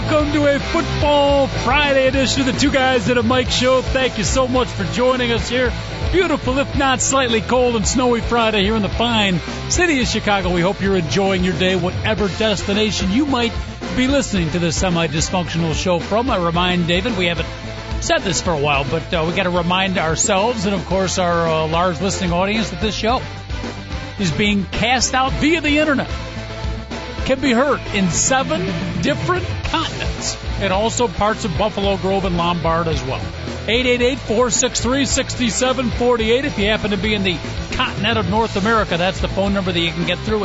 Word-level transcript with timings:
Welcome 0.00 0.32
to 0.32 0.46
a 0.46 0.60
Football 0.60 1.48
Friday 1.48 2.06
edition 2.06 2.42
of 2.42 2.46
the 2.46 2.52
Two 2.52 2.70
Guys 2.70 3.08
and 3.08 3.18
a 3.18 3.22
Mic 3.24 3.50
Show. 3.50 3.82
Thank 3.82 4.16
you 4.16 4.22
so 4.22 4.46
much 4.46 4.68
for 4.68 4.84
joining 4.92 5.32
us 5.32 5.48
here. 5.48 5.72
Beautiful, 6.12 6.56
if 6.58 6.78
not 6.78 7.00
slightly 7.00 7.40
cold 7.40 7.74
and 7.74 7.84
snowy 7.84 8.20
Friday 8.20 8.62
here 8.62 8.76
in 8.76 8.82
the 8.82 8.88
fine 8.88 9.40
city 9.70 10.00
of 10.00 10.06
Chicago. 10.06 10.54
We 10.54 10.60
hope 10.60 10.80
you're 10.80 10.96
enjoying 10.96 11.42
your 11.42 11.58
day, 11.58 11.74
whatever 11.74 12.28
destination 12.28 13.10
you 13.10 13.26
might 13.26 13.52
be 13.96 14.06
listening 14.06 14.50
to 14.50 14.60
this 14.60 14.76
semi-dysfunctional 14.76 15.74
show 15.74 15.98
from. 15.98 16.30
I 16.30 16.36
remind 16.36 16.86
David, 16.86 17.18
we 17.18 17.26
haven't 17.26 17.48
said 18.00 18.18
this 18.18 18.40
for 18.40 18.52
a 18.52 18.60
while, 18.60 18.84
but 18.88 19.12
uh, 19.12 19.24
we 19.26 19.34
got 19.34 19.42
to 19.42 19.50
remind 19.50 19.98
ourselves 19.98 20.64
and, 20.64 20.76
of 20.76 20.86
course, 20.86 21.18
our 21.18 21.48
uh, 21.48 21.66
large 21.66 22.00
listening 22.00 22.32
audience 22.32 22.70
that 22.70 22.80
this 22.80 22.94
show 22.94 23.20
is 24.20 24.30
being 24.30 24.64
cast 24.66 25.12
out 25.12 25.32
via 25.32 25.60
the 25.60 25.78
internet 25.78 26.08
can 27.24 27.40
be 27.40 27.52
heard 27.52 27.80
in 27.94 28.08
seven 28.10 28.64
different 29.02 29.44
continents 29.68 30.36
and 30.60 30.72
also 30.72 31.08
parts 31.08 31.44
of 31.44 31.56
Buffalo 31.56 31.96
Grove 31.96 32.24
and 32.24 32.36
Lombard 32.36 32.88
as 32.88 33.02
well. 33.04 33.57
888-463-6748 33.68 36.44
if 36.44 36.58
you 36.58 36.64
happen 36.64 36.90
to 36.92 36.96
be 36.96 37.12
in 37.12 37.22
the 37.22 37.36
continent 37.72 38.16
of 38.16 38.30
North 38.30 38.56
America. 38.56 38.96
That's 38.96 39.20
the 39.20 39.28
phone 39.28 39.52
number 39.52 39.70
that 39.70 39.78
you 39.78 39.92
can 39.92 40.06
get 40.06 40.18
through. 40.20 40.40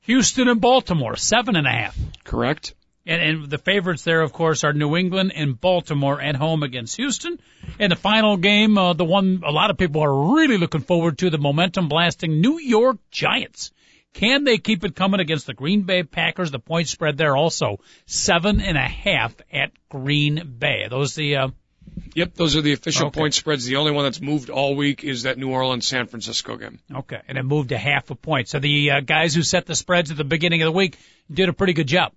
Houston 0.00 0.48
and 0.48 0.60
Baltimore, 0.60 1.16
seven 1.16 1.54
and 1.56 1.66
a 1.66 1.70
half. 1.70 1.96
Correct. 2.24 2.74
And, 3.06 3.22
and 3.22 3.50
the 3.50 3.58
favorites 3.58 4.04
there, 4.04 4.20
of 4.20 4.32
course, 4.32 4.64
are 4.64 4.72
New 4.72 4.96
England 4.96 5.32
and 5.34 5.60
Baltimore 5.60 6.20
at 6.20 6.36
home 6.36 6.62
against 6.62 6.96
Houston. 6.96 7.38
And 7.78 7.90
the 7.90 7.96
final 7.96 8.36
game, 8.36 8.78
uh, 8.78 8.92
the 8.92 9.04
one 9.04 9.42
a 9.44 9.50
lot 9.50 9.70
of 9.70 9.78
people 9.78 10.02
are 10.02 10.34
really 10.34 10.58
looking 10.58 10.82
forward 10.82 11.18
to, 11.18 11.30
the 11.30 11.38
momentum 11.38 11.88
blasting 11.88 12.40
New 12.40 12.58
York 12.58 12.98
Giants 13.10 13.72
can 14.12 14.44
they 14.44 14.58
keep 14.58 14.84
it 14.84 14.94
coming 14.94 15.20
against 15.20 15.46
the 15.46 15.54
Green 15.54 15.82
Bay 15.82 16.02
Packers? 16.02 16.50
The 16.50 16.58
point 16.58 16.88
spread 16.88 17.16
there 17.16 17.36
also 17.36 17.80
seven 18.06 18.60
and 18.60 18.76
a 18.76 18.88
half 18.88 19.34
at 19.52 19.72
Green 19.88 20.56
Bay. 20.58 20.84
Are 20.84 20.88
those 20.88 21.14
the 21.14 21.36
uh, 21.36 21.48
Yep, 22.14 22.34
those 22.34 22.56
are 22.56 22.62
the 22.62 22.72
official 22.72 23.08
okay. 23.08 23.20
point 23.20 23.34
spreads. 23.34 23.64
The 23.64 23.76
only 23.76 23.92
one 23.92 24.04
that's 24.04 24.20
moved 24.20 24.50
all 24.50 24.76
week 24.76 25.04
is 25.04 25.24
that 25.24 25.38
New 25.38 25.50
Orleans 25.50 25.86
San 25.86 26.06
Francisco 26.06 26.56
game. 26.56 26.78
Okay, 26.94 27.20
and 27.28 27.38
it 27.38 27.42
moved 27.42 27.72
a 27.72 27.78
half 27.78 28.10
a 28.10 28.14
point. 28.14 28.48
So 28.48 28.58
the 28.58 28.90
uh, 28.90 29.00
guys 29.00 29.34
who 29.34 29.42
set 29.42 29.66
the 29.66 29.74
spreads 29.74 30.10
at 30.10 30.16
the 30.16 30.24
beginning 30.24 30.62
of 30.62 30.66
the 30.66 30.72
week 30.72 30.98
did 31.30 31.48
a 31.48 31.52
pretty 31.52 31.72
good 31.72 31.86
job. 31.86 32.12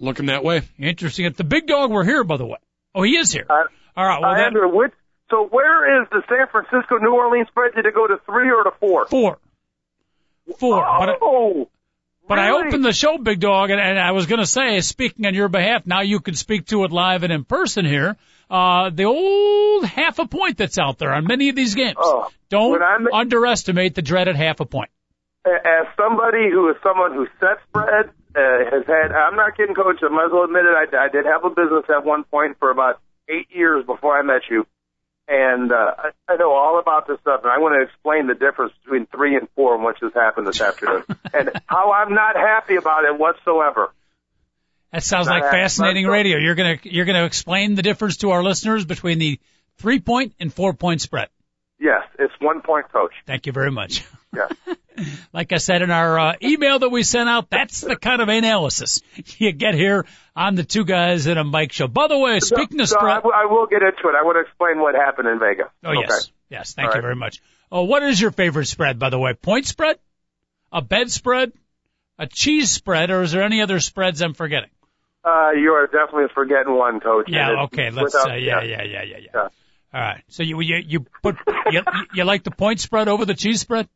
Looking 0.00 0.26
that 0.26 0.44
way. 0.44 0.62
Interesting. 0.78 1.26
If 1.26 1.36
the 1.36 1.44
big 1.44 1.66
dog 1.66 1.90
were 1.90 2.04
here, 2.04 2.24
by 2.24 2.36
the 2.36 2.46
way. 2.46 2.58
Oh, 2.94 3.02
he 3.02 3.16
is 3.16 3.32
here. 3.32 3.46
Uh, 3.48 3.64
all 3.96 4.06
right. 4.06 4.20
Well, 4.20 4.32
uh, 4.32 4.36
that, 4.36 4.46
Andrew, 4.46 4.68
which, 4.68 4.92
so 5.30 5.46
where 5.46 6.02
is 6.02 6.08
the 6.10 6.22
San 6.28 6.46
Francisco 6.50 6.98
New 6.98 7.14
Orleans 7.14 7.48
spread? 7.48 7.74
Did 7.74 7.86
it 7.86 7.94
go 7.94 8.06
to 8.06 8.16
three 8.26 8.50
or 8.50 8.64
to 8.64 8.72
four? 8.80 9.06
Four. 9.06 9.38
Four. 10.58 10.84
Oh, 10.86 10.98
but 11.00 11.08
I, 11.08 11.14
but 12.28 12.38
really? 12.38 12.64
I 12.64 12.66
opened 12.66 12.84
the 12.84 12.92
show, 12.92 13.18
Big 13.18 13.40
Dog, 13.40 13.70
and, 13.70 13.80
and 13.80 13.98
I 13.98 14.12
was 14.12 14.26
going 14.26 14.40
to 14.40 14.46
say, 14.46 14.80
speaking 14.80 15.26
on 15.26 15.34
your 15.34 15.48
behalf, 15.48 15.86
now 15.86 16.00
you 16.00 16.20
can 16.20 16.34
speak 16.34 16.66
to 16.66 16.84
it 16.84 16.92
live 16.92 17.22
and 17.22 17.32
in 17.32 17.44
person 17.44 17.84
here. 17.84 18.16
Uh, 18.50 18.90
the 18.90 19.04
old 19.04 19.84
half 19.84 20.18
a 20.18 20.26
point 20.26 20.58
that's 20.58 20.78
out 20.78 20.98
there 20.98 21.12
on 21.12 21.26
many 21.26 21.48
of 21.48 21.56
these 21.56 21.74
games. 21.74 21.96
Oh, 21.98 22.30
Don't 22.50 22.80
underestimate 23.12 23.94
the 23.94 24.02
dreaded 24.02 24.36
half 24.36 24.60
a 24.60 24.66
point. 24.66 24.90
As 25.46 25.86
somebody 25.96 26.50
who 26.50 26.70
is 26.70 26.76
someone 26.82 27.12
who 27.12 27.26
sets 27.40 27.60
spreads, 27.68 28.08
uh, 28.36 28.40
has 28.70 28.86
had, 28.86 29.12
I'm 29.12 29.36
not 29.36 29.56
kidding, 29.56 29.74
Coach. 29.74 30.00
I 30.02 30.08
might 30.08 30.26
as 30.26 30.32
well 30.32 30.44
admit 30.44 30.64
it. 30.64 30.94
I, 30.94 31.04
I 31.04 31.08
did 31.08 31.24
have 31.26 31.44
a 31.44 31.50
business 31.50 31.84
at 31.88 32.04
one 32.04 32.24
point 32.24 32.58
for 32.58 32.70
about 32.70 33.00
eight 33.28 33.48
years 33.50 33.84
before 33.84 34.18
I 34.18 34.22
met 34.22 34.42
you 34.50 34.66
and 35.26 35.72
uh, 35.72 35.94
I, 35.98 36.10
I 36.28 36.36
know 36.36 36.52
all 36.52 36.78
about 36.78 37.06
this 37.06 37.18
stuff, 37.20 37.40
and 37.42 37.50
I 37.50 37.58
want 37.58 37.74
to 37.80 37.82
explain 37.82 38.26
the 38.26 38.34
difference 38.34 38.72
between 38.84 39.06
three 39.06 39.36
and 39.36 39.48
four 39.56 39.74
and 39.74 39.82
what 39.82 39.98
just 39.98 40.14
happened 40.14 40.46
this 40.46 40.60
afternoon, 40.60 41.04
and 41.32 41.50
how 41.66 41.92
I'm 41.92 42.14
not 42.14 42.36
happy 42.36 42.76
about 42.76 43.04
it 43.04 43.18
whatsoever. 43.18 43.92
That 44.92 45.02
sounds 45.02 45.26
not 45.26 45.40
like 45.40 45.50
fascinating 45.50 46.06
radio. 46.06 46.38
You're 46.38 46.54
gonna 46.54 46.78
you're 46.82 47.04
gonna 47.04 47.24
explain 47.24 47.74
the 47.74 47.82
difference 47.82 48.18
to 48.18 48.30
our 48.30 48.42
listeners 48.42 48.84
between 48.84 49.18
the 49.18 49.40
three 49.78 50.00
point 50.00 50.34
and 50.38 50.52
four 50.52 50.72
point 50.72 51.00
spread. 51.00 51.28
Yes, 51.78 52.02
it's 52.18 52.32
one 52.40 52.62
point, 52.62 52.90
coach. 52.92 53.12
Thank 53.26 53.46
you 53.46 53.52
very 53.52 53.70
much. 53.70 54.04
Yes. 54.34 54.52
like 55.32 55.52
I 55.52 55.58
said 55.58 55.82
in 55.82 55.90
our 55.90 56.18
uh, 56.18 56.34
email 56.42 56.78
that 56.78 56.88
we 56.88 57.02
sent 57.02 57.28
out, 57.28 57.50
that's 57.50 57.80
the 57.80 57.96
kind 57.96 58.22
of 58.22 58.28
analysis 58.28 59.02
you 59.38 59.52
get 59.52 59.74
here 59.74 60.06
on 60.36 60.54
the 60.54 60.64
two 60.64 60.84
guys 60.84 61.26
in 61.26 61.38
a 61.38 61.44
mic 61.44 61.72
show. 61.72 61.88
By 61.88 62.08
the 62.08 62.18
way, 62.18 62.40
speaking 62.40 62.78
so, 62.78 62.82
of 62.82 62.88
spread, 62.88 63.22
so 63.22 63.32
I, 63.32 63.46
will 63.46 63.66
get 63.66 63.82
into 63.82 64.08
it. 64.08 64.14
I 64.18 64.24
want 64.24 64.36
to 64.36 64.40
explain 64.40 64.80
what 64.80 64.94
happened 64.94 65.28
in 65.28 65.38
Vegas. 65.38 65.66
Oh 65.84 65.90
okay. 65.90 66.00
yes, 66.08 66.30
yes. 66.48 66.74
Thank 66.74 66.88
All 66.88 66.92
you 66.92 66.98
right. 66.98 67.02
very 67.02 67.16
much. 67.16 67.42
Oh, 67.72 67.84
what 67.84 68.02
is 68.02 68.20
your 68.20 68.30
favorite 68.30 68.66
spread, 68.66 68.98
by 68.98 69.10
the 69.10 69.18
way? 69.18 69.34
Point 69.34 69.66
spread, 69.66 69.98
a 70.70 70.80
bed 70.80 71.10
spread, 71.10 71.52
a 72.18 72.26
cheese 72.26 72.70
spread, 72.70 73.10
or 73.10 73.22
is 73.22 73.32
there 73.32 73.42
any 73.42 73.62
other 73.62 73.80
spreads 73.80 74.22
I'm 74.22 74.34
forgetting? 74.34 74.70
Uh, 75.24 75.50
you 75.52 75.72
are 75.72 75.86
definitely 75.86 76.28
forgetting 76.34 76.74
one, 76.76 77.00
coach. 77.00 77.26
Yeah. 77.28 77.64
Okay. 77.64 77.90
Let's. 77.90 78.14
Without, 78.14 78.30
uh, 78.30 78.34
yeah, 78.34 78.62
yeah, 78.62 78.82
yeah, 78.82 79.02
yeah, 79.02 79.02
yeah, 79.02 79.18
yeah. 79.34 79.48
All 79.94 80.00
right. 80.00 80.24
So 80.28 80.42
you 80.42 80.60
you 80.60 80.76
you 80.84 81.06
put 81.22 81.36
you, 81.70 81.82
you 82.14 82.24
like 82.24 82.42
the 82.42 82.50
point 82.50 82.80
spread 82.80 83.06
over 83.06 83.24
the 83.24 83.34
cheese 83.34 83.60
spread? 83.60 83.88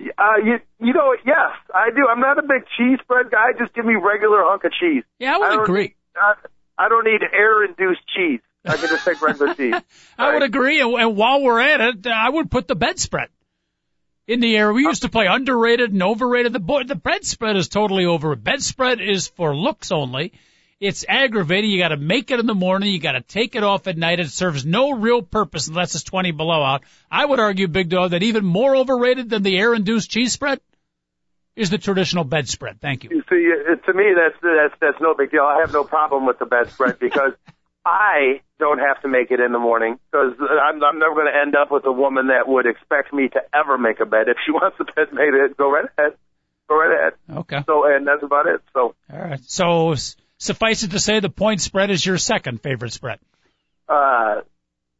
Uh, 0.00 0.38
you 0.44 0.58
you 0.80 0.92
know 0.92 1.14
yes, 1.24 1.52
I 1.72 1.90
do. 1.90 2.06
I'm 2.10 2.18
not 2.18 2.38
a 2.38 2.42
big 2.42 2.64
cheese 2.76 2.98
spread 3.02 3.30
guy. 3.30 3.52
Just 3.56 3.74
give 3.74 3.84
me 3.84 3.94
regular 3.94 4.42
hunk 4.42 4.64
of 4.64 4.72
cheese. 4.72 5.04
Yeah, 5.20 5.36
I 5.36 5.38
would 5.38 5.60
I 5.60 5.62
agree. 5.62 5.94
I, 6.16 6.34
I 6.76 6.88
don't 6.88 7.04
need 7.04 7.20
air 7.32 7.64
induced 7.64 8.00
cheese. 8.16 8.40
I 8.64 8.76
could 8.76 8.90
just 8.90 9.04
take 9.04 9.22
regular 9.22 9.54
cheese. 9.54 9.74
I 10.18 10.34
would 10.34 10.42
agree. 10.42 10.80
And, 10.80 10.92
and 10.94 11.16
while 11.16 11.42
we're 11.42 11.60
at 11.60 11.80
it, 11.80 12.06
I 12.08 12.28
would 12.28 12.50
put 12.50 12.66
the 12.66 12.74
bedspread 12.74 13.28
in 14.26 14.40
the 14.40 14.56
air. 14.56 14.72
We 14.72 14.82
used 14.82 15.02
to 15.02 15.08
play 15.08 15.26
underrated 15.26 15.92
and 15.92 16.02
overrated. 16.02 16.52
The 16.52 16.58
boy, 16.58 16.82
the 16.82 16.96
bedspread 16.96 17.56
is 17.56 17.68
totally 17.68 18.04
over. 18.04 18.34
Bedspread 18.34 19.00
is 19.00 19.28
for 19.28 19.56
looks 19.56 19.92
only. 19.92 20.32
It's 20.80 21.04
aggravating. 21.08 21.70
You 21.70 21.78
got 21.78 21.88
to 21.88 21.96
make 21.96 22.30
it 22.30 22.38
in 22.38 22.46
the 22.46 22.54
morning. 22.54 22.92
You 22.92 23.00
got 23.00 23.12
to 23.12 23.20
take 23.20 23.56
it 23.56 23.64
off 23.64 23.88
at 23.88 23.96
night. 23.96 24.20
It 24.20 24.30
serves 24.30 24.64
no 24.64 24.92
real 24.92 25.22
purpose 25.22 25.66
unless 25.66 25.94
it's 25.94 26.04
20 26.04 26.30
below 26.32 26.62
out. 26.62 26.84
I 27.10 27.24
would 27.24 27.40
argue, 27.40 27.66
Big 27.66 27.88
Dog, 27.88 28.12
that 28.12 28.22
even 28.22 28.44
more 28.44 28.76
overrated 28.76 29.28
than 29.28 29.42
the 29.42 29.58
air-induced 29.58 30.08
cheese 30.08 30.32
spread 30.32 30.60
is 31.56 31.70
the 31.70 31.78
traditional 31.78 32.22
bedspread. 32.22 32.80
Thank 32.80 33.02
you. 33.02 33.10
You 33.10 33.22
see, 33.28 33.50
uh, 33.50 33.74
to 33.74 33.92
me, 33.92 34.14
that's 34.14 34.40
that's 34.40 34.74
that's 34.80 35.00
no 35.00 35.14
big 35.14 35.32
deal. 35.32 35.42
I 35.42 35.60
have 35.60 35.72
no 35.72 35.82
problem 35.82 36.26
with 36.26 36.38
the 36.38 36.46
bedspread 36.46 36.98
because 37.00 37.32
I 37.84 38.40
don't 38.60 38.78
have 38.78 39.02
to 39.02 39.08
make 39.08 39.32
it 39.32 39.40
in 39.40 39.50
the 39.50 39.58
morning 39.58 39.98
because 40.10 40.34
I'm, 40.38 40.82
I'm 40.82 40.98
never 41.00 41.14
going 41.14 41.32
to 41.32 41.36
end 41.36 41.56
up 41.56 41.72
with 41.72 41.84
a 41.86 41.92
woman 41.92 42.28
that 42.28 42.46
would 42.46 42.66
expect 42.66 43.12
me 43.12 43.28
to 43.28 43.40
ever 43.52 43.76
make 43.76 43.98
a 43.98 44.06
bed. 44.06 44.28
If 44.28 44.36
she 44.46 44.52
wants 44.52 44.78
the 44.78 44.84
bed 44.84 45.12
made, 45.12 45.32
go 45.56 45.72
right 45.72 45.86
ahead. 45.98 46.12
Go 46.68 46.76
right 46.76 47.00
ahead. 47.00 47.38
Okay. 47.38 47.64
So, 47.66 47.84
and 47.86 48.06
that's 48.06 48.22
about 48.22 48.46
it. 48.46 48.60
So. 48.74 48.94
All 49.12 49.18
right. 49.18 49.40
So 49.44 49.94
suffice 50.38 50.82
it 50.82 50.92
to 50.92 51.00
say, 51.00 51.20
the 51.20 51.28
point 51.28 51.60
spread 51.60 51.90
is 51.90 52.04
your 52.04 52.18
second 52.18 52.62
favorite 52.62 52.92
spread. 52.92 53.18
Uh, 53.88 54.42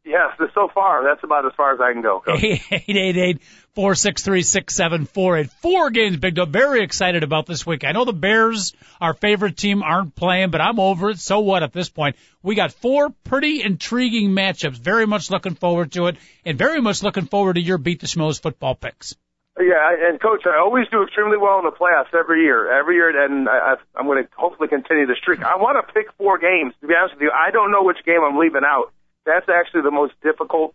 yes. 0.05 0.33
So 0.55 0.69
far, 0.75 1.05
that's 1.05 1.23
about 1.23 1.47
as 1.47 1.53
far 1.57 1.75
as 1.75 1.81
I 1.81 1.93
can 1.93 2.03
go. 2.03 2.23
Eight 2.29 2.63
eight 2.71 3.17
eight 3.17 3.43
four 3.75 3.95
six 3.95 4.23
three 4.23 4.43
six 4.43 4.75
seven 4.75 5.05
four 5.05 5.37
eight. 5.37 5.51
Four 5.63 5.91
games, 5.91 6.17
Big 6.17 6.35
Dog. 6.35 6.49
Very 6.49 6.83
excited 6.83 7.23
about 7.23 7.47
this 7.47 7.67
week. 7.67 7.85
I 7.85 7.93
know 7.93 8.05
the 8.05 8.13
Bears, 8.13 8.75
our 9.01 9.15
favorite 9.15 9.57
team, 9.57 9.83
aren't 9.83 10.15
playing, 10.15 10.51
but 10.51 10.61
I'm 10.61 10.81
over 10.81 11.11
it. 11.11 11.19
So 11.19 11.41
what 11.41 11.63
at 11.63 11.73
this 11.73 11.89
point? 11.89 12.17
We 12.43 12.55
got 12.55 12.73
four 12.73 13.11
pretty 13.25 13.63
intriguing 13.63 14.31
matchups. 14.31 14.79
Very 14.79 15.07
much 15.07 15.31
looking 15.31 15.55
forward 15.55 15.93
to 15.93 16.07
it, 16.07 16.17
and 16.45 16.59
very 16.59 16.81
much 16.81 17.03
looking 17.03 17.27
forward 17.27 17.55
to 17.55 17.61
your 17.61 17.79
beat 17.79 18.01
the 18.01 18.07
Schmoes 18.07 18.41
football 18.41 18.75
picks. 18.75 19.15
Yeah, 19.61 20.09
and 20.09 20.21
coach, 20.21 20.43
I 20.47 20.59
always 20.59 20.87
do 20.89 21.03
extremely 21.03 21.37
well 21.37 21.59
in 21.59 21.65
the 21.65 21.73
playoffs 21.73 22.15
every 22.15 22.43
year, 22.45 22.71
every 22.71 22.95
year, 22.95 23.25
and 23.25 23.49
I, 23.49 23.75
I'm 23.95 24.07
going 24.07 24.23
to 24.23 24.29
hopefully 24.37 24.69
continue 24.69 25.07
the 25.07 25.17
streak. 25.17 25.43
I 25.43 25.57
want 25.57 25.85
to 25.85 25.93
pick 25.93 26.13
four 26.17 26.39
games. 26.39 26.75
To 26.81 26.87
be 26.87 26.95
honest 26.95 27.17
with 27.17 27.23
you, 27.23 27.33
I 27.35 27.51
don't 27.51 27.73
know 27.73 27.83
which 27.83 27.99
game 28.05 28.21
I'm 28.25 28.39
leaving 28.39 28.63
out. 28.65 28.93
That's 29.27 29.49
actually 29.49 29.83
the 29.83 29.91
most 29.91 30.15
difficult 30.23 30.75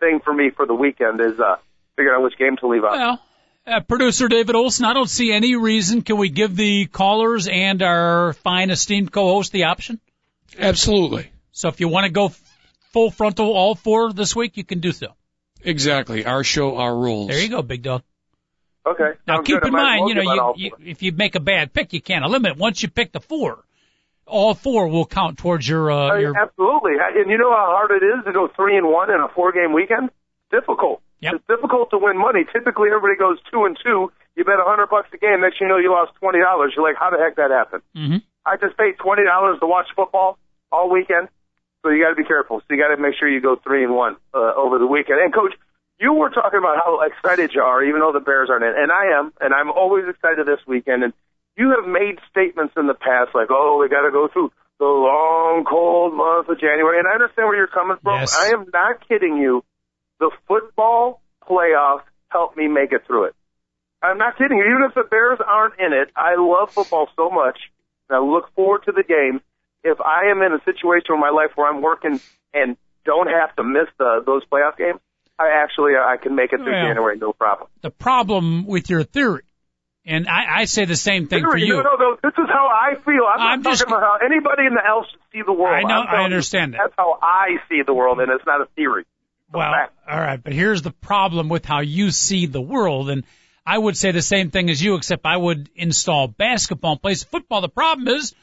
thing 0.00 0.20
for 0.24 0.32
me 0.32 0.50
for 0.50 0.66
the 0.66 0.74
weekend 0.74 1.20
is 1.20 1.38
uh, 1.38 1.56
figuring 1.96 2.16
out 2.16 2.22
which 2.22 2.38
game 2.38 2.56
to 2.56 2.68
leave 2.68 2.84
out. 2.84 2.92
Well, 2.92 3.22
uh, 3.66 3.80
producer 3.80 4.28
David 4.28 4.56
Olson, 4.56 4.86
I 4.86 4.94
don't 4.94 5.10
see 5.10 5.30
any 5.30 5.54
reason. 5.54 6.02
Can 6.02 6.16
we 6.16 6.30
give 6.30 6.56
the 6.56 6.86
callers 6.86 7.48
and 7.48 7.82
our 7.82 8.32
fine 8.32 8.70
esteemed 8.70 9.12
co-host 9.12 9.52
the 9.52 9.64
option? 9.64 10.00
Absolutely. 10.58 11.30
So 11.52 11.68
if 11.68 11.80
you 11.80 11.88
want 11.88 12.06
to 12.06 12.12
go 12.12 12.32
full 12.92 13.10
frontal 13.10 13.52
all 13.52 13.74
four 13.74 14.12
this 14.12 14.34
week, 14.34 14.56
you 14.56 14.64
can 14.64 14.80
do 14.80 14.92
so. 14.92 15.08
Exactly. 15.62 16.24
Our 16.24 16.42
show, 16.44 16.76
our 16.76 16.94
rules. 16.94 17.28
There 17.28 17.40
you 17.40 17.48
go, 17.48 17.62
big 17.62 17.82
dog. 17.82 18.02
Okay. 18.84 19.18
Now 19.26 19.36
Sounds 19.36 19.46
keep 19.46 19.60
good. 19.60 19.68
In 19.68 19.72
mind, 19.72 20.08
you 20.08 20.14
know, 20.16 20.54
you, 20.56 20.70
you, 20.78 20.90
if 20.90 21.02
you 21.02 21.12
make 21.12 21.34
a 21.34 21.40
bad 21.40 21.72
pick, 21.72 21.92
you 21.92 22.00
can't 22.02 22.24
eliminate. 22.24 22.58
Once 22.58 22.82
you 22.82 22.90
pick 22.90 23.12
the 23.12 23.20
four, 23.20 23.62
all 24.26 24.54
four 24.54 24.88
will 24.88 25.06
count 25.06 25.38
towards 25.38 25.68
your 25.68 25.90
uh, 25.90 26.18
your. 26.18 26.36
Absolutely. 26.36 26.92
And 26.98 27.30
you 27.30 27.38
know 27.38 27.50
how 27.50 27.66
hard 27.78 27.90
it 27.92 28.04
is 28.04 28.24
to 28.24 28.32
go 28.32 28.48
three 28.56 28.76
and 28.76 28.88
one 28.88 29.10
in 29.10 29.20
a 29.20 29.28
four 29.28 29.52
game 29.52 29.72
weekend? 29.72 30.10
Difficult. 30.50 31.00
Yep. 31.20 31.34
It's 31.34 31.44
difficult 31.46 31.90
to 31.90 31.98
win 31.98 32.18
money. 32.18 32.44
Typically 32.52 32.88
everybody 32.88 33.16
goes 33.16 33.38
two 33.50 33.64
and 33.64 33.78
two. 33.82 34.10
You 34.34 34.44
bet 34.44 34.58
a 34.58 34.64
hundred 34.66 34.88
bucks 34.88 35.08
a 35.14 35.18
game. 35.18 35.40
Next 35.40 35.60
you 35.60 35.68
know 35.68 35.78
you 35.78 35.90
lost 35.92 36.12
twenty 36.18 36.40
dollars. 36.40 36.72
You're 36.76 36.86
like, 36.86 36.96
how 36.98 37.10
the 37.10 37.18
heck 37.18 37.36
that 37.36 37.50
happened? 37.50 37.82
hmm 37.94 38.16
I 38.44 38.56
just 38.56 38.76
paid 38.76 38.98
twenty 38.98 39.22
dollars 39.22 39.60
to 39.60 39.66
watch 39.66 39.86
football 39.94 40.38
all 40.72 40.90
weekend. 40.90 41.28
So 41.82 41.90
you 41.90 42.02
got 42.02 42.10
to 42.10 42.16
be 42.16 42.24
careful. 42.24 42.60
So 42.60 42.66
you 42.70 42.78
got 42.78 42.94
to 42.94 43.00
make 43.00 43.14
sure 43.18 43.28
you 43.28 43.40
go 43.40 43.56
three 43.56 43.84
and 43.84 43.94
one 43.94 44.16
uh, 44.32 44.54
over 44.56 44.78
the 44.78 44.86
weekend. 44.86 45.18
And 45.18 45.34
coach, 45.34 45.52
you 46.02 46.12
were 46.12 46.30
talking 46.30 46.58
about 46.58 46.82
how 46.82 46.98
excited 47.06 47.54
you 47.54 47.62
are, 47.62 47.82
even 47.84 48.00
though 48.00 48.10
the 48.12 48.20
Bears 48.20 48.50
aren't 48.50 48.64
in, 48.64 48.74
and 48.76 48.90
I 48.90 49.16
am, 49.18 49.32
and 49.40 49.54
I'm 49.54 49.70
always 49.70 50.04
excited 50.10 50.46
this 50.46 50.58
weekend. 50.66 51.04
And 51.04 51.12
you 51.56 51.78
have 51.78 51.86
made 51.86 52.18
statements 52.28 52.74
in 52.76 52.88
the 52.88 52.98
past 52.98 53.30
like, 53.34 53.48
"Oh, 53.50 53.78
we 53.80 53.88
got 53.88 54.02
to 54.02 54.10
go 54.10 54.26
through 54.26 54.50
the 54.80 54.84
long, 54.84 55.64
cold 55.64 56.12
month 56.12 56.48
of 56.48 56.58
January," 56.58 56.98
and 56.98 57.06
I 57.06 57.14
understand 57.14 57.46
where 57.46 57.56
you're 57.56 57.70
coming 57.70 57.98
from. 58.02 58.18
Yes. 58.18 58.36
I 58.36 58.50
am 58.50 58.66
not 58.74 59.06
kidding 59.06 59.36
you. 59.36 59.62
The 60.18 60.30
football 60.48 61.22
playoffs 61.48 62.02
helped 62.30 62.56
me 62.56 62.66
make 62.66 62.90
it 62.92 63.06
through 63.06 63.30
it. 63.30 63.34
I'm 64.02 64.18
not 64.18 64.36
kidding 64.36 64.58
you. 64.58 64.64
Even 64.64 64.82
if 64.88 64.94
the 64.94 65.06
Bears 65.08 65.38
aren't 65.38 65.78
in 65.78 65.92
it, 65.92 66.10
I 66.16 66.34
love 66.36 66.72
football 66.72 67.08
so 67.14 67.30
much. 67.30 67.58
And 68.08 68.16
I 68.16 68.20
look 68.20 68.52
forward 68.54 68.82
to 68.86 68.92
the 68.92 69.04
game. 69.04 69.40
If 69.84 70.00
I 70.00 70.30
am 70.30 70.42
in 70.42 70.52
a 70.52 70.62
situation 70.64 71.14
in 71.14 71.20
my 71.20 71.30
life 71.30 71.50
where 71.54 71.68
I'm 71.68 71.82
working 71.82 72.20
and 72.52 72.76
don't 73.04 73.28
have 73.28 73.54
to 73.56 73.62
miss 73.62 73.86
the, 73.98 74.22
those 74.26 74.42
playoff 74.46 74.76
games, 74.76 75.00
I 75.42 75.62
actually 75.62 75.92
I 75.96 76.16
can 76.16 76.34
make 76.34 76.52
it 76.52 76.58
through 76.58 76.72
Well. 76.72 76.86
January, 76.86 77.18
no 77.18 77.32
problem. 77.32 77.68
The 77.80 77.90
problem 77.90 78.66
with 78.66 78.88
your 78.90 79.02
theory, 79.02 79.42
and 80.04 80.28
I, 80.28 80.60
I 80.60 80.64
say 80.66 80.84
the 80.84 80.96
same 80.96 81.26
thing 81.28 81.42
for 81.42 81.56
you. 81.56 81.74
No, 81.76 81.82
no, 81.82 81.96
no. 81.96 82.16
This 82.22 82.32
is 82.38 82.48
how 82.48 82.68
I 82.68 82.94
feel. 82.96 83.24
I'm, 83.32 83.40
I'm 83.40 83.62
not 83.62 83.70
just- 83.70 83.82
talking 83.82 83.94
about 83.94 84.20
how 84.20 84.26
anybody 84.26 84.66
in 84.66 84.74
the 84.74 84.86
else 84.86 85.06
should 85.10 85.20
see 85.32 85.42
the 85.44 85.52
world. 85.52 85.74
I 85.74 85.82
know- 85.82 86.02
I 86.08 86.18
you, 86.18 86.24
understand 86.24 86.74
that. 86.74 86.78
That's 86.82 86.94
how 86.96 87.18
I 87.22 87.56
see 87.68 87.82
the 87.86 87.94
world, 87.94 88.20
and 88.20 88.30
it's 88.30 88.46
not 88.46 88.60
a 88.60 88.66
theory. 88.76 89.04
Well, 89.52 89.70
fact. 89.70 89.92
all 90.08 90.18
right, 90.18 90.42
but 90.42 90.54
here's 90.54 90.80
the 90.80 90.92
problem 90.92 91.48
with 91.50 91.66
how 91.66 91.80
you 91.80 92.10
see 92.10 92.46
the 92.46 92.60
world, 92.60 93.10
and 93.10 93.24
I 93.66 93.76
would 93.76 93.96
say 93.96 94.10
the 94.10 94.22
same 94.22 94.50
thing 94.50 94.70
as 94.70 94.82
you, 94.82 94.94
except 94.96 95.26
I 95.26 95.36
would 95.36 95.68
install 95.76 96.26
basketball 96.28 96.92
and 96.92 97.02
place 97.02 97.22
football. 97.22 97.60
The 97.60 97.68
problem 97.68 98.08
is 98.08 98.34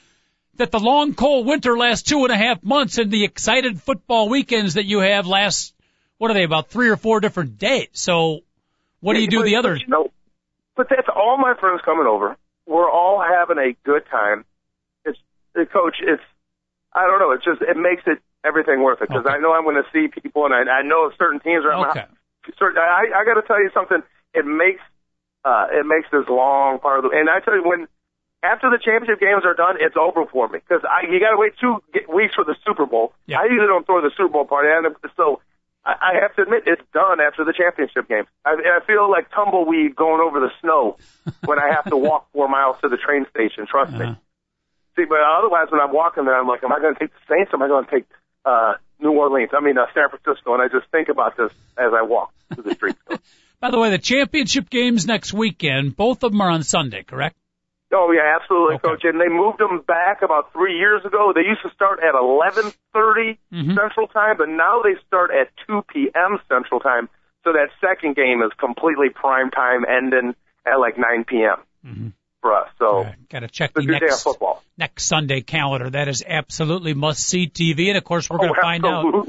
that 0.56 0.72
the 0.72 0.80
long, 0.80 1.16
cold 1.16 1.48
winter 1.48 1.78
lasts 1.78 2.08
two 2.08 2.24
and 2.26 2.32
a 2.32 2.38
half 2.38 2.64
months, 2.64 2.98
and 3.00 3.10
the 3.10 3.24
excited 3.24 3.82
football 3.82 4.30
weekends 4.30 4.76
that 4.76 4.86
you 4.86 5.00
have 5.00 5.26
last, 5.26 5.74
what 6.20 6.30
are 6.30 6.36
they, 6.36 6.44
about 6.44 6.68
three 6.70 6.90
or 6.90 6.98
four 6.98 7.20
different 7.20 7.58
days. 7.58 7.88
So, 7.94 8.42
what 9.00 9.16
do 9.16 9.22
you 9.22 9.28
do 9.28 9.40
But- 9.40 9.46
the 9.46 9.56
other? 9.56 9.76
You 9.76 9.88
know, 9.88 10.12
but 10.76 10.88
that's 10.90 11.08
all 11.10 11.38
my 11.38 11.56
friends 11.60 11.82
coming 11.84 12.06
over. 12.06 12.38
We're 12.68 12.90
all 12.90 13.20
having 13.20 13.58
a 13.58 13.74
good 13.84 14.04
time. 14.12 14.46
It's 15.04 15.18
the 15.56 15.66
coach. 15.66 15.96
It's 16.02 16.22
I 16.94 17.08
don't 17.08 17.20
know. 17.20 17.32
It's 17.32 17.44
just 17.44 17.62
it 17.62 17.78
makes 17.78 18.04
it 18.06 18.20
everything 18.46 18.82
worth 18.84 19.02
it 19.02 19.10
because 19.10 19.26
Okay. 19.26 19.36
I 19.36 19.40
know 19.40 19.54
I'm 19.54 19.64
going 19.64 19.82
to 19.82 19.90
see 19.92 20.08
people, 20.08 20.46
and 20.46 20.54
I, 20.54 20.80
I 20.80 20.82
know 20.84 21.12
certain 21.18 21.40
teams 21.40 21.66
are. 21.66 21.74
Okay. 21.90 22.06
Certain, 22.58 22.78
I, 22.78 23.08
I 23.16 23.26
got 23.26 23.40
to 23.40 23.46
tell 23.48 23.60
you 23.62 23.70
something. 23.74 24.02
It 24.34 24.46
makes 24.46 24.82
uh, 25.44 25.68
it 25.72 25.86
makes 25.86 26.08
this 26.12 26.28
long 26.30 26.80
part 26.80 27.04
of 27.04 27.10
the. 27.10 27.18
And 27.18 27.30
I 27.30 27.40
tell 27.40 27.56
you 27.56 27.64
when 27.64 27.88
after 28.44 28.70
the 28.70 28.78
championship 28.78 29.20
games 29.20 29.44
are 29.46 29.54
done, 29.54 29.76
it's 29.80 29.98
over 29.98 30.26
for 30.32 30.48
me 30.48 30.60
because 30.60 30.84
I 30.86 31.10
you 31.10 31.20
got 31.20 31.32
to 31.32 31.38
wait 31.38 31.54
two 31.60 31.82
weeks 32.12 32.36
for 32.36 32.44
the 32.44 32.56
Super 32.66 32.86
Bowl. 32.86 33.14
Yeah. 33.26 33.40
I 33.40 33.46
usually 33.46 33.68
don't 33.68 33.86
throw 33.86 34.02
the 34.02 34.12
Super 34.16 34.30
Bowl 34.30 34.46
party, 34.46 34.70
and 34.72 34.96
so 35.18 35.42
I, 35.86 35.94
I 36.16 36.22
have 36.22 36.36
to 36.36 36.42
admit 36.44 36.64
it's 36.66 36.82
done 36.94 37.20
after 37.22 37.44
the 37.46 37.54
championship 37.54 38.08
game. 38.08 38.24
I, 38.46 38.52
I 38.80 38.86
feel 38.86 39.10
like 39.10 39.32
tumbleweed 39.32 39.96
going 39.96 40.22
over 40.22 40.40
the 40.40 40.52
snow 40.62 40.98
when 41.46 41.60
I 41.60 41.74
have 41.76 41.86
to 41.90 41.98
walk 41.98 42.28
four 42.34 42.48
miles 42.48 42.78
to 42.82 42.90
the 42.90 42.98
train 42.98 43.26
station. 43.34 43.66
Trust 43.68 43.94
Uh-huh. 43.94 44.12
me. 44.12 44.18
See, 44.96 45.06
but 45.06 45.20
otherwise, 45.22 45.68
when 45.72 45.80
I'm 45.80 45.94
walking 45.94 46.26
there, 46.26 46.36
I'm 46.38 46.48
like, 46.48 46.64
am 46.64 46.74
I 46.74 46.80
going 46.80 46.94
to 46.94 47.00
take 47.00 47.12
the 47.14 47.34
Saints? 47.34 47.52
Or 47.54 47.56
am 47.58 47.64
I 47.64 47.68
going 47.70 47.86
to 47.86 47.92
take 47.92 48.06
uh, 48.44 48.74
New 49.00 49.12
Orleans? 49.12 49.52
I 49.56 49.62
mean, 49.62 49.78
uh, 49.78 49.86
San 49.94 50.10
Francisco. 50.10 50.54
And 50.54 50.62
I 50.62 50.68
just 50.68 50.92
think 50.92 51.08
about 51.08 51.38
this 51.38 51.52
as 51.78 51.92
I 51.94 52.02
walk 52.02 52.34
through 52.54 52.64
the 52.64 52.74
streets. 52.76 53.00
By 53.62 53.72
the 53.72 53.80
way, 53.80 53.92
the 53.92 53.98
championship 53.98 54.70
games 54.70 55.06
next 55.06 55.32
weekend, 55.34 55.96
both 55.96 56.24
of 56.24 56.32
them 56.32 56.42
are 56.42 56.50
on 56.50 56.64
Sunday, 56.64 57.04
correct? 57.04 57.38
Oh 57.92 58.12
yeah, 58.12 58.38
absolutely, 58.40 58.76
Okay. 58.76 58.88
coach. 58.88 59.04
And 59.04 59.20
they 59.20 59.28
moved 59.30 59.58
them 59.58 59.82
back 59.88 60.22
about 60.22 60.54
three 60.54 60.78
years 60.78 61.04
ago. 61.06 61.32
They 61.34 61.42
used 61.42 61.62
to 61.64 61.72
start 61.74 62.00
at 62.04 62.14
11:30 62.14 63.38
Mhm. 63.52 63.76
Central 63.76 64.08
Time, 64.08 64.38
but 64.38 64.50
now 64.50 64.82
they 64.84 64.96
start 65.08 65.32
at 65.32 65.50
2 65.68 65.84
p.m. 65.92 66.40
Central 66.48 66.80
Time. 66.80 67.10
So 67.44 67.54
that 67.54 67.70
second 67.82 68.16
game 68.16 68.42
is 68.44 68.52
completely 68.60 69.10
prime 69.10 69.50
time, 69.50 69.86
ending 69.88 70.36
at 70.66 70.80
like 70.80 70.98
9 70.98 71.24
p.m. 71.26 71.58
Mhm. 71.86 72.14
for 72.42 72.54
us. 72.54 72.70
So 72.78 73.08
Got 73.30 73.40
to 73.40 73.48
check 73.50 73.74
the 73.74 73.82
a 73.82 73.84
good 73.84 74.00
day 74.00 74.06
of 74.06 74.12
next 74.12 74.24
football. 74.24 74.64
next 74.78 75.06
Sunday 75.06 75.42
calendar. 75.42 75.90
That 75.90 76.08
is 76.08 76.24
absolutely 76.26 76.94
must 76.94 77.22
see 77.28 77.48
TV, 77.48 77.90
and 77.90 77.98
of 77.98 78.04
course 78.04 78.30
we're 78.30 78.38
going 78.38 78.52
oh, 78.52 78.56
to 78.56 78.62
find 78.62 78.86
out. 78.86 79.28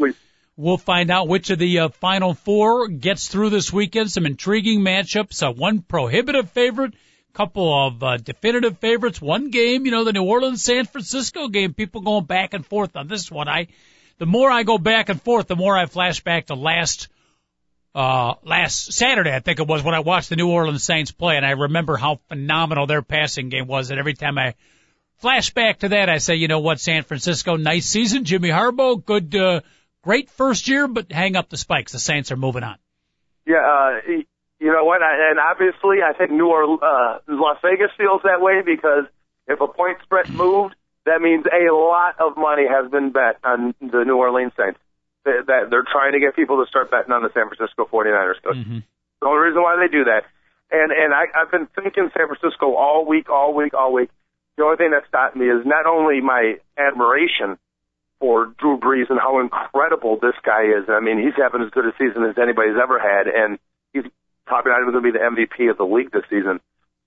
We'll 0.56 0.76
find 0.78 1.10
out 1.10 1.26
which 1.26 1.48
of 1.50 1.58
the 1.58 1.78
uh, 1.80 1.88
final 1.88 2.34
four 2.34 2.88
gets 2.88 3.28
through 3.28 3.48
this 3.50 3.72
weekend. 3.72 4.10
Some 4.10 4.26
intriguing 4.26 4.80
matchups. 4.80 5.42
Uh, 5.42 5.52
one 5.52 5.80
prohibitive 5.80 6.50
favorite, 6.50 6.92
couple 7.32 7.86
of 7.86 8.02
uh, 8.02 8.16
definitive 8.16 8.78
favorites. 8.78 9.20
One 9.20 9.50
game, 9.50 9.84
you 9.84 9.90
know, 9.90 10.04
the 10.04 10.12
New 10.12 10.24
Orleans 10.24 10.62
San 10.62 10.86
Francisco 10.86 11.48
game. 11.48 11.74
People 11.74 12.02
going 12.02 12.24
back 12.24 12.54
and 12.54 12.64
forth 12.66 12.96
on 12.96 13.08
this 13.08 13.30
one. 13.30 13.48
I, 13.48 13.68
the 14.18 14.26
more 14.26 14.50
I 14.50 14.62
go 14.62 14.78
back 14.78 15.08
and 15.08 15.20
forth, 15.20 15.46
the 15.46 15.56
more 15.56 15.76
I 15.76 15.86
flash 15.86 16.20
back 16.20 16.46
to 16.46 16.54
last. 16.54 17.08
Uh, 17.92 18.34
last 18.44 18.92
Saturday, 18.92 19.34
I 19.34 19.40
think 19.40 19.58
it 19.58 19.66
was 19.66 19.82
when 19.82 19.96
I 19.96 19.98
watched 19.98 20.28
the 20.28 20.36
New 20.36 20.48
Orleans 20.48 20.84
Saints 20.84 21.10
play, 21.10 21.36
and 21.36 21.44
I 21.44 21.50
remember 21.50 21.96
how 21.96 22.20
phenomenal 22.28 22.86
their 22.86 23.02
passing 23.02 23.48
game 23.48 23.66
was. 23.66 23.90
And 23.90 23.98
every 23.98 24.14
time 24.14 24.38
I 24.38 24.54
flash 25.18 25.52
back 25.52 25.80
to 25.80 25.88
that, 25.88 26.08
I 26.08 26.18
say, 26.18 26.36
you 26.36 26.46
know 26.46 26.60
what, 26.60 26.78
San 26.78 27.02
Francisco, 27.02 27.56
nice 27.56 27.86
season. 27.86 28.24
Jimmy 28.24 28.48
Harbaugh, 28.48 29.04
good, 29.04 29.34
uh, 29.34 29.62
great 30.02 30.30
first 30.30 30.68
year, 30.68 30.86
but 30.86 31.10
hang 31.10 31.34
up 31.34 31.48
the 31.48 31.56
spikes. 31.56 31.90
The 31.90 31.98
Saints 31.98 32.30
are 32.30 32.36
moving 32.36 32.62
on. 32.62 32.76
Yeah, 33.44 33.56
uh, 33.56 34.22
you 34.60 34.70
know 34.70 34.84
what? 34.84 35.02
I, 35.02 35.30
and 35.30 35.40
obviously, 35.40 36.04
I 36.04 36.12
think 36.12 36.30
New 36.30 36.48
Orleans, 36.48 36.80
uh, 36.82 37.18
Las 37.28 37.56
Vegas 37.62 37.90
feels 37.96 38.20
that 38.24 38.40
way 38.40 38.60
because 38.64 39.04
if 39.48 39.60
a 39.60 39.66
point 39.66 39.98
spread 40.02 40.28
moved, 40.28 40.74
that 41.06 41.20
means 41.20 41.46
a 41.46 41.72
lot 41.72 42.20
of 42.20 42.36
money 42.36 42.68
has 42.68 42.90
been 42.90 43.10
bet 43.10 43.40
on 43.42 43.74
the 43.80 44.04
New 44.04 44.16
Orleans 44.16 44.52
Saints. 44.56 44.78
That 45.24 45.68
they're 45.68 45.84
trying 45.84 46.12
to 46.12 46.20
get 46.20 46.36
people 46.36 46.64
to 46.64 46.68
start 46.68 46.90
betting 46.90 47.12
on 47.12 47.22
the 47.22 47.30
San 47.34 47.48
Francisco 47.48 47.84
49ers. 47.84 48.40
Coach. 48.42 48.56
Mm-hmm. 48.56 48.78
The 49.20 49.26
only 49.26 49.40
reason 49.48 49.60
why 49.60 49.76
they 49.76 49.92
do 49.92 50.04
that, 50.04 50.24
and 50.70 50.92
and 50.92 51.12
I, 51.12 51.28
I've 51.36 51.50
been 51.50 51.68
thinking 51.74 52.08
San 52.16 52.28
Francisco 52.28 52.74
all 52.74 53.04
week, 53.04 53.28
all 53.28 53.52
week, 53.52 53.74
all 53.74 53.92
week. 53.92 54.08
The 54.56 54.64
only 54.64 54.76
thing 54.76 54.92
that 54.92 55.08
stopped 55.08 55.36
me 55.36 55.46
is 55.46 55.64
not 55.64 55.84
only 55.84 56.20
my 56.20 56.56
admiration 56.76 57.58
for 58.18 58.52
Drew 58.58 58.78
Brees 58.78 59.08
and 59.08 59.18
how 59.18 59.40
incredible 59.40 60.18
this 60.20 60.36
guy 60.44 60.64
is. 60.64 60.88
I 60.88 61.00
mean, 61.00 61.18
he's 61.18 61.36
having 61.36 61.62
as 61.62 61.70
good 61.70 61.84
a 61.84 61.92
season 61.96 62.24
as 62.24 62.36
anybody's 62.36 62.76
ever 62.80 62.98
had, 62.98 63.28
and 63.28 63.58
he's 63.92 64.04
probably 64.50 64.74
not 64.74 64.82
even 64.82 64.92
going 64.98 65.06
to 65.06 65.08
be 65.12 65.14
the 65.14 65.22
MVP 65.22 65.70
of 65.70 65.78
the 65.78 65.86
league 65.86 66.10
this 66.10 66.26
season. 66.26 66.58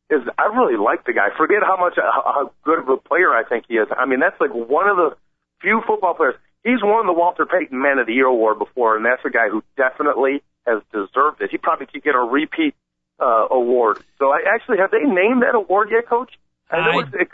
Is 0.10 0.24
I 0.40 0.48
really 0.56 0.80
like 0.80 1.04
the 1.04 1.12
guy. 1.12 1.36
Forget 1.36 1.60
how 1.64 1.76
much 1.76 2.00
how 2.00 2.52
good 2.64 2.80
of 2.80 2.88
a 2.88 2.98
player 2.98 3.36
I 3.36 3.44
think 3.44 3.66
he 3.68 3.76
is. 3.76 3.88
I 3.92 4.06
mean, 4.06 4.20
that's 4.20 4.40
like 4.40 4.52
one 4.52 4.88
of 4.88 4.96
the 4.96 5.16
few 5.60 5.82
football 5.86 6.14
players. 6.14 6.36
He's 6.64 6.80
won 6.82 7.08
the 7.08 7.14
Walter 7.14 7.46
Payton 7.46 7.76
Man 7.76 8.00
of 8.00 8.08
the 8.08 8.14
Year 8.14 8.28
award 8.28 8.60
before, 8.60 8.96
and 8.96 9.06
that's 9.06 9.24
a 9.26 9.30
guy 9.30 9.50
who 9.52 9.64
definitely 9.76 10.44
has 10.66 10.80
deserved 10.92 11.42
it. 11.42 11.52
He 11.52 11.58
probably 11.58 11.88
could 11.88 12.04
get 12.04 12.16
a 12.16 12.24
repeat 12.24 12.76
uh, 13.20 13.48
award. 13.52 14.00
So 14.20 14.32
I 14.32 14.44
actually 14.48 14.78
have 14.80 14.92
they 14.92 15.04
named 15.04 15.44
that 15.44 15.56
award 15.56 15.90
yet, 15.92 16.08
Coach? 16.08 16.32
I 16.72 16.80
know 16.88 17.00
it, 17.00 17.08
it, 17.14 17.30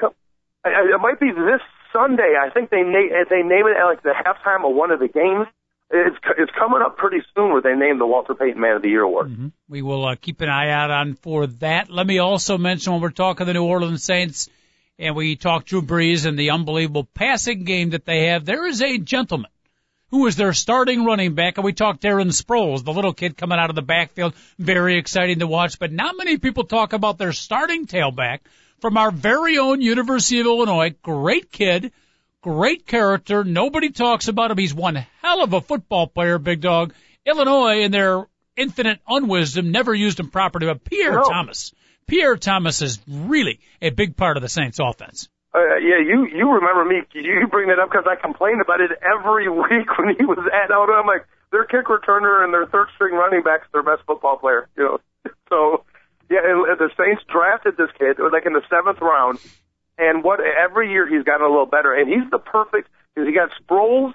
it 0.66 1.01
might 1.01 1.20
be 1.20 1.32
this 1.32 1.62
Sunday. 1.94 2.34
I 2.38 2.50
think 2.50 2.70
they 2.70 2.82
name 2.82 3.10
they 3.30 3.42
name 3.42 3.66
it 3.68 3.78
at 3.78 3.86
like 3.86 4.04
the 4.04 4.13
halftime 4.13 4.68
of 4.68 4.75
one 4.75 4.92
of 4.92 5.00
the 5.00 5.08
games. 5.08 5.48
It's 5.91 6.17
it's 6.38 6.51
coming 6.58 6.81
up 6.86 6.98
pretty 6.98 7.24
soon 7.36 7.51
where 7.51 7.62
they 7.62 7.74
name 7.74 7.98
the 7.98 8.05
Walter 8.05 8.36
Payton 8.36 8.62
Man 8.62 8.75
of 8.75 8.81
the 8.84 8.89
Year 8.89 9.01
award. 9.01 9.29
Mm-hmm. 9.29 9.48
We 9.67 9.81
will 9.81 10.05
uh, 10.05 10.15
keep 10.15 10.41
an 10.41 10.50
eye 10.50 10.69
out 10.69 10.91
on 10.91 11.15
for 11.15 11.48
that. 11.48 11.89
Let 11.89 12.05
me 12.05 12.19
also 12.19 12.60
mention 12.60 12.93
when 12.93 13.01
we're 13.01 13.10
talking 13.10 13.48
the 13.48 13.53
New 13.53 13.65
Orleans 13.65 14.03
Saints 14.03 14.50
and 15.00 15.15
we 15.15 15.36
talk 15.36 15.65
Drew 15.65 15.81
Brees 15.81 16.25
and 16.25 16.38
the 16.38 16.51
unbelievable 16.51 17.05
passing 17.05 17.63
game 17.63 17.91
that 17.91 18.05
they 18.05 18.25
have. 18.25 18.46
There 18.46 18.67
is 18.67 18.84
a 18.84 18.98
gentleman 19.00 19.50
who 20.12 20.27
is 20.27 20.36
their 20.36 20.53
starting 20.53 21.05
running 21.05 21.36
back, 21.36 21.58
and 21.58 21.63
we 21.63 21.74
talked 21.74 22.01
Darren 22.01 22.31
Sproles, 22.31 22.84
the 22.84 22.93
little 22.93 23.13
kid 23.13 23.38
coming 23.38 23.60
out 23.60 23.69
of 23.69 23.75
the 23.75 23.81
backfield, 23.81 24.34
very 24.58 24.98
exciting 24.98 25.39
to 25.39 25.48
watch. 25.48 25.79
But 25.79 25.91
not 25.91 26.17
many 26.17 26.38
people 26.38 26.65
talk 26.65 26.93
about 26.93 27.17
their 27.17 27.31
starting 27.31 27.86
tailback 27.86 28.39
from 28.79 28.98
our 28.98 29.12
very 29.12 29.58
own 29.58 29.81
University 29.81 30.39
of 30.39 30.48
Illinois. 30.48 30.96
Great 31.01 31.51
kid, 31.51 31.91
great 32.41 32.86
character. 32.86 33.43
Nobody 33.43 33.89
talks 33.89 34.27
about 34.27 34.51
him. 34.51 34.58
He's 34.58 34.74
one 34.74 34.96
hell 35.22 35.43
of 35.43 35.53
a 35.53 35.62
football 35.62 36.08
player, 36.08 36.38
big 36.38 36.62
dog. 36.62 36.93
Illinois, 37.25 37.81
in 37.81 37.91
their 37.91 38.25
infinite 38.55 39.00
unwisdom, 39.08 39.72
never 39.72 39.93
used 39.93 40.19
him 40.19 40.29
properly. 40.29 40.67
But 40.67 40.84
Pierre 40.84 41.15
no. 41.15 41.24
Thomas, 41.24 41.74
Pierre 42.08 42.38
Thomas 42.38 42.81
is 42.81 43.00
really 43.08 43.60
a 43.81 43.89
big 43.89 44.15
part 44.15 44.38
of 44.38 44.43
the 44.43 44.50
Saints 44.50 44.79
offense. 44.79 45.29
Uh, 45.53 45.81
yeah, 45.81 45.98
you 45.98 46.27
you 46.27 46.51
remember 46.51 46.86
me. 46.86 47.01
You 47.13 47.48
bring 47.50 47.69
that 47.69 47.79
up 47.79 47.89
because 47.89 48.05
I 48.08 48.15
complained 48.22 48.62
about 48.62 48.81
it 48.81 48.91
every 49.01 49.50
week 49.50 49.89
when 49.98 50.15
he 50.15 50.25
was 50.25 50.38
at 50.53 50.72
Alabama. 50.72 51.01
I'm 51.01 51.08
like, 51.08 51.25
their 51.51 51.65
kick 51.65 51.86
returner 51.86 52.43
and 52.43 52.53
their 52.53 52.67
third 52.67 52.88
string 52.96 53.15
running 53.15 53.41
back's 53.41 53.65
their 53.74 53.81
best 53.81 54.03
football 54.05 54.38
player. 54.38 54.69
You 54.77 54.84
know, 54.84 54.98
so 55.50 55.86
yeah, 56.29 56.46
and 56.46 56.77
the 56.77 56.89
Saints 56.96 57.24
drafted 57.31 57.77
this 57.77 57.89
kid 57.98 58.17
like 58.31 58.46
in 58.46 58.53
the 58.53 58.62
seventh 58.69 59.01
round, 59.01 59.39
and 60.00 60.24
what 60.24 60.39
every 60.39 60.91
year 60.91 61.08
he's 61.08 61.24
gotten 61.24 61.46
a 61.46 61.50
little 61.50 61.65
better, 61.65 61.94
and 61.94 62.08
he's 62.08 62.29
the 62.32 62.39
perfect. 62.39 62.89
He 63.15 63.34
got 63.34 63.51
Sproles 63.62 64.13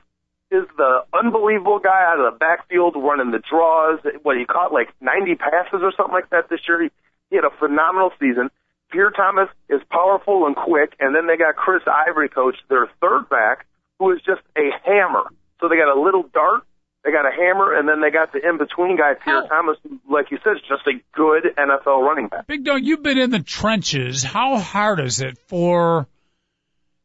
is 0.51 0.65
the 0.77 1.05
unbelievable 1.13 1.79
guy 1.79 2.05
out 2.09 2.19
of 2.19 2.33
the 2.33 2.39
backfield 2.39 2.95
running 2.97 3.31
the 3.31 3.39
draws. 3.39 4.01
What 4.23 4.37
he 4.39 4.45
caught 4.47 4.73
like 4.73 4.89
90 5.01 5.35
passes 5.35 5.81
or 5.83 5.93
something 5.97 6.15
like 6.15 6.31
that 6.31 6.49
this 6.49 6.61
year. 6.67 6.85
He, 6.85 6.91
he 7.31 7.37
had 7.37 7.45
a 7.45 7.51
phenomenal 7.59 8.13
season. 8.19 8.51
Pierre 8.91 9.11
Thomas 9.11 9.49
is 9.69 9.81
powerful 9.91 10.47
and 10.47 10.57
quick, 10.57 10.95
and 11.01 11.15
then 11.15 11.27
they 11.27 11.37
got 11.37 11.57
Chris 11.57 11.83
Ivory, 11.87 12.29
coach, 12.29 12.57
their 12.69 12.89
third 13.01 13.29
back, 13.29 13.67
who 13.99 14.13
is 14.13 14.21
just 14.25 14.41
a 14.57 14.71
hammer. 14.85 15.25
So 15.61 15.69
they 15.69 15.77
got 15.77 15.95
a 15.95 16.01
little 16.01 16.23
dart 16.33 16.63
they 17.05 17.13
got 17.13 17.27
a 17.27 17.31
hammer, 17.31 17.75
and 17.75 17.87
then 17.87 18.01
they 18.01 18.11
got 18.11 18.33
the 18.33 18.47
in-between 18.47 18.97
guy, 18.97 19.13
Pierre? 19.15 19.47
Thomas, 19.47 19.77
like 20.09 20.31
you 20.31 20.39
said, 20.43 20.57
is 20.57 20.63
just 20.67 20.87
a 20.87 20.95
good 21.15 21.55
NFL 21.57 22.03
running 22.03 22.29
back. 22.29 22.47
Big 22.47 22.65
Dog, 22.65 22.83
you've 22.83 23.03
been 23.03 23.19
in 23.19 23.31
the 23.31 23.43
trenches. 23.43 24.23
How 24.23 24.57
hard 24.57 25.01
is 25.01 25.21
it 25.21 25.37
for 25.47 26.07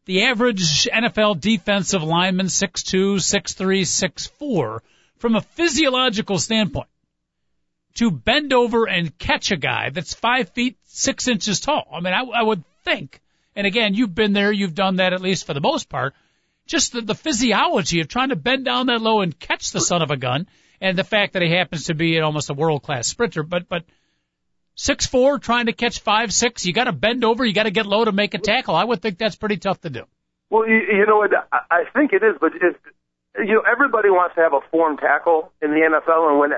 the 0.05 0.23
average 0.23 0.87
NFL 0.91 1.41
defensive 1.41 2.01
lineman, 2.01 2.45
6'2", 2.45 3.15
6'3", 3.15 4.29
6'4", 4.39 4.79
from 5.17 5.35
a 5.35 5.41
physiological 5.41 6.39
standpoint, 6.39 6.87
to 7.95 8.09
bend 8.09 8.53
over 8.53 8.87
and 8.87 9.17
catch 9.17 9.51
a 9.51 9.57
guy 9.57 9.89
that's 9.89 10.13
five 10.13 10.47
feet 10.49 10.77
six 10.85 11.27
inches 11.27 11.59
tall? 11.59 11.85
I 11.93 11.99
mean, 11.99 12.13
I, 12.13 12.21
I 12.21 12.41
would 12.41 12.63
think, 12.85 13.19
and 13.53 13.67
again, 13.67 13.95
you've 13.95 14.15
been 14.15 14.31
there, 14.31 14.53
you've 14.53 14.75
done 14.75 14.95
that 14.95 15.11
at 15.11 15.19
least 15.19 15.45
for 15.45 15.53
the 15.53 15.59
most 15.59 15.89
part– 15.89 16.13
just 16.69 16.93
the, 16.93 17.01
the 17.01 17.15
physiology 17.15 17.99
of 17.99 18.07
trying 18.07 18.29
to 18.29 18.35
bend 18.35 18.63
down 18.63 18.85
that 18.87 19.01
low 19.01 19.21
and 19.21 19.37
catch 19.37 19.71
the 19.71 19.81
son 19.81 20.01
of 20.01 20.11
a 20.11 20.17
gun, 20.17 20.47
and 20.79 20.97
the 20.97 21.03
fact 21.03 21.33
that 21.33 21.41
he 21.41 21.51
happens 21.51 21.85
to 21.85 21.95
be 21.95 22.19
almost 22.21 22.49
a 22.49 22.53
world 22.53 22.83
class 22.83 23.07
sprinter. 23.07 23.43
But 23.43 23.67
but 23.67 23.83
six 24.75 25.05
four 25.05 25.39
trying 25.39 25.65
to 25.65 25.73
catch 25.73 25.99
five 25.99 26.31
six, 26.31 26.65
you 26.65 26.71
got 26.71 26.85
to 26.85 26.93
bend 26.93 27.25
over, 27.25 27.43
you 27.43 27.53
got 27.53 27.63
to 27.63 27.71
get 27.71 27.85
low 27.85 28.05
to 28.05 28.11
make 28.11 28.35
a 28.35 28.37
tackle. 28.37 28.75
I 28.75 28.85
would 28.85 29.01
think 29.01 29.17
that's 29.17 29.35
pretty 29.35 29.57
tough 29.57 29.81
to 29.81 29.89
do. 29.89 30.03
Well, 30.49 30.67
you, 30.67 30.77
you 30.77 31.05
know? 31.05 31.27
I 31.51 31.83
think 31.93 32.13
it 32.13 32.23
is, 32.23 32.35
but 32.39 32.53
it's, 32.55 32.77
you 33.37 33.55
know 33.55 33.63
everybody 33.69 34.09
wants 34.09 34.35
to 34.35 34.41
have 34.41 34.53
a 34.53 34.61
form 34.71 34.97
tackle 34.97 35.51
in 35.61 35.71
the 35.71 35.81
NFL, 35.81 36.29
and 36.29 36.39
when 36.39 36.51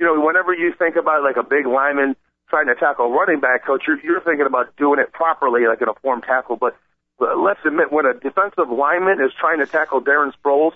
you 0.00 0.06
know 0.06 0.24
whenever 0.24 0.54
you 0.54 0.72
think 0.78 0.96
about 0.96 1.22
like 1.22 1.36
a 1.36 1.46
big 1.46 1.66
lineman 1.66 2.16
trying 2.48 2.66
to 2.66 2.74
tackle 2.74 3.06
a 3.06 3.10
running 3.10 3.40
back 3.40 3.66
coach, 3.66 3.82
you're, 3.86 4.00
you're 4.02 4.22
thinking 4.22 4.46
about 4.46 4.74
doing 4.76 4.98
it 4.98 5.12
properly, 5.12 5.66
like 5.68 5.82
in 5.82 5.88
a 5.88 5.94
form 6.00 6.22
tackle, 6.22 6.56
but 6.56 6.74
let's 7.18 7.60
admit, 7.64 7.92
when 7.92 8.06
a 8.06 8.14
defensive 8.14 8.70
lineman 8.70 9.20
is 9.20 9.32
trying 9.38 9.58
to 9.58 9.66
tackle 9.66 10.00
Darren 10.00 10.32
Sproles, 10.38 10.72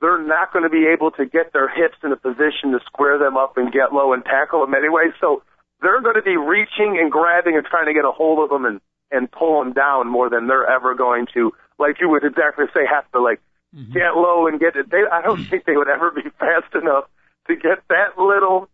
they're 0.00 0.22
not 0.22 0.52
going 0.52 0.64
to 0.64 0.70
be 0.70 0.86
able 0.92 1.10
to 1.12 1.26
get 1.26 1.52
their 1.52 1.68
hips 1.68 1.96
in 2.02 2.12
a 2.12 2.16
position 2.16 2.72
to 2.72 2.80
square 2.86 3.18
them 3.18 3.36
up 3.36 3.56
and 3.56 3.72
get 3.72 3.92
low 3.92 4.12
and 4.12 4.24
tackle 4.24 4.60
them 4.60 4.74
anyway. 4.74 5.12
So 5.20 5.42
they're 5.80 6.00
going 6.00 6.16
to 6.16 6.22
be 6.22 6.36
reaching 6.36 6.98
and 7.00 7.10
grabbing 7.10 7.56
and 7.56 7.64
trying 7.64 7.86
to 7.86 7.94
get 7.94 8.04
a 8.04 8.10
hold 8.10 8.42
of 8.42 8.50
them 8.50 8.64
and 8.64 8.80
and 9.12 9.30
pull 9.30 9.62
them 9.62 9.74
down 9.74 10.08
more 10.08 10.30
than 10.30 10.46
they're 10.46 10.66
ever 10.66 10.94
going 10.94 11.26
to, 11.34 11.52
like 11.78 12.00
you 12.00 12.08
would 12.08 12.24
exactly 12.24 12.64
say, 12.72 12.80
have 12.90 13.04
to 13.12 13.20
like 13.20 13.40
mm-hmm. 13.76 13.92
get 13.92 14.16
low 14.16 14.46
and 14.46 14.58
get 14.58 14.74
it. 14.74 14.90
They, 14.90 15.02
I 15.12 15.20
don't 15.20 15.44
think 15.44 15.66
they 15.66 15.76
would 15.76 15.88
ever 15.88 16.10
be 16.10 16.22
fast 16.38 16.74
enough 16.74 17.04
to 17.46 17.54
get 17.54 17.84
that 17.88 18.18
little 18.18 18.70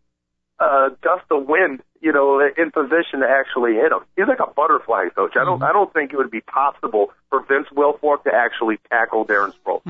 uh, 0.60 0.90
gust 1.02 1.24
of 1.30 1.46
wind, 1.46 1.82
you 2.00 2.12
know, 2.12 2.40
in 2.40 2.70
position 2.70 3.20
to 3.20 3.26
actually 3.28 3.74
hit 3.74 3.92
him. 3.92 4.00
He's 4.16 4.28
like 4.28 4.40
a 4.40 4.52
butterfly, 4.52 5.08
coach. 5.14 5.32
I 5.36 5.44
don't, 5.44 5.56
mm-hmm. 5.56 5.64
I 5.64 5.72
don't 5.72 5.92
think 5.92 6.12
it 6.12 6.16
would 6.16 6.30
be 6.30 6.40
possible 6.40 7.12
for 7.28 7.44
Vince 7.44 7.66
Wilfork 7.74 8.24
to 8.24 8.30
actually 8.32 8.78
tackle 8.88 9.26
Darren 9.26 9.52
Sproles. 9.52 9.82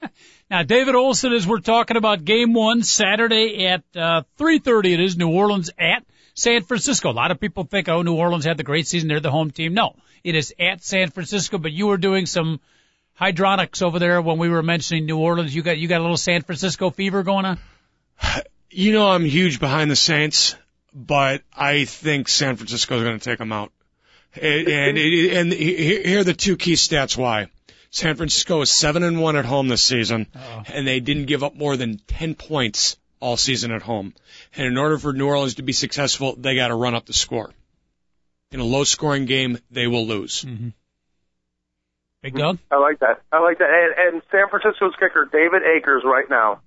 now, 0.50 0.62
David 0.62 0.94
Olson, 0.94 1.32
as 1.32 1.46
we're 1.46 1.60
talking 1.60 1.96
about 1.96 2.24
Game 2.24 2.54
One 2.54 2.82
Saturday 2.82 3.66
at 3.66 3.84
uh, 3.94 4.22
3:30, 4.38 4.94
it 4.94 5.00
is 5.00 5.16
New 5.16 5.30
Orleans 5.30 5.70
at 5.78 6.04
San 6.34 6.62
Francisco. 6.62 7.10
A 7.10 7.12
lot 7.12 7.30
of 7.30 7.40
people 7.40 7.64
think, 7.64 7.88
oh, 7.88 8.02
New 8.02 8.14
Orleans 8.14 8.44
had 8.44 8.56
the 8.56 8.64
great 8.64 8.86
season; 8.86 9.08
they're 9.08 9.20
the 9.20 9.30
home 9.30 9.50
team. 9.50 9.74
No, 9.74 9.96
it 10.24 10.34
is 10.34 10.54
at 10.58 10.82
San 10.82 11.10
Francisco. 11.10 11.58
But 11.58 11.72
you 11.72 11.88
were 11.88 11.98
doing 11.98 12.26
some 12.26 12.60
hydronics 13.20 13.82
over 13.82 13.98
there 13.98 14.22
when 14.22 14.38
we 14.38 14.48
were 14.48 14.62
mentioning 14.62 15.06
New 15.06 15.18
Orleans. 15.18 15.54
You 15.54 15.62
got 15.62 15.78
you 15.78 15.88
got 15.88 15.98
a 15.98 16.02
little 16.02 16.16
San 16.16 16.42
Francisco 16.42 16.90
fever 16.90 17.22
going 17.22 17.44
on. 17.44 17.58
You 18.72 18.92
know 18.92 19.10
I'm 19.10 19.24
huge 19.24 19.58
behind 19.58 19.90
the 19.90 19.96
Saints, 19.96 20.54
but 20.94 21.42
I 21.56 21.84
think 21.84 22.28
San 22.28 22.56
Francisco 22.56 22.96
is 22.96 23.02
going 23.02 23.18
to 23.18 23.24
take 23.24 23.38
them 23.38 23.52
out. 23.52 23.72
And 24.34 24.68
and, 24.68 24.98
and 24.98 25.52
here 25.52 26.20
are 26.20 26.24
the 26.24 26.34
two 26.34 26.56
key 26.56 26.74
stats 26.74 27.16
why. 27.16 27.48
San 27.90 28.14
Francisco 28.14 28.60
is 28.60 28.70
seven 28.70 29.02
and 29.02 29.20
one 29.20 29.34
at 29.34 29.44
home 29.44 29.66
this 29.66 29.82
season, 29.82 30.28
Uh-oh. 30.32 30.62
and 30.68 30.86
they 30.86 31.00
didn't 31.00 31.26
give 31.26 31.42
up 31.42 31.56
more 31.56 31.76
than 31.76 31.98
ten 32.06 32.36
points 32.36 32.96
all 33.18 33.36
season 33.36 33.72
at 33.72 33.82
home. 33.82 34.14
And 34.54 34.66
in 34.66 34.78
order 34.78 34.96
for 34.98 35.12
New 35.12 35.26
Orleans 35.26 35.56
to 35.56 35.62
be 35.62 35.72
successful, 35.72 36.36
they 36.36 36.54
got 36.54 36.68
to 36.68 36.76
run 36.76 36.94
up 36.94 37.06
the 37.06 37.12
score. 37.12 37.50
In 38.52 38.60
a 38.60 38.64
low 38.64 38.84
scoring 38.84 39.26
game, 39.26 39.58
they 39.70 39.88
will 39.88 40.06
lose. 40.06 40.44
Mm-hmm. 40.44 40.68
Big 42.22 42.34
Dog? 42.36 42.58
I 42.70 42.76
like 42.76 43.00
that. 43.00 43.22
I 43.32 43.40
like 43.40 43.58
that. 43.58 43.70
And, 43.70 44.14
and 44.14 44.22
San 44.30 44.48
Francisco's 44.50 44.94
kicker, 44.98 45.28
David 45.32 45.62
Akers, 45.62 46.02
right 46.04 46.28
now, 46.28 46.60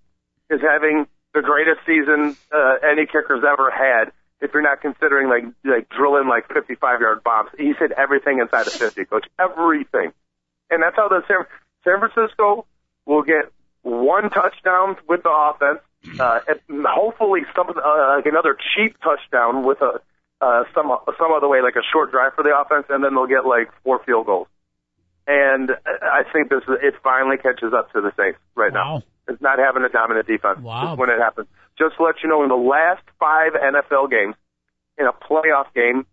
is 0.49 0.61
having 0.61 1.07
the 1.33 1.41
greatest 1.41 1.81
season 1.85 2.37
uh, 2.53 2.75
any 2.83 3.05
kicker's 3.05 3.43
ever 3.43 3.71
had. 3.71 4.11
If 4.41 4.53
you're 4.53 4.63
not 4.63 4.81
considering 4.81 5.29
like 5.29 5.45
like 5.63 5.89
drilling 5.89 6.27
like 6.27 6.47
55 6.53 7.01
yard 7.01 7.23
bombs, 7.23 7.49
he's 7.57 7.77
hit 7.77 7.91
everything 7.91 8.39
inside 8.39 8.67
of 8.67 8.73
50, 8.73 9.05
coach, 9.05 9.25
everything, 9.39 10.11
and 10.69 10.83
that's 10.83 10.95
how 10.95 11.07
the 11.07 11.23
San, 11.27 11.45
San 11.83 11.99
Francisco 11.99 12.65
will 13.05 13.23
get 13.23 13.51
one 13.83 14.29
touchdown 14.29 14.97
with 15.07 15.23
the 15.23 15.29
offense, 15.29 15.79
uh, 16.19 16.39
and 16.47 16.85
hopefully 16.85 17.41
some 17.55 17.69
uh, 17.69 18.15
like 18.15 18.25
another 18.25 18.57
cheap 18.75 18.97
touchdown 19.01 19.63
with 19.65 19.81
a 19.81 20.01
uh, 20.41 20.63
some 20.75 20.91
some 21.17 21.31
other 21.31 21.47
way 21.47 21.61
like 21.61 21.77
a 21.77 21.85
short 21.93 22.11
drive 22.11 22.33
for 22.35 22.43
the 22.43 22.55
offense, 22.55 22.85
and 22.89 23.03
then 23.03 23.15
they'll 23.15 23.27
get 23.27 23.45
like 23.45 23.71
four 23.83 24.03
field 24.05 24.25
goals. 24.25 24.47
And 25.25 25.71
I 25.85 26.23
think 26.33 26.49
this 26.49 26.63
it 26.67 26.95
finally 27.01 27.37
catches 27.37 27.73
up 27.73 27.93
to 27.93 28.01
the 28.01 28.11
Saints 28.17 28.39
right 28.55 28.73
wow. 28.73 28.97
now 28.97 29.03
is 29.27 29.37
not 29.41 29.59
having 29.59 29.83
a 29.83 29.89
dominant 29.89 30.27
defense 30.27 30.59
wow. 30.59 30.95
when 30.95 31.09
it 31.09 31.19
happens. 31.19 31.47
Just 31.77 31.97
to 31.97 32.03
let 32.03 32.15
you 32.23 32.29
know, 32.29 32.43
in 32.43 32.49
the 32.49 32.55
last 32.55 33.03
five 33.19 33.53
NFL 33.53 34.09
games, 34.11 34.35
in 34.97 35.07
a 35.07 35.13
playoff 35.13 35.73
game 35.73 36.05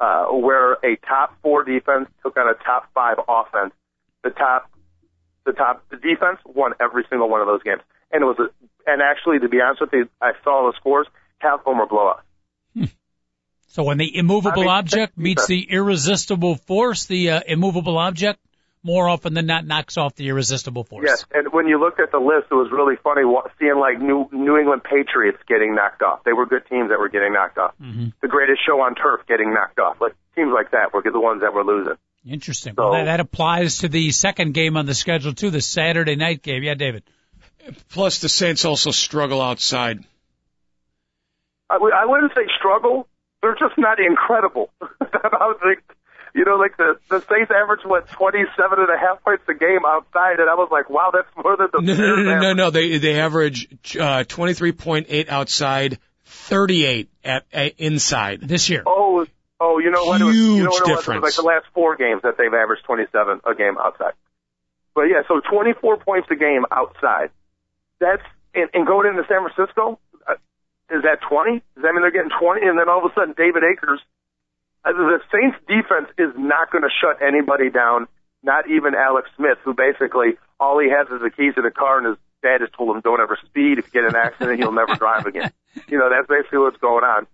uh, 0.00 0.26
where 0.26 0.74
a 0.74 0.96
top 1.06 1.36
four 1.42 1.64
defense 1.64 2.08
took 2.22 2.36
on 2.36 2.48
a 2.48 2.54
top 2.64 2.88
five 2.94 3.18
offense, 3.28 3.74
the 4.22 4.30
top, 4.30 4.70
the 5.44 5.52
top, 5.52 5.84
the 5.90 5.96
defense 5.96 6.38
won 6.46 6.72
every 6.80 7.04
single 7.10 7.28
one 7.28 7.40
of 7.40 7.46
those 7.46 7.62
games. 7.62 7.82
And 8.10 8.22
it 8.22 8.26
was, 8.26 8.38
a, 8.38 8.90
and 8.90 9.02
actually, 9.02 9.40
to 9.40 9.48
be 9.48 9.60
honest 9.60 9.80
with 9.80 9.92
you, 9.92 10.08
I 10.20 10.32
saw 10.44 10.70
the 10.70 10.76
scores. 10.78 11.06
Half 11.38 11.60
of 11.60 11.64
them 11.66 11.78
were 11.78 11.86
blowouts. 11.86 12.22
So 13.70 13.84
when 13.84 13.98
the 13.98 14.16
immovable 14.16 14.62
I 14.62 14.64
mean, 14.64 14.68
object 14.68 15.18
meets 15.18 15.46
the 15.46 15.70
irresistible 15.70 16.56
force, 16.56 17.04
the 17.04 17.30
uh, 17.30 17.40
immovable 17.46 17.98
object 17.98 18.40
more 18.88 19.08
often 19.08 19.34
than 19.34 19.44
not 19.44 19.66
knocks 19.66 19.96
off 19.98 20.14
the 20.14 20.28
irresistible 20.28 20.82
force. 20.82 21.04
Yes, 21.06 21.26
and 21.32 21.52
when 21.52 21.68
you 21.68 21.78
looked 21.78 22.00
at 22.00 22.10
the 22.10 22.18
list, 22.18 22.46
it 22.50 22.54
was 22.54 22.72
really 22.72 22.96
funny 23.04 23.22
seeing 23.60 23.76
like 23.78 24.00
New 24.00 24.28
New 24.32 24.56
England 24.56 24.82
Patriots 24.82 25.38
getting 25.46 25.74
knocked 25.74 26.02
off. 26.02 26.24
They 26.24 26.32
were 26.32 26.46
good 26.46 26.64
teams 26.70 26.88
that 26.88 26.98
were 26.98 27.10
getting 27.10 27.34
knocked 27.34 27.58
off. 27.58 27.74
Mm-hmm. 27.80 28.08
The 28.22 28.28
greatest 28.28 28.60
show 28.66 28.80
on 28.80 28.94
turf 28.94 29.20
getting 29.28 29.52
knocked 29.52 29.78
off. 29.78 30.00
Like 30.00 30.14
teams 30.34 30.50
like 30.54 30.70
that 30.70 30.94
were 30.94 31.02
the 31.02 31.20
ones 31.20 31.42
that 31.42 31.52
were 31.52 31.64
losing. 31.64 31.94
Interesting. 32.26 32.74
So- 32.74 32.82
well, 32.82 32.92
that, 32.92 33.04
that 33.04 33.20
applies 33.20 33.78
to 33.78 33.88
the 33.88 34.10
second 34.10 34.54
game 34.54 34.76
on 34.78 34.86
the 34.86 34.94
schedule 34.94 35.34
too, 35.34 35.50
the 35.50 35.60
Saturday 35.60 36.16
night 36.16 36.42
game. 36.42 36.62
Yeah, 36.62 36.74
David. 36.74 37.02
Plus, 37.90 38.20
the 38.20 38.28
Saints 38.30 38.64
also 38.64 38.90
struggle 38.90 39.42
outside. 39.42 40.02
I, 41.70 41.74
w- 41.74 41.92
I 41.94 42.06
wouldn't 42.06 42.32
say 42.34 42.46
struggle. 42.58 43.06
They're 43.42 43.54
just 43.58 43.76
not 43.76 43.98
incredible. 44.00 44.70
About 45.00 45.60
like, 45.64 45.84
you 46.34 46.44
know, 46.44 46.56
like 46.56 46.76
the 46.76 46.98
the 47.08 47.20
Saints 47.20 47.50
average 47.50 47.80
what 47.84 48.08
twenty 48.10 48.44
seven 48.56 48.78
and 48.80 48.90
a 48.90 48.98
half 48.98 49.22
points 49.22 49.44
a 49.48 49.54
game 49.54 49.80
outside, 49.86 50.40
and 50.40 50.48
I 50.48 50.54
was 50.54 50.68
like, 50.70 50.90
wow, 50.90 51.10
that's 51.12 51.28
more 51.36 51.56
than 51.56 51.68
the 51.72 51.80
No, 51.82 51.94
no, 51.94 52.16
no, 52.22 52.40
no, 52.40 52.52
no. 52.52 52.70
They 52.70 52.98
they 52.98 53.20
average 53.20 53.68
uh, 53.96 54.24
23.8 54.24 55.28
outside, 55.28 55.98
38 56.24 57.08
at, 57.24 57.44
at 57.52 57.74
inside. 57.78 58.40
This 58.42 58.68
year. 58.68 58.82
Oh, 58.86 59.26
oh, 59.60 59.78
you 59.78 59.90
know 59.90 60.04
what? 60.04 60.20
It 60.20 60.24
was, 60.24 60.36
you 60.36 60.42
know 60.42 60.56
Huge 60.56 60.66
what 60.66 60.66
it 60.66 60.70
was? 60.70 60.80
It 60.80 60.90
was 60.90 60.98
difference. 61.00 61.22
like 61.22 61.34
the 61.34 61.42
last 61.42 61.66
four 61.74 61.96
games 61.96 62.22
that 62.22 62.36
they've 62.38 62.52
averaged 62.52 62.84
27 62.84 63.40
a 63.44 63.54
game 63.54 63.76
outside. 63.78 64.12
But 64.94 65.04
yeah, 65.04 65.22
so 65.28 65.40
24 65.40 65.98
points 65.98 66.28
a 66.30 66.36
game 66.36 66.64
outside. 66.70 67.30
That's 68.00 68.22
and, 68.54 68.68
and 68.74 68.86
going 68.86 69.06
into 69.08 69.22
San 69.28 69.46
Francisco, 69.46 69.98
uh, 70.26 70.34
is 70.90 71.02
that 71.02 71.20
20? 71.28 71.52
Does 71.52 71.82
that 71.82 71.92
mean 71.92 72.02
they're 72.02 72.10
getting 72.10 72.34
20? 72.34 72.66
And 72.66 72.78
then 72.78 72.88
all 72.88 73.04
of 73.04 73.10
a 73.10 73.14
sudden, 73.14 73.34
David 73.36 73.62
Akers, 73.62 74.00
uh, 74.00 74.17
the 74.96 75.20
Saints 75.32 75.56
defense 75.66 76.08
is 76.18 76.32
not 76.36 76.70
going 76.70 76.82
to 76.82 76.90
shut 77.00 77.20
anybody 77.22 77.70
down. 77.70 78.06
Not 78.42 78.70
even 78.70 78.94
Alex 78.94 79.28
Smith, 79.36 79.58
who 79.64 79.74
basically 79.74 80.38
all 80.60 80.78
he 80.78 80.88
has 80.90 81.08
is 81.08 81.20
the 81.20 81.30
keys 81.30 81.54
to 81.56 81.62
the 81.62 81.72
car, 81.72 81.98
and 81.98 82.06
his 82.06 82.16
dad 82.42 82.60
has 82.60 82.70
told 82.76 82.94
him, 82.94 83.02
"Don't 83.02 83.20
ever 83.20 83.36
speed. 83.46 83.78
If 83.78 83.86
you 83.86 83.92
get 83.92 84.04
in 84.04 84.14
an 84.14 84.16
accident, 84.16 84.58
you'll 84.60 84.72
never 84.72 84.94
drive 84.94 85.26
again." 85.26 85.50
You 85.88 85.96
know, 85.96 86.10
that's 86.10 86.26
basically 86.26 86.58
what's 86.58 86.76
going 86.78 87.04
on. 87.04 87.26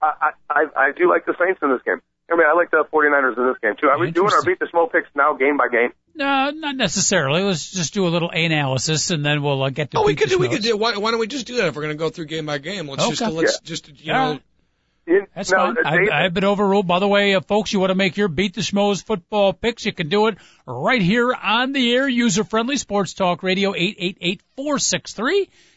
I, 0.00 0.30
I 0.48 0.64
I 0.76 0.92
do 0.96 1.08
like 1.08 1.26
the 1.26 1.34
Saints 1.38 1.58
in 1.62 1.70
this 1.70 1.82
game. 1.84 2.00
I 2.30 2.36
mean, 2.36 2.46
I 2.46 2.52
like 2.54 2.70
the 2.70 2.84
49ers 2.92 3.36
in 3.36 3.46
this 3.48 3.56
game 3.60 3.74
too. 3.80 3.88
Are 3.88 3.98
we 3.98 4.12
doing 4.12 4.30
our 4.32 4.42
beat 4.44 4.60
the 4.60 4.68
smoke 4.70 4.92
picks 4.92 5.08
now, 5.16 5.34
game 5.34 5.56
by 5.56 5.66
game? 5.68 5.90
No, 6.14 6.50
not 6.50 6.76
necessarily. 6.76 7.42
Let's 7.42 7.70
just 7.72 7.92
do 7.92 8.06
a 8.06 8.10
little 8.10 8.30
analysis 8.30 9.10
and 9.10 9.24
then 9.24 9.42
we'll 9.42 9.60
uh, 9.62 9.70
get 9.70 9.90
to 9.90 9.98
Oh, 9.98 10.04
we 10.04 10.14
could 10.14 10.28
the 10.28 10.34
do. 10.34 10.38
We 10.38 10.48
could 10.48 10.62
do. 10.62 10.76
Why, 10.76 10.96
why 10.98 11.10
don't 11.10 11.18
we 11.20 11.26
just 11.26 11.46
do 11.46 11.56
that 11.56 11.66
if 11.68 11.74
we're 11.74 11.82
going 11.82 11.94
to 11.94 11.98
go 11.98 12.10
through 12.10 12.26
game 12.26 12.46
by 12.46 12.58
game? 12.58 12.86
Let's 12.88 13.08
just 13.08 13.22
let's 13.32 13.58
just 13.60 13.88
you 13.88 13.94
Yeah. 14.04 14.12
know. 14.34 14.40
You- 15.06 15.26
That's 15.34 15.50
now, 15.50 15.74
fine. 15.74 15.78
uh, 15.78 15.88
I've, 15.88 16.08
I've 16.12 16.34
been 16.34 16.44
overruled. 16.44 16.86
By 16.86 16.98
the 16.98 17.08
way, 17.08 17.34
uh, 17.34 17.40
folks, 17.40 17.72
you 17.72 17.80
want 17.80 17.90
to 17.90 17.94
make 17.96 18.16
your 18.16 18.28
Beat 18.28 18.54
the 18.54 18.60
Schmoes 18.60 19.04
football 19.04 19.52
picks, 19.52 19.84
you 19.84 19.92
can 19.92 20.08
do 20.08 20.26
it 20.28 20.38
right 20.66 21.02
here 21.02 21.32
on 21.34 21.72
the 21.72 21.92
air, 21.94 22.08
user-friendly 22.08 22.76
Sports 22.76 23.14
Talk 23.14 23.42
Radio, 23.42 23.72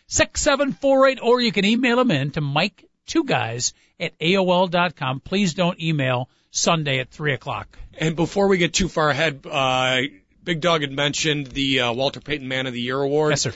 888-463-6748, 0.09 1.19
or 1.21 1.41
you 1.41 1.51
can 1.51 1.65
email 1.65 1.97
them 1.97 2.11
in 2.11 2.31
to 2.31 2.41
Mike 2.41 2.85
Two 3.05 3.23
Guys 3.23 3.73
at 3.99 4.17
AOL.com. 4.19 5.19
Please 5.21 5.53
don't 5.53 5.79
email 5.81 6.29
Sunday 6.51 6.99
at 6.99 7.09
3 7.09 7.33
o'clock. 7.33 7.77
And 7.97 8.15
before 8.15 8.47
we 8.47 8.57
get 8.57 8.73
too 8.73 8.87
far 8.89 9.09
ahead, 9.09 9.45
uh, 9.49 10.01
Big 10.43 10.61
Dog 10.61 10.81
had 10.81 10.91
mentioned 10.91 11.47
the 11.47 11.81
uh, 11.81 11.93
Walter 11.93 12.19
Payton 12.19 12.47
Man 12.47 12.67
of 12.67 12.73
the 12.73 12.81
Year 12.81 12.99
award. 12.99 13.31
Yes, 13.31 13.41
sir. 13.41 13.53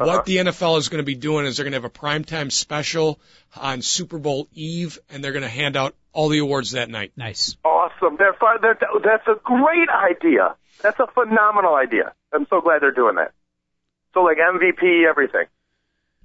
Uh-huh. 0.00 0.06
What 0.06 0.24
the 0.26 0.36
NFL 0.36 0.78
is 0.78 0.88
going 0.88 1.02
to 1.02 1.06
be 1.06 1.14
doing 1.14 1.46
is 1.46 1.56
they're 1.56 1.64
going 1.64 1.72
to 1.72 1.76
have 1.76 1.84
a 1.84 1.90
primetime 1.90 2.52
special 2.52 3.18
on 3.56 3.82
Super 3.82 4.18
Bowl 4.18 4.48
Eve, 4.52 4.98
and 5.10 5.22
they're 5.22 5.32
going 5.32 5.42
to 5.42 5.48
hand 5.48 5.76
out 5.76 5.94
all 6.12 6.28
the 6.28 6.38
awards 6.38 6.72
that 6.72 6.90
night. 6.90 7.12
Nice. 7.16 7.56
awesome. 7.64 8.16
They're 8.18 8.34
fun. 8.34 8.58
That, 8.62 8.78
that's 9.04 9.26
a 9.26 9.40
great 9.42 9.88
idea. 9.88 10.56
That's 10.82 10.98
a 11.00 11.06
phenomenal 11.06 11.74
idea. 11.74 12.12
I'm 12.32 12.46
so 12.50 12.60
glad 12.60 12.82
they're 12.82 12.92
doing 12.92 13.16
that. 13.16 13.32
So 14.14 14.20
like 14.20 14.38
MVP, 14.38 15.08
everything. 15.08 15.46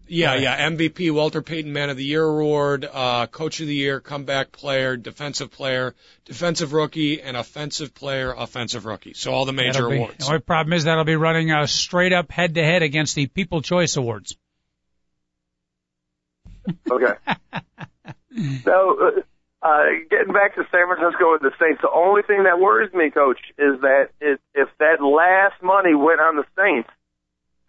Yeah, 0.05 0.31
Right. 0.33 0.41
yeah. 0.41 0.69
MVP, 0.69 1.11
Walter 1.11 1.41
Payton 1.41 1.71
Man 1.71 1.89
of 1.89 1.95
the 1.97 2.03
Year 2.03 2.23
award, 2.23 2.87
uh, 2.91 3.25
Coach 3.27 3.61
of 3.61 3.67
the 3.67 3.73
Year, 3.75 3.99
Comeback 4.01 4.51
Player, 4.51 4.97
Defensive 4.97 5.49
Player, 5.51 5.95
Defensive 6.25 6.73
Rookie, 6.73 7.21
and 7.21 7.37
Offensive 7.37 7.95
Player, 7.95 8.33
Offensive 8.37 8.85
Rookie. 8.85 9.13
So 9.13 9.31
all 9.31 9.45
the 9.45 9.53
major 9.53 9.87
be- 9.89 9.95
awards. 9.95 10.17
The 10.25 10.25
only 10.33 10.39
problem 10.41 10.73
is 10.73 10.83
that'll 10.83 11.05
be 11.05 11.15
running 11.15 11.51
uh, 11.51 11.65
straight 11.67 12.11
up 12.13 12.31
head 12.31 12.55
to 12.55 12.63
head 12.63 12.83
against 12.83 13.15
the 13.15 13.27
People 13.27 13.61
Choice 13.61 13.95
Awards. 13.95 14.35
Okay. 16.89 17.13
so, 18.63 18.97
uh, 19.01 19.65
uh, 19.65 19.83
getting 20.09 20.33
back 20.33 20.55
to 20.55 20.63
San 20.71 20.87
Francisco 20.87 21.33
and 21.33 21.41
the 21.41 21.51
Saints, 21.59 21.81
the 21.81 21.89
only 21.93 22.21
thing 22.23 22.43
that 22.43 22.59
worries 22.59 22.93
me, 22.93 23.09
Coach, 23.09 23.39
is 23.57 23.79
that 23.81 24.09
if, 24.19 24.39
if 24.53 24.69
that 24.79 25.01
last 25.01 25.61
money 25.63 25.93
went 25.95 26.19
on 26.19 26.35
the 26.35 26.43
Saints, 26.57 26.89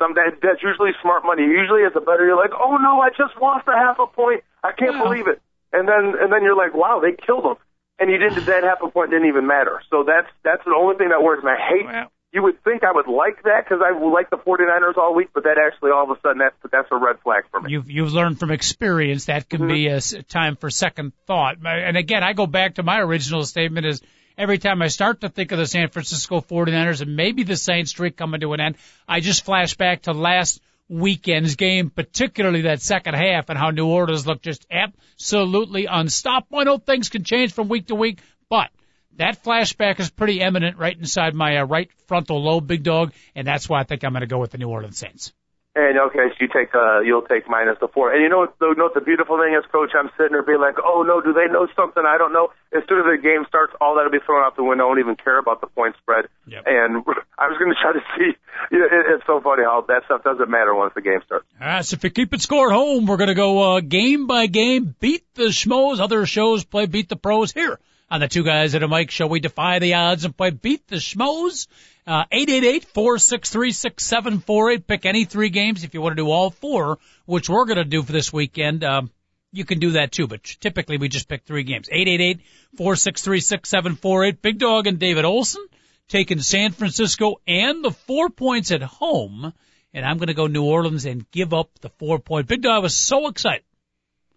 some 0.04 0.14
that, 0.14 0.44
that's 0.44 0.62
usually 0.62 0.92
smart 1.00 1.24
money. 1.24 1.42
Usually, 1.42 1.84
as 1.88 1.96
a 1.96 2.00
better, 2.00 2.26
you're 2.26 2.36
like, 2.36 2.52
oh 2.52 2.76
no, 2.76 3.00
I 3.00 3.08
just 3.10 3.32
lost 3.40 3.66
a 3.68 3.72
half 3.72 3.96
a 3.98 4.06
point. 4.06 4.44
I 4.62 4.72
can't 4.72 5.00
believe 5.02 5.26
it. 5.26 5.40
And 5.72 5.88
then 5.88 6.12
and 6.20 6.32
then 6.32 6.44
you're 6.44 6.56
like, 6.56 6.74
wow, 6.74 7.00
they 7.00 7.16
killed 7.16 7.44
him. 7.44 7.56
And 7.98 8.10
you 8.10 8.18
didn't. 8.18 8.44
That 8.46 8.64
half 8.64 8.82
a 8.82 8.90
point 8.90 9.10
didn't 9.10 9.28
even 9.28 9.46
matter. 9.46 9.80
So 9.90 10.04
that's 10.04 10.28
that's 10.44 10.64
the 10.64 10.76
only 10.76 10.96
thing 10.96 11.08
that 11.08 11.22
worries 11.22 11.42
me. 11.42 11.50
I 11.50 11.60
hate. 11.60 11.86
Well- 11.86 12.10
you 12.34 12.42
would 12.42 12.64
think 12.64 12.82
I 12.82 12.90
would 12.90 13.06
like 13.06 13.44
that 13.44 13.62
because 13.64 13.80
I 13.80 13.96
like 13.96 14.28
the 14.28 14.38
49ers 14.38 14.96
all 14.96 15.14
week, 15.14 15.28
but 15.32 15.44
that 15.44 15.56
actually 15.56 15.92
all 15.92 16.10
of 16.10 16.18
a 16.18 16.20
sudden 16.20 16.38
that's 16.38 16.56
that's 16.72 16.88
a 16.90 16.96
red 16.96 17.20
flag 17.22 17.44
for 17.48 17.60
me. 17.60 17.70
You've 17.70 17.88
you've 17.88 18.12
learned 18.12 18.40
from 18.40 18.50
experience 18.50 19.26
that 19.26 19.48
can 19.48 19.60
mm-hmm. 19.60 19.72
be 19.72 19.86
a 19.86 19.98
s- 19.98 20.16
time 20.28 20.56
for 20.56 20.68
second 20.68 21.12
thought. 21.28 21.58
And 21.64 21.96
again, 21.96 22.24
I 22.24 22.32
go 22.32 22.48
back 22.48 22.74
to 22.74 22.82
my 22.82 22.98
original 22.98 23.44
statement 23.44 23.86
is 23.86 24.02
every 24.36 24.58
time 24.58 24.82
I 24.82 24.88
start 24.88 25.20
to 25.20 25.28
think 25.28 25.52
of 25.52 25.58
the 25.58 25.66
San 25.66 25.88
Francisco 25.88 26.40
49ers 26.40 27.00
and 27.00 27.16
maybe 27.16 27.42
the 27.42 27.56
Saints 27.56 27.90
streak 27.90 28.16
coming 28.16 28.40
to 28.40 28.52
an 28.52 28.60
end, 28.60 28.76
I 29.08 29.20
just 29.20 29.44
flash 29.44 29.74
back 29.76 30.02
to 30.02 30.12
last 30.12 30.60
weekend's 30.88 31.56
game, 31.56 31.90
particularly 31.90 32.62
that 32.62 32.82
second 32.82 33.14
half 33.14 33.48
and 33.48 33.58
how 33.58 33.70
New 33.70 33.86
Orleans 33.86 34.26
looked 34.26 34.44
just 34.44 34.66
absolutely 34.70 35.86
unstoppable. 35.86 36.58
I 36.58 36.64
know 36.64 36.78
things 36.78 37.08
can 37.08 37.24
change 37.24 37.52
from 37.52 37.68
week 37.68 37.86
to 37.86 37.94
week, 37.94 38.20
but 38.50 38.70
that 39.16 39.42
flashback 39.42 40.00
is 40.00 40.10
pretty 40.10 40.42
eminent 40.42 40.76
right 40.76 40.96
inside 40.96 41.34
my 41.34 41.58
uh, 41.58 41.64
right 41.64 41.90
frontal 42.06 42.42
lobe, 42.42 42.66
big 42.66 42.82
dog, 42.82 43.12
and 43.34 43.46
that's 43.46 43.68
why 43.68 43.80
I 43.80 43.84
think 43.84 44.04
I'm 44.04 44.12
going 44.12 44.22
to 44.22 44.26
go 44.26 44.38
with 44.38 44.50
the 44.50 44.58
New 44.58 44.68
Orleans 44.68 44.98
Saints. 44.98 45.32
And 45.74 45.98
okay, 45.98 46.30
so 46.30 46.38
you 46.38 46.46
take 46.46 46.70
uh 46.70 47.00
you'll 47.00 47.26
take 47.26 47.50
minus 47.50 47.78
the 47.80 47.88
four. 47.88 48.14
And 48.14 48.22
you 48.22 48.28
know 48.28 48.46
what 48.46 48.54
the, 48.60 48.70
you 48.70 48.78
know 48.78 48.84
what 48.84 48.94
the 48.94 49.02
beautiful 49.02 49.42
thing 49.42 49.58
is, 49.58 49.66
Coach? 49.72 49.90
I'm 49.98 50.08
sitting 50.16 50.30
there 50.30 50.46
being 50.46 50.62
like, 50.62 50.78
oh 50.78 51.02
no, 51.02 51.20
do 51.20 51.34
they 51.34 51.50
know 51.50 51.66
something 51.74 52.02
I 52.06 52.16
don't 52.16 52.32
know? 52.32 52.54
As 52.70 52.87
soon 52.88 53.02
as 53.02 53.06
the 53.10 53.18
game 53.18 53.42
starts, 53.48 53.74
all 53.80 53.96
that'll 53.96 54.14
be 54.14 54.22
thrown 54.24 54.46
out 54.46 54.54
the 54.54 54.62
window. 54.62 54.87
I 54.87 54.94
don't 54.94 55.00
even 55.00 55.16
care 55.16 55.37
about 55.37 55.60
the 55.60 55.66
point 55.66 55.96
spread. 55.98 56.30
Yep. 56.46 56.62
And 56.66 57.02
I 57.38 57.50
was 57.50 57.58
going 57.58 57.74
to 57.74 57.80
try 57.82 57.90
to 57.90 58.04
see. 58.14 58.38
You 58.70 58.78
know, 58.78 58.87
it, 58.87 59.18
it's 59.18 59.26
so 59.26 59.40
funny 59.42 59.64
how 59.64 59.82
that 59.88 60.06
stuff 60.06 60.22
doesn't 60.22 60.48
matter 60.48 60.74
once 60.74 60.94
the 60.94 61.02
game 61.02 61.18
starts. 61.26 61.46
All 61.60 61.66
right, 61.66 61.84
so 61.84 61.94
if 61.94 62.04
you 62.04 62.10
keep 62.10 62.32
it 62.32 62.40
score 62.40 62.70
at 62.70 62.74
home, 62.74 63.06
we're 63.06 63.18
going 63.18 63.28
to 63.28 63.34
go 63.34 63.74
uh, 63.74 63.80
game 63.80 64.28
by 64.28 64.46
game, 64.46 64.94
beat 65.00 65.26
the 65.34 65.50
schmoes. 65.50 65.98
Other 65.98 66.24
shows 66.24 66.62
play 66.62 66.87
beat 66.87 67.08
the 67.08 67.16
pros 67.16 67.50
here 67.50 67.80
on 68.10 68.20
the 68.20 68.28
two 68.28 68.44
guys 68.44 68.76
at 68.76 68.84
a 68.84 68.88
mic 68.88 69.10
show. 69.10 69.26
We 69.26 69.40
defy 69.40 69.80
the 69.80 69.94
odds 69.94 70.24
and 70.24 70.37
play 70.37 70.50
beat 70.50 70.87
the 70.87 70.96
schmoes. 70.96 71.66
Uh, 72.06 72.24
888-463-6748. 72.32 74.86
Pick 74.86 75.06
any 75.06 75.24
three 75.24 75.48
games 75.48 75.84
if 75.84 75.94
you 75.94 76.02
want 76.02 76.12
to 76.12 76.22
do 76.22 76.30
all 76.30 76.50
four, 76.50 76.98
which 77.24 77.48
we're 77.48 77.64
going 77.64 77.78
to 77.78 77.84
do 77.84 78.02
for 78.02 78.12
this 78.12 78.30
weekend. 78.32 78.84
Um, 78.84 79.10
you 79.52 79.64
can 79.64 79.78
do 79.78 79.92
that 79.92 80.12
too, 80.12 80.26
but 80.26 80.44
typically 80.44 80.98
we 80.98 81.08
just 81.08 81.28
pick 81.28 81.44
three 81.44 81.62
games. 81.62 81.88
888-463-6748. 82.76 84.42
Big 84.42 84.58
Dog 84.58 84.86
and 84.86 84.98
David 84.98 85.24
Olson 85.24 85.64
taking 86.08 86.40
San 86.40 86.72
Francisco 86.72 87.36
and 87.46 87.82
the 87.84 87.92
four 87.92 88.30
points 88.30 88.72
at 88.72 88.82
home. 88.82 89.52
And 89.94 90.04
I'm 90.04 90.18
going 90.18 90.28
to 90.28 90.34
go 90.34 90.48
New 90.48 90.64
Orleans 90.64 91.06
and 91.06 91.30
give 91.30 91.54
up 91.54 91.70
the 91.80 91.88
four 91.88 92.18
point. 92.18 92.48
Big 92.48 92.62
Dog 92.62 92.82
was 92.82 92.96
so 92.96 93.28
excited 93.28 93.64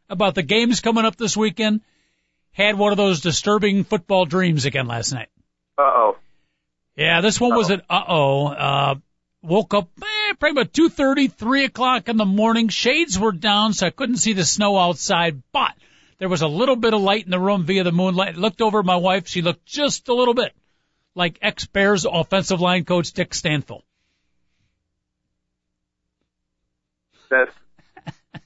about 0.09 0.35
the 0.35 0.43
games 0.43 0.79
coming 0.81 1.03
up 1.03 1.17
this 1.17 1.35
weekend. 1.35 1.81
Had 2.51 2.77
one 2.77 2.91
of 2.91 2.97
those 2.97 3.21
disturbing 3.21 3.83
football 3.83 4.25
dreams 4.25 4.65
again 4.65 4.85
last 4.87 5.13
night. 5.13 5.29
Uh 5.77 5.83
oh. 5.83 6.17
Yeah, 6.97 7.21
this 7.21 7.39
one 7.39 7.55
was 7.55 7.69
an 7.69 7.81
uh-oh. 7.89 8.47
Uh, 8.47 8.95
woke 9.43 9.73
up 9.75 9.87
eh, 10.01 10.33
probably 10.39 10.61
about 10.61 10.73
two 10.73 10.89
thirty, 10.89 11.27
three 11.27 11.63
o'clock 11.63 12.09
in 12.09 12.17
the 12.17 12.25
morning. 12.25 12.69
Shades 12.69 13.17
were 13.19 13.31
down, 13.31 13.73
so 13.73 13.85
I 13.85 13.91
couldn't 13.91 14.17
see 14.17 14.33
the 14.33 14.43
snow 14.43 14.77
outside, 14.77 15.41
but 15.53 15.73
there 16.17 16.27
was 16.27 16.41
a 16.41 16.47
little 16.47 16.75
bit 16.75 16.93
of 16.95 17.01
light 17.01 17.23
in 17.25 17.29
the 17.31 17.39
room 17.39 17.65
via 17.65 17.83
the 17.83 17.91
moonlight. 17.91 18.35
Looked 18.35 18.61
over 18.63 18.79
at 18.79 18.85
my 18.85 18.95
wife. 18.95 19.27
She 19.27 19.43
looked 19.43 19.63
just 19.65 20.07
a 20.09 20.13
little 20.13 20.33
bit 20.33 20.53
like 21.13 21.37
ex-Bears 21.41 22.05
offensive 22.05 22.61
line 22.61 22.83
coach 22.83 23.11
Dick 23.13 23.29
Stanfel. 23.31 23.81
That's. 27.29 27.51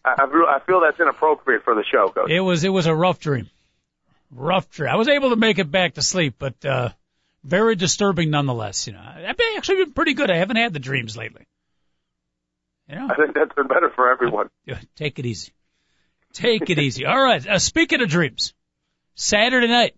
I, 0.03 0.13
I 0.23 0.27
feel- 0.27 0.45
I 0.49 0.59
feel 0.65 0.81
that's 0.81 0.99
inappropriate 0.99 1.63
for 1.63 1.75
the 1.75 1.83
show, 1.89 2.09
Coach. 2.09 2.29
It 2.29 2.39
was 2.41 2.63
it 2.63 2.69
was 2.69 2.85
a 2.87 2.95
rough 2.95 3.19
dream, 3.19 3.49
rough 4.31 4.69
dream. 4.71 4.91
I 4.91 4.95
was 4.95 5.07
able 5.07 5.29
to 5.29 5.35
make 5.35 5.59
it 5.59 5.69
back 5.71 5.93
to 5.95 6.01
sleep, 6.01 6.35
but 6.39 6.65
uh, 6.65 6.89
very 7.43 7.75
disturbing 7.75 8.30
nonetheless. 8.30 8.88
You 8.88 8.93
know, 8.93 9.01
I've 9.04 9.38
been 9.38 9.54
actually 9.58 9.86
been 9.86 9.93
pretty 9.93 10.13
good. 10.13 10.30
I 10.30 10.38
haven't 10.38 10.58
had 10.58 10.73
the 10.73 10.80
dreams 10.80 11.17
lately. 11.17 11.45
You 12.88 12.95
know, 12.95 13.08
I 13.10 13.15
think 13.15 13.34
that's 13.34 13.54
been 13.54 13.67
better 13.67 13.89
for 13.89 14.12
everyone. 14.12 14.49
Yeah, 14.65 14.80
take 14.95 15.17
it 15.19 15.25
easy. 15.25 15.54
Take 16.34 16.69
it 16.69 16.80
easy. 16.80 17.06
All 17.06 17.21
right. 17.21 17.45
Uh, 17.45 17.60
speaking 17.60 18.01
of 18.01 18.10
dreams, 18.10 18.54
Saturday 19.15 19.67
night, 19.67 19.95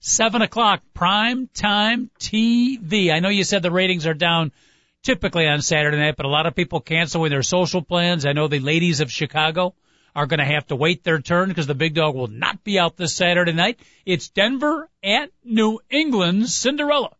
seven 0.00 0.40
o'clock, 0.42 0.82
prime 0.94 1.48
time 1.52 2.10
TV. 2.18 3.12
I 3.12 3.20
know 3.20 3.28
you 3.28 3.44
said 3.44 3.62
the 3.62 3.70
ratings 3.70 4.06
are 4.06 4.14
down 4.14 4.52
typically 5.02 5.46
on 5.46 5.62
Saturday 5.62 5.98
night, 5.98 6.16
but 6.16 6.26
a 6.26 6.30
lot 6.30 6.46
of 6.46 6.54
people 6.54 6.80
canceling 6.80 7.30
their 7.30 7.42
social 7.42 7.82
plans. 7.82 8.24
I 8.24 8.32
know 8.32 8.48
the 8.48 8.60
ladies 8.60 9.00
of 9.00 9.10
Chicago 9.10 9.74
are 10.18 10.26
going 10.26 10.40
to 10.40 10.44
have 10.44 10.66
to 10.66 10.74
wait 10.74 11.04
their 11.04 11.20
turn 11.20 11.48
because 11.48 11.68
the 11.68 11.76
big 11.76 11.94
dog 11.94 12.16
will 12.16 12.26
not 12.26 12.64
be 12.64 12.76
out 12.76 12.96
this 12.96 13.14
Saturday 13.14 13.52
night. 13.52 13.78
It's 14.04 14.28
Denver 14.28 14.88
at 15.04 15.30
New 15.44 15.78
England 15.88 16.48
Cinderella. 16.48 17.14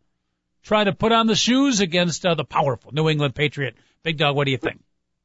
Try 0.65 0.83
to 0.83 0.93
put 0.93 1.13
on 1.13 1.29
the 1.29 1.37
shoes 1.37 1.79
against 1.79 2.27
uh, 2.27 2.35
the 2.35 2.45
powerful 2.45 2.91
New 2.93 3.09
England 3.09 3.37
Patriot. 3.37 3.77
Big 4.03 4.19
dog, 4.19 4.35
what 4.35 4.47
do 4.47 4.51
you 4.51 4.59
think? 4.59 4.81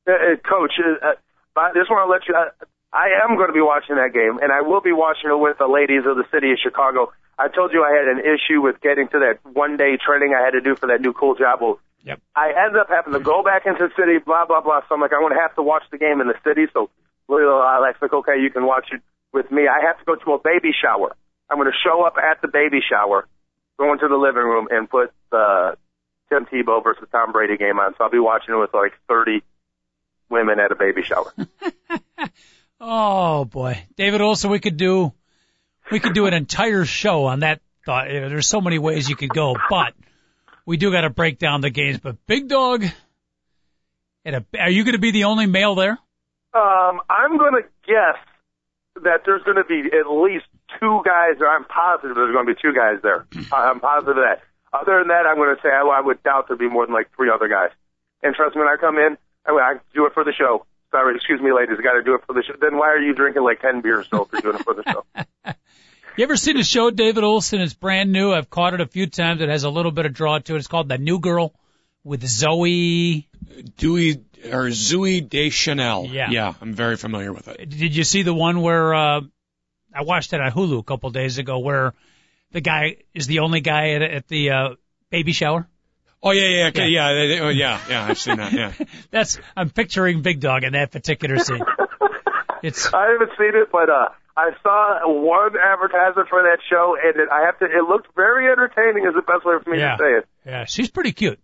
Uh, 0.08 0.12
uh, 0.12 0.16
Coach, 0.48 0.74
uh, 0.80 1.14
I 1.58 1.74
just 1.74 1.90
want 1.90 2.06
to 2.06 2.12
let 2.12 2.22
you. 2.28 2.36
Uh, 2.36 2.66
I 2.94 3.26
am 3.26 3.38
going 3.38 3.48
to 3.48 3.54
be 3.54 3.62
watching 3.62 3.96
that 3.96 4.14
game, 4.14 4.38
and 4.40 4.52
I 4.52 4.62
will 4.62 4.82
be 4.82 4.94
watching 4.94 5.32
it 5.32 5.40
with 5.40 5.58
the 5.58 5.66
ladies 5.66 6.06
of 6.06 6.16
the 6.16 6.26
city 6.32 6.52
of 6.52 6.60
Chicago. 6.62 7.12
I 7.40 7.48
told 7.48 7.74
you 7.74 7.82
I 7.82 7.98
had 7.98 8.06
an 8.06 8.22
issue 8.22 8.62
with 8.62 8.82
getting 8.82 9.08
to 9.08 9.20
that 9.26 9.40
one 9.52 9.78
day 9.78 9.98
training 9.98 10.38
I 10.38 10.46
had 10.46 10.52
to 10.52 10.62
do 10.62 10.76
for 10.76 10.86
that 10.94 11.02
new 11.02 11.14
cool 11.14 11.34
job. 11.34 11.58
Well, 11.60 11.80
Yep. 12.04 12.20
I 12.36 12.52
ended 12.66 12.82
up 12.82 12.90
having 12.90 13.14
to 13.14 13.20
go 13.20 13.44
back 13.44 13.66
into 13.66 13.88
the 13.88 13.94
city, 13.98 14.20
blah 14.20 14.46
blah 14.46 14.62
blah. 14.62 14.82
So 14.88 14.94
I'm 14.96 15.02
like, 15.02 15.14
I'm 15.14 15.22
going 15.22 15.34
to 15.34 15.40
have 15.40 15.56
to 15.56 15.64
watch 15.64 15.84
the 15.90 15.98
game 15.98 16.22
in 16.22 16.28
the 16.28 16.36
city. 16.44 16.68
So 16.74 16.90
Alex 17.40 18.00
like, 18.02 18.14
okay, 18.14 18.40
you 18.42 18.50
can 18.50 18.66
watch 18.66 18.88
it 18.92 19.02
with 19.32 19.52
me. 19.52 19.68
I 19.68 19.86
have 19.88 20.00
to 20.00 20.06
go 20.06 20.16
to 20.16 20.34
a 20.34 20.40
baby 20.40 20.72
shower. 20.80 21.16
I'm 21.50 21.58
going 21.58 21.72
to 21.72 21.78
show 21.84 22.04
up 22.04 22.16
at 22.18 22.42
the 22.42 22.48
baby 22.48 22.80
shower, 22.88 23.28
go 23.78 23.92
into 23.94 24.08
the 24.08 24.16
living 24.16 24.44
room, 24.44 24.68
and 24.72 24.90
put 24.90 25.12
the 25.32 25.78
Tim 26.30 26.46
Tebow 26.46 26.84
versus 26.84 27.08
Tom 27.12 27.32
Brady 27.32 27.58
game 27.58 27.80
on. 27.80 27.94
So 27.98 28.06
I'll 28.06 28.10
be 28.10 28.20
watching 28.20 28.56
it 28.56 28.58
with 28.58 28.74
like 28.74 28.94
30 29.08 29.44
women 30.30 30.60
at 30.60 30.72
a 30.72 30.76
baby 30.76 31.04
shower. 31.04 31.34
Oh 32.86 33.46
boy, 33.46 33.82
David. 33.96 34.20
Also, 34.20 34.50
we 34.50 34.60
could 34.60 34.76
do 34.76 35.14
we 35.90 36.02
could 36.02 36.14
do 36.14 36.26
an 36.26 36.34
entire 36.34 36.84
show 36.84 37.26
on 37.26 37.40
that 37.40 37.62
thought. 37.86 38.10
Uh, 38.10 38.28
There's 38.28 38.48
so 38.48 38.60
many 38.60 38.78
ways 38.78 39.10
you 39.10 39.16
could 39.16 39.30
go, 39.30 39.56
but 39.70 39.94
we 40.66 40.76
do 40.76 40.92
got 40.92 41.02
to 41.02 41.10
break 41.10 41.40
down 41.40 41.62
the 41.62 41.70
games. 41.70 42.00
But 42.00 42.18
Big 42.28 42.50
Dog, 42.50 42.84
at 44.26 44.34
a, 44.34 44.46
are 44.60 44.70
you 44.70 44.84
going 44.84 44.96
to 44.96 45.00
be 45.00 45.12
the 45.12 45.24
only 45.26 45.46
male 45.46 45.76
there? 45.76 45.98
Um, 46.54 47.02
I'm 47.10 47.38
going 47.38 47.54
to 47.54 47.64
guess 47.86 48.18
that 49.04 49.22
there's 49.26 49.44
going 49.44 49.58
to 49.58 49.66
be 49.66 49.90
at 49.90 50.06
least 50.10 50.46
two 50.80 51.02
guys, 51.06 51.42
or 51.42 51.48
I'm 51.48 51.66
positive 51.66 52.16
there's 52.16 52.34
going 52.34 52.46
to 52.46 52.54
be 52.54 52.60
two 52.62 52.74
guys 52.74 53.02
there. 53.02 53.26
I'm 53.52 53.80
positive 53.80 54.18
of 54.18 54.24
that. 54.24 54.42
Other 54.72 55.00
than 55.00 55.10
that, 55.10 55.26
I'm 55.26 55.38
going 55.38 55.56
to 55.56 55.62
say 55.62 55.70
I, 55.70 55.82
I 55.82 56.02
would 56.02 56.22
doubt 56.24 56.48
there'd 56.48 56.60
be 56.60 56.70
more 56.70 56.86
than 56.86 56.94
like 56.94 57.10
three 57.16 57.30
other 57.34 57.48
guys. 57.48 57.70
And 58.22 58.36
trust 58.36 58.56
me, 58.56 58.62
when 58.62 58.70
I 58.70 58.78
come 58.80 58.98
in, 58.98 59.18
I, 59.46 59.52
I 59.52 59.74
do 59.94 60.06
it 60.06 60.14
for 60.14 60.24
the 60.24 60.34
show. 60.34 60.66
Sorry, 60.92 61.16
excuse 61.16 61.42
me, 61.42 61.52
ladies, 61.52 61.78
I 61.80 61.82
got 61.82 61.94
to 61.94 62.04
do 62.04 62.16
it 62.16 62.22
for 62.26 62.34
the 62.34 62.44
show. 62.44 62.54
Then 62.60 62.78
why 62.78 62.90
are 62.90 63.02
you 63.02 63.14
drinking 63.14 63.44
like 63.44 63.62
ten 63.62 63.82
beers 63.82 64.08
so 64.10 64.24
if 64.26 64.32
you're 64.34 64.42
doing 64.42 64.56
it 64.60 64.64
for 64.64 64.74
the 64.74 64.84
show? 64.84 65.06
You 66.16 66.26
ever 66.26 66.38
seen 66.38 66.58
the 66.58 66.64
show 66.64 66.92
David 66.92 67.24
Olson? 67.24 67.60
It's 67.60 67.74
brand 67.74 68.12
new. 68.12 68.32
I've 68.32 68.48
caught 68.48 68.76
it 68.76 68.82
a 68.82 68.86
few 68.86 69.08
times. 69.08 69.42
It 69.42 69.50
has 69.50 69.64
a 69.64 69.70
little 69.72 69.92
bit 69.92 70.06
of 70.06 70.14
draw 70.14 70.38
to 70.38 70.54
it. 70.54 70.58
It's 70.60 70.68
called 70.68 70.88
The 70.88 71.00
New 71.00 71.18
Girl 71.18 71.56
with 72.04 72.26
Zoe. 72.26 73.28
Dewey 73.78 74.24
or 74.52 74.68
Zooey 74.70 75.28
Deschanel. 75.30 76.08
Yeah. 76.08 76.30
Yeah, 76.32 76.54
I'm 76.62 76.74
very 76.74 76.98
familiar 76.98 77.32
with 77.32 77.48
it. 77.48 77.70
Did 77.70 77.96
you 77.96 78.04
see 78.04 78.24
the 78.24 78.34
one 78.34 78.62
where 78.62 78.94
uh 78.94 79.22
I 79.96 80.02
watched 80.04 80.34
it 80.34 80.42
on 80.42 80.52
Hulu 80.52 80.80
a 80.80 80.84
couple 80.84 81.10
days 81.12 81.38
ago 81.38 81.60
where 81.60 81.94
the 82.52 82.62
guy 82.62 82.98
is 83.14 83.28
the 83.28 83.40
only 83.40 83.62
guy 83.62 83.92
at, 83.92 84.02
at 84.02 84.28
the 84.28 84.50
uh 84.52 84.70
baby 85.12 85.34
shower? 85.34 85.68
Oh 86.22 86.32
yeah, 86.32 86.48
yeah, 86.48 86.68
okay, 86.68 86.88
Yeah. 86.88 87.12
yeah, 87.12 87.24
yeah, 87.36 87.40
oh, 87.42 87.50
yeah, 87.50 87.80
yeah. 87.90 88.06
I've 88.06 88.18
seen 88.18 88.38
that. 88.38 88.54
Yeah. 88.54 88.72
That's 89.12 89.40
I'm 89.58 89.70
picturing 89.70 90.22
Big 90.22 90.40
Dog 90.40 90.64
in 90.64 90.74
that 90.74 90.92
particular 90.92 91.38
scene. 91.40 91.62
It's 92.64 92.94
I 92.94 93.12
haven't 93.12 93.32
seen 93.38 93.52
it, 93.62 93.68
but 93.74 93.90
uh, 93.90 94.08
I 94.38 94.52
saw 94.64 95.02
one 95.06 95.52
advertisement 95.60 96.30
for 96.30 96.44
that 96.44 96.60
show, 96.70 96.96
and 96.96 97.18
it, 97.18 97.28
I 97.30 97.42
have 97.46 97.60
to. 97.60 97.66
It 97.66 97.84
looked 97.90 98.16
very 98.16 98.50
entertaining. 98.50 99.06
Is 99.06 99.14
the 99.14 99.22
best 99.22 99.44
way 99.46 99.56
for 99.62 99.70
me 99.70 99.80
Yeah. 99.80 99.98
to 99.98 100.02
say 100.02 100.12
it. 100.20 100.26
yeah, 100.46 100.64
she's 100.64 100.90
pretty 100.90 101.12
cute. 101.12 101.40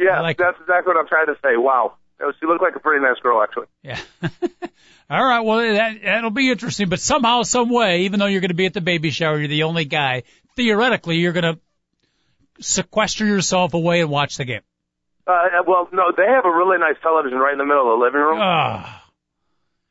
Yeah, 0.00 0.20
like 0.22 0.38
that's 0.38 0.58
exactly 0.60 0.94
what 0.94 1.00
I'm 1.00 1.08
trying 1.08 1.26
to 1.26 1.36
say. 1.42 1.56
Wow, 1.56 1.94
she 2.40 2.46
looked 2.46 2.62
like 2.62 2.74
a 2.76 2.80
pretty 2.80 3.02
nice 3.04 3.18
girl, 3.22 3.42
actually. 3.42 3.66
Yeah. 3.82 4.00
All 5.10 5.24
right. 5.24 5.40
Well, 5.40 5.58
that 5.58 5.98
that'll 6.02 6.30
be 6.30 6.50
interesting. 6.50 6.88
But 6.88 7.00
somehow, 7.00 7.42
some 7.42 7.68
way, 7.68 8.02
even 8.02 8.18
though 8.20 8.26
you're 8.26 8.40
going 8.40 8.48
to 8.48 8.54
be 8.54 8.66
at 8.66 8.74
the 8.74 8.80
baby 8.80 9.10
shower, 9.10 9.38
you're 9.38 9.48
the 9.48 9.64
only 9.64 9.84
guy. 9.84 10.22
Theoretically, 10.56 11.16
you're 11.16 11.32
going 11.32 11.54
to 11.54 11.58
sequester 12.60 13.26
yourself 13.26 13.74
away 13.74 14.00
and 14.00 14.10
watch 14.10 14.36
the 14.36 14.44
game. 14.44 14.62
Uh, 15.26 15.62
well, 15.66 15.88
no, 15.92 16.12
they 16.16 16.26
have 16.26 16.44
a 16.44 16.50
really 16.50 16.78
nice 16.78 16.96
television 17.02 17.38
right 17.38 17.52
in 17.52 17.58
the 17.58 17.64
middle 17.64 17.92
of 17.92 17.98
the 17.98 18.04
living 18.04 18.20
room. 18.20 18.38
Ah, 18.40 19.04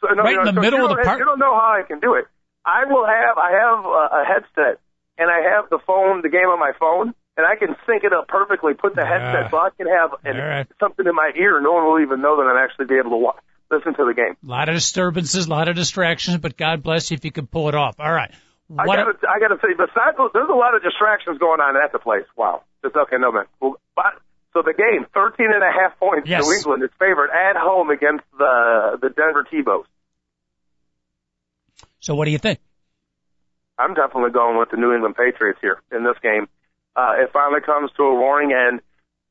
So, 0.02 0.08
no, 0.14 0.24
Right 0.24 0.36
no, 0.36 0.42
in 0.42 0.46
the 0.48 0.54
so 0.54 0.62
middle 0.62 0.84
of 0.86 0.98
the 0.98 1.04
park? 1.04 1.20
You 1.20 1.26
don't 1.26 1.40
know 1.40 1.54
how 1.56 1.80
I 1.80 1.84
can 1.88 2.00
do 2.00 2.16
it. 2.16 2.26
I 2.66 2.86
will 2.86 3.06
have 3.06 3.38
I 3.38 3.52
have 3.52 3.86
a, 3.86 4.22
a 4.22 4.26
headset 4.26 4.80
and 5.18 5.30
I 5.30 5.56
have 5.56 5.70
the 5.70 5.80
phone, 5.86 6.22
the 6.22 6.30
game 6.30 6.48
on 6.48 6.60
my 6.60 6.72
phone, 6.80 7.14
and 7.40 7.48
I 7.48 7.56
can 7.56 7.76
sync 7.88 8.04
it 8.04 8.12
up 8.12 8.28
perfectly. 8.28 8.74
Put 8.74 8.96
the 8.96 9.06
headset 9.06 9.50
so 9.50 9.56
I 9.58 9.70
can 9.78 9.88
have 9.88 10.12
an, 10.26 10.36
right. 10.36 10.68
something 10.78 11.08
in 11.08 11.16
my 11.16 11.32
ear. 11.40 11.62
No 11.62 11.72
one 11.72 11.86
will 11.88 12.02
even 12.02 12.20
know 12.22 12.36
that 12.36 12.44
I'm 12.52 12.60
actually 12.60 12.88
be 12.92 13.00
able 13.00 13.12
to 13.12 13.18
wa 13.24 13.34
listen 13.72 13.94
to 13.96 14.04
the 14.04 14.14
game. 14.14 14.36
a 14.44 14.50
lot 14.50 14.68
of 14.68 14.76
disturbances, 14.76 15.46
a 15.46 15.50
lot 15.50 15.70
of 15.70 15.76
distractions, 15.78 16.38
but 16.40 16.58
God 16.58 16.84
bless 16.84 17.12
you 17.12 17.16
if 17.16 17.24
you 17.24 17.32
can 17.32 17.48
pull 17.48 17.70
it 17.70 17.76
off. 17.76 17.96
All 18.00 18.12
right. 18.12 18.32
I 18.78 18.86
What? 18.86 18.98
gotta, 18.98 19.14
I 19.30 19.40
gotta 19.40 19.56
say, 19.62 19.72
besides 19.78 20.18
those, 20.18 20.32
there's 20.34 20.50
a 20.50 20.54
lot 20.58 20.76
of 20.76 20.84
distractions 20.84 21.38
going 21.40 21.62
on 21.62 21.78
at 21.78 21.92
the 21.94 22.00
place. 22.00 22.26
Wow. 22.36 22.64
It's 22.84 22.96
okay, 22.96 23.16
no 23.18 23.32
man. 23.32 23.46
Well, 23.62 23.80
but, 23.96 24.20
so 24.54 24.64
the 24.66 24.74
game, 24.74 25.06
13 25.14 25.48
and 25.54 25.64
a 25.64 25.72
half 25.72 25.98
points. 26.00 26.28
Yes. 26.28 26.44
New 26.46 26.52
England 26.54 26.84
is 26.84 26.90
favored 27.00 27.30
at 27.30 27.56
home 27.56 27.90
against 27.92 28.26
the 28.38 28.98
the 29.02 29.10
Denver 29.10 29.46
Tebows. 29.46 29.86
so 32.00 32.16
what 32.16 32.26
do 32.26 32.32
you 32.32 32.38
think? 32.40 32.60
I'm 33.78 33.94
definitely 33.94 34.32
going 34.32 34.58
with 34.58 34.72
the 34.72 34.78
New 34.78 34.94
England 34.94 35.16
Patriots 35.16 35.60
here 35.62 35.80
in 35.92 36.04
this 36.04 36.18
game. 36.22 36.48
Uh, 37.00 37.24
it 37.24 37.30
finally 37.32 37.62
comes 37.62 37.90
to 37.96 38.04
a 38.04 38.14
roaring 38.14 38.52
end. 38.52 38.82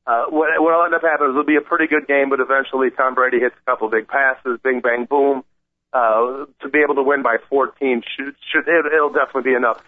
Uh, 0.07 0.25
what 0.29 0.49
what'll 0.57 0.85
end 0.85 0.95
up 0.95 1.03
happening 1.03 1.29
is 1.29 1.33
it'll 1.33 1.45
be 1.45 1.55
a 1.55 1.61
pretty 1.61 1.85
good 1.85 2.07
game, 2.07 2.29
but 2.31 2.39
eventually 2.39 2.89
Tom 2.89 3.13
Brady 3.13 3.37
hits 3.39 3.53
a 3.61 3.65
couple 3.69 3.87
big 3.89 4.07
passes, 4.07 4.57
bing 4.63 4.81
bang 4.81 5.05
boom. 5.05 5.43
Uh, 5.93 6.45
to 6.61 6.69
be 6.71 6.79
able 6.83 6.95
to 6.95 7.03
win 7.03 7.21
by 7.21 7.37
14 7.49 8.01
should, 8.15 8.35
should 8.51 8.65
it, 8.67 8.85
it'll 8.93 9.09
definitely 9.13 9.51
be 9.51 9.55
enough. 9.55 9.81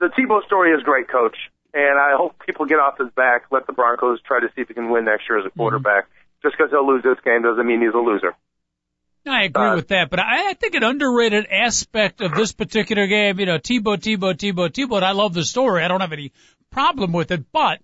The 0.00 0.08
Tebow 0.16 0.44
story 0.46 0.72
is 0.72 0.82
great, 0.82 1.08
coach, 1.08 1.36
and 1.74 1.98
I 1.98 2.16
hope 2.16 2.36
people 2.46 2.64
get 2.66 2.78
off 2.78 2.96
his 2.98 3.10
back. 3.16 3.44
Let 3.50 3.66
the 3.66 3.72
Broncos 3.74 4.20
try 4.22 4.40
to 4.40 4.48
see 4.54 4.62
if 4.62 4.68
he 4.68 4.74
can 4.74 4.88
win 4.90 5.04
next 5.04 5.24
year 5.28 5.38
as 5.38 5.44
a 5.46 5.50
quarterback. 5.50 6.08
Just 6.42 6.56
because 6.56 6.70
he'll 6.70 6.86
lose 6.86 7.02
this 7.02 7.18
game 7.24 7.42
doesn't 7.42 7.66
mean 7.66 7.80
he's 7.80 7.94
a 7.94 7.98
loser. 7.98 8.34
I 9.26 9.44
agree 9.44 9.64
Uh, 9.68 9.76
with 9.76 9.88
that, 9.88 10.10
but 10.10 10.20
I, 10.20 10.50
I 10.50 10.52
think 10.54 10.74
an 10.74 10.82
underrated 10.84 11.46
aspect 11.50 12.20
of 12.20 12.34
this 12.34 12.52
particular 12.52 13.06
game, 13.06 13.40
you 13.40 13.46
know, 13.46 13.56
Tebow, 13.56 13.96
Tebow, 13.96 14.34
Tebow, 14.34 14.68
Tebow, 14.68 14.96
and 14.96 15.04
I 15.04 15.12
love 15.12 15.32
the 15.32 15.44
story. 15.44 15.82
I 15.82 15.88
don't 15.88 16.02
have 16.02 16.12
any 16.12 16.32
problem 16.74 17.12
with 17.12 17.30
it, 17.30 17.52
but 17.52 17.78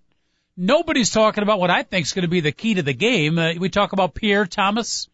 nobody's 0.57 1.11
talking 1.11 1.43
about 1.43 1.59
what 1.59 1.71
I 1.71 1.83
think 1.83 2.05
is 2.05 2.11
going 2.11 2.23
to 2.23 2.27
be 2.27 2.41
the 2.41 2.51
key 2.51 2.73
to 2.73 2.83
the 2.83 2.93
game. 2.93 3.39
Uh, 3.39 3.53
we 3.57 3.69
talk 3.69 3.93
about 3.93 4.13
Pierre 4.13 4.45
Thomas, 4.45 5.07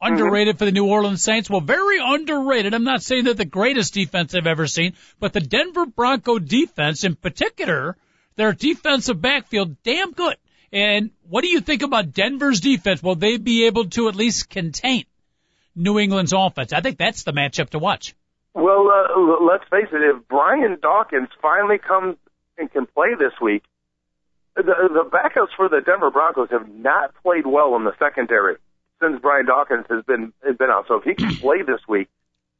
underrated 0.00 0.58
for 0.58 0.64
the 0.64 0.72
New 0.72 0.86
Orleans 0.86 1.22
Saints. 1.22 1.50
Well, 1.50 1.60
very 1.60 1.98
underrated. 2.02 2.72
I'm 2.72 2.84
not 2.84 3.02
saying 3.02 3.24
they're 3.24 3.34
the 3.34 3.44
greatest 3.44 3.92
defense 3.92 4.34
I've 4.34 4.46
ever 4.46 4.66
seen, 4.66 4.94
but 5.20 5.34
the 5.34 5.40
Denver 5.40 5.84
Bronco 5.84 6.38
defense 6.38 7.04
in 7.04 7.14
particular, 7.14 7.98
their 8.36 8.54
defensive 8.54 9.20
backfield, 9.20 9.82
damn 9.82 10.12
good. 10.12 10.36
And 10.72 11.10
what 11.28 11.42
do 11.42 11.48
you 11.48 11.60
think 11.60 11.82
about 11.82 12.14
Denver's 12.14 12.60
defense? 12.60 13.02
Will 13.02 13.14
they 13.14 13.36
be 13.36 13.66
able 13.66 13.90
to 13.90 14.08
at 14.08 14.16
least 14.16 14.48
contain 14.48 15.04
New 15.76 15.98
England's 15.98 16.32
offense? 16.32 16.72
I 16.72 16.80
think 16.80 16.96
that's 16.96 17.24
the 17.24 17.32
matchup 17.32 17.70
to 17.70 17.78
watch. 17.78 18.14
Well, 18.54 18.88
uh, 18.88 19.44
let's 19.44 19.64
face 19.70 19.92
it. 19.92 20.02
If 20.02 20.26
Brian 20.28 20.78
Dawkins 20.80 21.28
finally 21.42 21.76
comes 21.76 22.16
and 22.62 22.72
can 22.72 22.86
play 22.86 23.14
this 23.18 23.34
week, 23.42 23.64
the, 24.54 24.62
the 24.62 25.04
backups 25.10 25.50
for 25.56 25.68
the 25.68 25.80
Denver 25.80 26.10
Broncos 26.10 26.50
have 26.50 26.68
not 26.68 27.14
played 27.22 27.46
well 27.46 27.74
in 27.76 27.84
the 27.84 27.92
secondary 27.98 28.56
since 29.02 29.20
Brian 29.20 29.46
Dawkins 29.46 29.86
has 29.90 30.04
been 30.04 30.32
has 30.46 30.56
been 30.56 30.70
out. 30.70 30.86
So 30.86 30.96
if 30.96 31.04
he 31.04 31.14
can 31.14 31.34
play 31.36 31.62
this 31.66 31.80
week, 31.88 32.08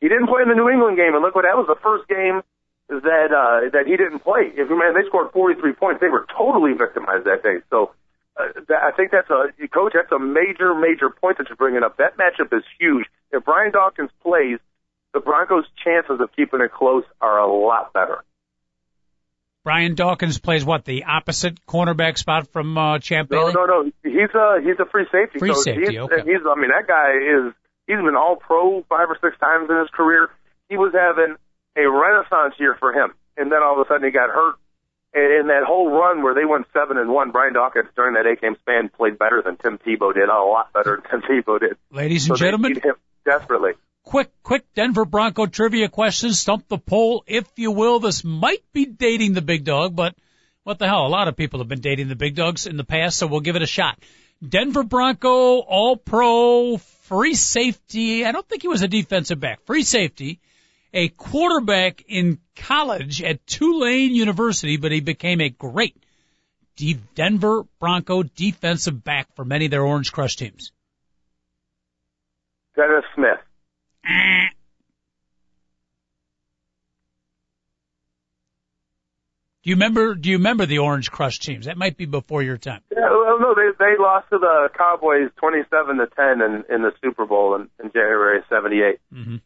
he 0.00 0.08
didn't 0.08 0.26
play 0.26 0.42
in 0.42 0.48
the 0.48 0.58
New 0.58 0.68
England 0.68 0.96
game, 0.96 1.14
and 1.14 1.22
look 1.22 1.34
what 1.34 1.46
that 1.46 1.56
was 1.56 1.68
the 1.68 1.78
first 1.80 2.08
game 2.08 2.42
that 2.90 3.30
uh, 3.30 3.70
that 3.70 3.86
he 3.86 3.96
didn't 3.96 4.20
play. 4.20 4.50
If 4.52 4.68
you 4.68 4.76
man, 4.78 4.94
they 4.94 5.06
scored 5.06 5.30
43 5.32 5.72
points. 5.74 6.00
They 6.00 6.08
were 6.10 6.26
totally 6.36 6.74
victimized 6.74 7.24
that 7.24 7.42
day. 7.42 7.62
So. 7.70 7.94
Uh, 8.34 8.48
that, 8.66 8.82
I 8.82 8.92
think 8.96 9.10
that's 9.10 9.28
a 9.28 9.52
coach. 9.68 9.92
That's 9.92 10.10
a 10.10 10.18
major, 10.18 10.74
major 10.74 11.10
point 11.10 11.36
that 11.36 11.50
you're 11.50 11.56
bringing 11.56 11.82
up. 11.82 11.98
That 11.98 12.16
matchup 12.16 12.56
is 12.56 12.64
huge. 12.80 13.04
If 13.30 13.44
Brian 13.44 13.72
Dawkins 13.72 14.08
plays, 14.22 14.58
the 15.12 15.20
Broncos' 15.20 15.66
chances 15.84 16.18
of 16.18 16.34
keeping 16.34 16.62
it 16.62 16.72
close 16.72 17.04
are 17.20 17.38
a 17.38 17.46
lot 17.46 17.92
better. 17.92 18.24
Brian 19.64 19.94
Dawkins 19.94 20.38
plays 20.38 20.64
what 20.64 20.84
the 20.84 21.04
opposite 21.04 21.64
cornerback 21.66 22.18
spot 22.18 22.48
from 22.48 22.76
uh, 22.76 22.98
Champ 22.98 23.30
No, 23.30 23.38
Bailey. 23.38 23.52
no, 23.54 23.64
no. 23.66 23.90
He's 24.02 24.34
a 24.34 24.60
he's 24.62 24.78
a 24.80 24.86
free 24.90 25.06
safety. 25.12 25.38
Free 25.38 25.54
so 25.54 25.60
safety, 25.60 25.92
He's, 25.92 25.98
okay. 25.98 26.22
He's 26.24 26.40
I 26.44 26.58
mean 26.60 26.70
that 26.70 26.86
guy 26.88 27.12
is 27.18 27.54
he's 27.86 27.96
been 27.96 28.16
All 28.16 28.36
Pro 28.36 28.82
five 28.88 29.08
or 29.08 29.18
six 29.22 29.38
times 29.38 29.70
in 29.70 29.76
his 29.78 29.88
career. 29.90 30.30
He 30.68 30.76
was 30.76 30.92
having 30.92 31.36
a 31.76 31.88
renaissance 31.88 32.54
year 32.58 32.76
for 32.78 32.92
him, 32.92 33.14
and 33.36 33.52
then 33.52 33.62
all 33.62 33.80
of 33.80 33.86
a 33.86 33.88
sudden 33.88 34.04
he 34.04 34.10
got 34.10 34.30
hurt, 34.30 34.56
And 35.14 35.40
in 35.40 35.46
that 35.48 35.64
whole 35.66 35.90
run 35.90 36.22
where 36.22 36.34
they 36.34 36.44
went 36.44 36.66
seven 36.72 36.98
and 36.98 37.10
one, 37.10 37.30
Brian 37.30 37.52
Dawkins 37.54 37.88
during 37.94 38.14
that 38.14 38.26
eight 38.26 38.40
game 38.40 38.56
span 38.60 38.88
played 38.88 39.18
better 39.18 39.42
than 39.44 39.56
Tim 39.56 39.78
Tebow 39.78 40.12
did, 40.12 40.28
a 40.28 40.42
lot 40.42 40.72
better 40.72 41.00
than 41.10 41.20
Tim 41.22 41.42
Tebow 41.44 41.60
did. 41.60 41.76
Ladies 41.90 42.28
and 42.28 42.36
so 42.36 42.44
gentlemen, 42.44 42.74
him 42.82 42.94
desperately. 43.24 43.72
Quick, 44.04 44.30
quick 44.42 44.64
Denver 44.74 45.04
Bronco 45.04 45.46
trivia 45.46 45.88
question. 45.88 46.32
Stump 46.32 46.68
the 46.68 46.78
poll, 46.78 47.24
if 47.26 47.46
you 47.56 47.70
will. 47.70 48.00
This 48.00 48.24
might 48.24 48.64
be 48.72 48.84
dating 48.84 49.32
the 49.32 49.42
big 49.42 49.64
dog, 49.64 49.94
but 49.94 50.14
what 50.64 50.78
the 50.78 50.86
hell? 50.86 51.06
A 51.06 51.08
lot 51.08 51.28
of 51.28 51.36
people 51.36 51.60
have 51.60 51.68
been 51.68 51.80
dating 51.80 52.08
the 52.08 52.16
big 52.16 52.34
dogs 52.34 52.66
in 52.66 52.76
the 52.76 52.84
past, 52.84 53.18
so 53.18 53.26
we'll 53.26 53.40
give 53.40 53.56
it 53.56 53.62
a 53.62 53.66
shot. 53.66 53.98
Denver 54.46 54.82
Bronco, 54.82 55.58
all 55.60 55.96
pro, 55.96 56.76
free 56.76 57.34
safety. 57.34 58.24
I 58.24 58.32
don't 58.32 58.48
think 58.48 58.62
he 58.62 58.68
was 58.68 58.82
a 58.82 58.88
defensive 58.88 59.38
back. 59.38 59.64
Free 59.66 59.82
safety. 59.82 60.40
A 60.92 61.08
quarterback 61.08 62.04
in 62.08 62.38
college 62.56 63.22
at 63.22 63.46
Tulane 63.46 64.14
University, 64.14 64.76
but 64.76 64.92
he 64.92 65.00
became 65.00 65.40
a 65.40 65.48
great 65.48 65.96
Denver 67.14 67.62
Bronco 67.78 68.22
defensive 68.22 69.02
back 69.04 69.34
for 69.34 69.44
many 69.44 69.66
of 69.66 69.70
their 69.70 69.84
Orange 69.84 70.12
Crush 70.12 70.36
teams. 70.36 70.72
Dennis 72.74 73.04
Smith. 73.14 73.38
Do 79.62 79.70
you 79.70 79.76
remember? 79.76 80.14
Do 80.16 80.28
you 80.28 80.38
remember 80.38 80.66
the 80.66 80.78
Orange 80.78 81.10
Crush 81.10 81.38
teams? 81.38 81.66
That 81.66 81.76
might 81.76 81.96
be 81.96 82.04
before 82.04 82.42
your 82.42 82.56
time. 82.56 82.80
Yeah, 82.90 83.10
well, 83.10 83.38
no, 83.38 83.54
they 83.54 83.70
they 83.78 83.94
lost 83.96 84.28
to 84.30 84.38
the 84.38 84.68
Cowboys 84.76 85.30
twenty-seven 85.36 85.98
to 85.98 86.08
ten 86.16 86.42
in 86.42 86.64
in 86.68 86.82
the 86.82 86.90
Super 87.02 87.26
Bowl 87.26 87.54
in, 87.54 87.68
in 87.82 87.92
January 87.92 88.40
'78 88.48 88.98
mm-hmm. 89.14 89.36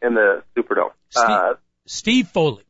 in 0.00 0.14
the 0.14 0.42
Superdome. 0.56 0.92
Steve, 1.10 1.28
uh, 1.28 1.54
Steve 1.84 2.28
Foley. 2.28 2.65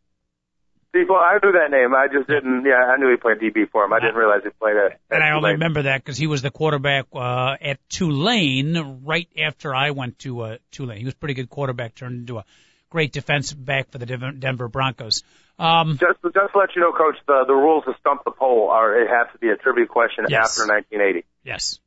Steve, 0.96 1.08
well, 1.10 1.18
I 1.18 1.38
knew 1.42 1.52
that 1.52 1.70
name. 1.70 1.94
I 1.94 2.06
just 2.10 2.26
didn't. 2.26 2.64
Yeah, 2.64 2.74
I 2.76 2.96
knew 2.96 3.10
he 3.10 3.16
played 3.16 3.38
DB 3.38 3.68
for 3.70 3.84
him. 3.84 3.92
I 3.92 4.00
didn't 4.00 4.14
realize 4.14 4.40
he 4.44 4.50
played 4.50 4.76
at. 4.76 4.92
at 4.92 5.00
and 5.10 5.22
I 5.22 5.30
only 5.30 5.40
Tulane. 5.40 5.52
remember 5.54 5.82
that 5.82 6.02
because 6.02 6.16
he 6.16 6.26
was 6.26 6.40
the 6.40 6.50
quarterback 6.50 7.06
uh, 7.12 7.56
at 7.60 7.78
Tulane 7.90 9.02
right 9.04 9.28
after 9.38 9.74
I 9.74 9.90
went 9.90 10.18
to 10.20 10.40
uh, 10.40 10.56
Tulane. 10.70 10.98
He 10.98 11.04
was 11.04 11.14
a 11.14 11.16
pretty 11.16 11.34
good 11.34 11.50
quarterback, 11.50 11.94
turned 11.94 12.20
into 12.20 12.38
a 12.38 12.44
great 12.88 13.12
defensive 13.12 13.62
back 13.62 13.90
for 13.90 13.98
the 13.98 14.06
Denver 14.06 14.68
Broncos. 14.68 15.22
Um, 15.58 15.98
just, 15.98 16.22
just 16.22 16.52
to 16.52 16.58
let 16.58 16.74
you 16.74 16.80
know, 16.80 16.92
Coach, 16.92 17.16
the, 17.26 17.44
the 17.46 17.54
rules 17.54 17.84
to 17.84 17.94
stump 18.00 18.22
the 18.24 18.30
poll 18.30 18.70
are 18.70 18.98
it 18.98 19.08
has 19.08 19.26
to 19.32 19.38
be 19.38 19.48
a 19.48 19.56
trivia 19.56 19.86
question 19.86 20.24
yes. 20.28 20.58
after 20.58 20.72
1980. 20.72 21.26
Yes. 21.44 21.78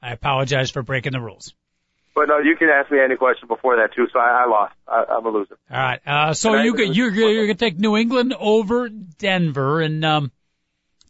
I 0.00 0.12
apologize 0.12 0.70
for 0.70 0.82
breaking 0.82 1.12
the 1.12 1.20
rules. 1.20 1.54
But 2.14 2.28
no, 2.28 2.38
you 2.38 2.56
can 2.56 2.68
ask 2.68 2.90
me 2.90 2.98
any 3.00 3.16
question 3.16 3.48
before 3.48 3.76
that 3.76 3.94
too. 3.94 4.06
So 4.12 4.18
I, 4.18 4.44
I 4.44 4.46
lost. 4.46 4.74
I, 4.86 5.04
I'm 5.10 5.26
a 5.26 5.30
loser. 5.30 5.58
All 5.70 5.76
right. 5.76 6.00
Uh, 6.06 6.34
so 6.34 6.54
you 6.54 6.74
could, 6.74 6.96
you're 6.96 7.10
you're 7.10 7.46
gonna 7.46 7.54
take 7.54 7.78
New 7.78 7.96
England 7.96 8.34
over 8.38 8.88
Denver 8.88 9.80
and 9.80 10.04
um, 10.04 10.32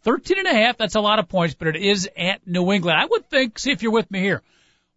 13 0.03 0.39
and 0.39 0.49
a 0.49 0.55
half. 0.55 0.79
That's 0.79 0.95
a 0.95 1.01
lot 1.01 1.19
of 1.19 1.29
points, 1.29 1.55
but 1.55 1.69
it 1.69 1.77
is 1.77 2.09
at 2.17 2.47
New 2.47 2.73
England. 2.73 2.99
I 2.99 3.05
would 3.05 3.29
think. 3.29 3.59
See 3.59 3.71
if 3.71 3.83
you're 3.83 3.93
with 3.93 4.11
me 4.11 4.21
here. 4.21 4.43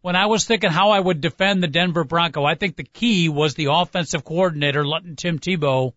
When 0.02 0.16
I 0.16 0.28
was 0.28 0.46
thinking 0.46 0.70
how 0.70 0.92
I 0.92 1.00
would 1.00 1.20
defend 1.20 1.62
the 1.62 1.68
Denver 1.68 2.06
Bronco, 2.06 2.46
I 2.46 2.56
think 2.56 2.78
the 2.78 2.84
key 2.84 3.28
was 3.28 3.56
the 3.56 3.68
offensive 3.72 4.24
coordinator 4.24 4.88
letting 4.88 5.18
Tim 5.18 5.40
Tebow 5.40 5.94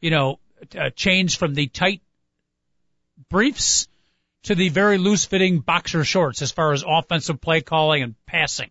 you 0.00 0.10
know, 0.10 0.38
uh, 0.78 0.90
change 0.90 1.38
from 1.38 1.54
the 1.54 1.66
tight 1.68 2.02
briefs 3.28 3.88
to 4.44 4.54
the 4.54 4.68
very 4.68 4.98
loose 4.98 5.24
fitting 5.24 5.60
boxer 5.60 6.04
shorts 6.04 6.42
as 6.42 6.52
far 6.52 6.72
as 6.72 6.84
offensive 6.86 7.40
play 7.40 7.60
calling 7.60 8.02
and 8.02 8.14
passing. 8.26 8.70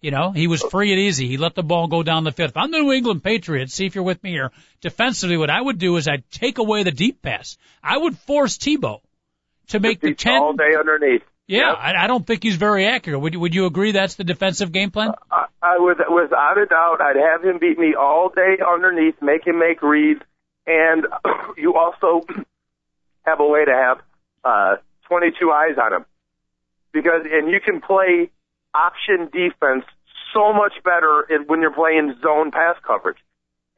You 0.00 0.10
know, 0.10 0.30
he 0.30 0.46
was 0.46 0.62
free 0.62 0.92
and 0.92 1.00
easy. 1.00 1.28
He 1.28 1.36
let 1.36 1.54
the 1.54 1.62
ball 1.62 1.86
go 1.86 2.02
down 2.02 2.24
the 2.24 2.32
field. 2.32 2.50
If 2.50 2.56
I'm 2.56 2.70
the 2.70 2.78
New 2.78 2.92
England 2.92 3.22
Patriots, 3.22 3.74
see 3.74 3.84
if 3.84 3.94
you're 3.94 4.04
with 4.04 4.22
me 4.22 4.30
here, 4.30 4.50
defensively, 4.80 5.36
what 5.36 5.50
I 5.50 5.60
would 5.60 5.78
do 5.78 5.96
is 5.96 6.08
I'd 6.08 6.28
take 6.30 6.58
away 6.58 6.84
the 6.84 6.90
deep 6.90 7.20
pass. 7.20 7.58
I 7.82 7.98
would 7.98 8.16
force 8.16 8.56
Tebow 8.56 9.00
to 9.68 9.80
make 9.80 10.00
the 10.00 10.14
10. 10.14 10.32
All 10.32 10.52
day 10.54 10.74
underneath. 10.78 11.22
Yeah, 11.46 11.70
yep. 11.70 11.78
I, 11.78 12.04
I 12.04 12.06
don't 12.06 12.26
think 12.26 12.42
he's 12.42 12.56
very 12.56 12.86
accurate. 12.86 13.20
Would, 13.20 13.34
would 13.34 13.54
you 13.54 13.66
agree 13.66 13.92
that's 13.92 14.14
the 14.14 14.24
defensive 14.24 14.72
game 14.72 14.90
plan? 14.90 15.12
I, 15.30 15.46
I 15.60 15.78
would, 15.78 15.98
without 15.98 16.56
a 16.56 16.64
doubt, 16.64 17.00
I'd 17.00 17.16
have 17.16 17.44
him 17.44 17.58
beat 17.58 17.78
me 17.78 17.94
all 17.98 18.30
day 18.34 18.56
underneath, 18.66 19.20
make 19.20 19.46
him 19.46 19.58
make 19.58 19.82
reads, 19.82 20.22
and 20.66 21.06
you 21.58 21.74
also 21.74 22.24
have 23.22 23.40
a 23.40 23.46
way 23.46 23.64
to 23.64 23.72
have 23.72 23.98
uh, 24.44 24.76
22 25.08 25.50
eyes 25.50 25.76
on 25.76 25.92
him 25.92 26.06
because 26.92 27.22
and 27.30 27.50
you 27.50 27.60
can 27.60 27.80
play 27.80 28.30
option 28.74 29.28
defense 29.32 29.84
so 30.32 30.52
much 30.52 30.72
better 30.84 31.26
when 31.46 31.60
you're 31.60 31.74
playing 31.74 32.14
zone 32.22 32.50
pass 32.50 32.76
coverage. 32.86 33.18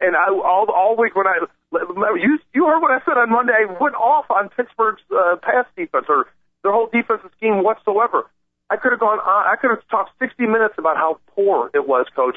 And 0.01 0.17
I 0.17 0.29
all 0.29 0.67
all 0.69 0.97
week 0.97 1.15
when 1.15 1.27
I 1.27 1.47
you 1.73 2.39
you 2.53 2.67
heard 2.67 2.81
what 2.81 2.91
I 2.91 3.01
said 3.05 3.17
on 3.17 3.31
Monday, 3.31 3.53
I 3.53 3.71
went 3.81 3.95
off 3.95 4.27
on 4.31 4.49
Pittsburgh's 4.51 5.03
uh, 5.11 5.37
pass 5.37 5.65
defense 5.77 6.07
or 6.09 6.27
their 6.63 6.73
whole 6.73 6.89
defensive 6.93 7.31
scheme 7.37 7.63
whatsoever. 7.63 8.27
I 8.71 8.77
could 8.77 8.93
have 8.93 9.01
gone 9.01 9.21
on, 9.21 9.43
I 9.47 9.57
could 9.61 9.71
have 9.71 9.87
talked 9.89 10.11
60 10.19 10.47
minutes 10.47 10.75
about 10.79 10.97
how 10.97 11.21
poor 11.35 11.71
it 11.75 11.87
was, 11.87 12.07
coach. 12.17 12.37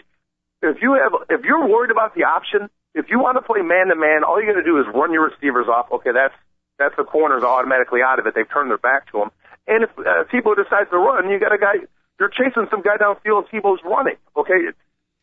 If 0.61 0.77
you 0.81 0.93
have 0.93 1.13
if 1.29 1.45
you're 1.45 1.67
worried 1.67 1.91
about 1.91 2.13
the 2.15 2.25
option, 2.25 2.69
if 2.93 3.07
you 3.09 3.19
want 3.19 3.37
to 3.37 3.41
play 3.41 3.61
man 3.61 3.87
to 3.87 3.95
man, 3.95 4.23
all 4.23 4.39
you 4.39 4.47
got 4.47 4.59
to 4.59 4.63
do 4.63 4.79
is 4.79 4.85
run 4.93 5.11
your 5.11 5.29
receivers 5.29 5.67
off. 5.67 5.91
Okay, 5.91 6.11
that's 6.13 6.33
that's 6.77 6.95
the 6.97 7.03
corners 7.03 7.43
automatically 7.43 8.01
out 8.01 8.19
of 8.19 8.27
it. 8.27 8.35
They've 8.35 8.49
turned 8.49 8.69
their 8.69 8.77
back 8.77 9.11
to 9.11 9.23
him. 9.23 9.29
And 9.67 9.83
if 9.83 9.91
uh, 9.97 10.29
Tebow 10.29 10.55
decides 10.55 10.89
to 10.91 10.97
run, 10.97 11.29
you 11.29 11.39
got 11.39 11.53
a 11.53 11.57
guy. 11.57 11.87
You're 12.19 12.29
chasing 12.29 12.67
some 12.71 12.81
guy 12.81 12.97
downfield. 12.97 13.49
Tebow's 13.49 13.83
running. 13.83 14.15
Okay, 14.37 14.71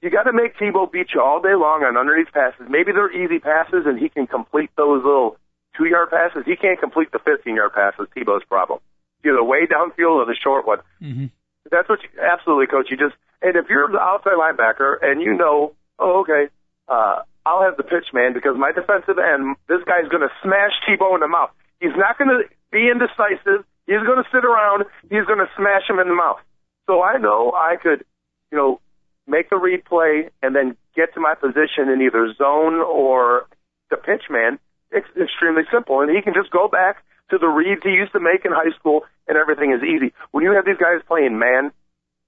you 0.03 0.11
got 0.11 0.25
to 0.25 0.33
make 0.33 0.57
Tebow 0.59 0.91
beat 0.91 1.15
you 1.15 1.23
all 1.23 1.41
day 1.41 1.55
long 1.55 1.85
on 1.85 1.97
underneath 1.97 2.33
passes. 2.33 2.67
Maybe 2.69 2.93
they're 2.93 3.13
easy 3.13 3.39
passes, 3.39 3.87
and 3.87 3.99
he 3.99 4.09
can 4.09 4.27
complete 4.27 4.71
those 4.77 5.03
little 5.05 5.39
two 5.77 5.87
yard 5.87 6.11
passes. 6.11 6.43
He 6.45 6.57
can't 6.57 6.79
complete 6.79 7.13
the 7.13 7.21
15 7.21 7.55
yard 7.55 7.73
passes. 7.73 8.09
Tebow's 8.15 8.45
problem. 8.45 8.81
Either 9.25 9.43
way 9.43 9.67
downfield 9.67 10.19
or 10.19 10.27
the 10.27 10.37
short 10.43 10.67
one. 10.67 10.79
Mm-hmm. 11.01 11.27
That's 11.71 11.89
what 11.89 12.03
you 12.03 12.11
absolutely, 12.21 12.67
coach. 12.67 12.91
You 12.91 12.97
just 12.97 13.15
and 13.41 13.57
if 13.57 13.71
you're 13.71 13.89
the 13.89 14.01
outside 14.01 14.35
linebacker 14.35 14.99
and 15.01 15.23
you 15.23 15.35
know, 15.35 15.75
oh, 15.99 16.21
okay, 16.23 16.51
uh, 16.89 17.23
I'll 17.47 17.63
have 17.63 17.77
the 17.77 17.83
pitch 17.83 18.11
man 18.13 18.35
because 18.35 18.59
my 18.59 18.73
defensive 18.73 19.19
end, 19.19 19.57
this 19.69 19.83
guy's 19.87 20.11
going 20.11 20.23
to 20.27 20.35
smash 20.43 20.75
Tebow 20.87 21.15
in 21.15 21.21
the 21.21 21.29
mouth. 21.29 21.51
He's 21.81 21.95
not 21.97 22.19
going 22.19 22.31
to 22.31 22.43
be 22.71 22.91
indecisive. 22.91 23.67
He's 23.87 24.03
going 24.03 24.23
to 24.23 24.29
sit 24.31 24.45
around. 24.45 24.85
He's 25.11 25.27
going 25.27 25.43
to 25.43 25.51
smash 25.59 25.87
him 25.91 25.99
in 25.99 26.07
the 26.07 26.15
mouth. 26.15 26.39
So 26.87 27.03
I 27.03 27.19
know 27.19 27.53
I 27.55 27.77
could, 27.81 28.05
you 28.51 28.59
know, 28.59 28.81
make 29.27 29.51
the 29.51 29.57
read 29.57 29.85
play 29.85 30.31
and 30.43 30.55
then 30.55 30.77
get 30.97 31.15
to 31.15 31.21
my 31.21 31.35
position 31.35 31.89
in 31.89 32.03
either 32.03 32.33
zone 32.35 32.81
or 32.81 33.47
the 33.91 33.97
pitch 33.97 34.29
man. 34.31 34.59
It's 34.91 35.07
extremely 35.17 35.63
simple. 35.73 36.01
And 36.01 36.11
he 36.11 36.23
can 36.23 36.35
just 36.35 36.51
go 36.51 36.69
back 36.69 37.05
to 37.31 37.39
the 37.39 37.47
reads 37.47 37.83
he 37.83 37.91
used 37.91 38.13
to 38.13 38.21
make 38.21 38.45
in 38.45 38.53
high 38.53 38.75
school 38.79 39.05
and 39.27 39.39
everything 39.39 39.73
is 39.73 39.83
easy. 39.83 40.13
When 40.33 40.45
you 40.45 40.53
have 40.53 40.67
these 40.67 40.81
guys 40.81 41.01
playing 41.07 41.39
man 41.39 41.73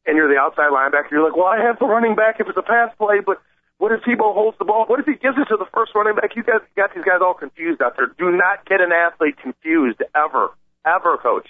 and 0.07 0.17
you're 0.17 0.33
the 0.33 0.41
outside 0.41 0.71
linebacker, 0.73 1.11
you're 1.11 1.25
like, 1.25 1.37
well, 1.37 1.51
I 1.51 1.61
have 1.61 1.79
the 1.79 1.87
running 1.87 2.15
back 2.15 2.41
if 2.41 2.49
it's 2.49 2.57
a 2.57 2.63
pass 2.63 2.95
play, 2.97 3.21
but 3.25 3.43
what 3.79 3.93
if 3.93 4.01
Tebow 4.07 4.33
holds 4.33 4.57
the 4.59 4.65
ball? 4.65 4.87
What 4.87 5.01
if 5.01 5.07
he 5.07 5.19
gives 5.19 5.37
it 5.37 5.51
to 5.51 5.57
the 5.59 5.69
first 5.75 5.93
running 5.95 6.15
back? 6.15 6.37
You 6.37 6.45
guys 6.45 6.63
got 6.77 6.95
these 6.95 7.05
guys 7.05 7.21
all 7.21 7.35
confused 7.35 7.83
out 7.83 7.97
there. 7.97 8.07
Do 8.07 8.31
not 8.31 8.65
get 8.65 8.81
an 8.81 8.93
athlete 8.93 9.37
confused 9.43 10.01
ever, 10.15 10.55
ever, 10.87 11.19
coach. 11.19 11.49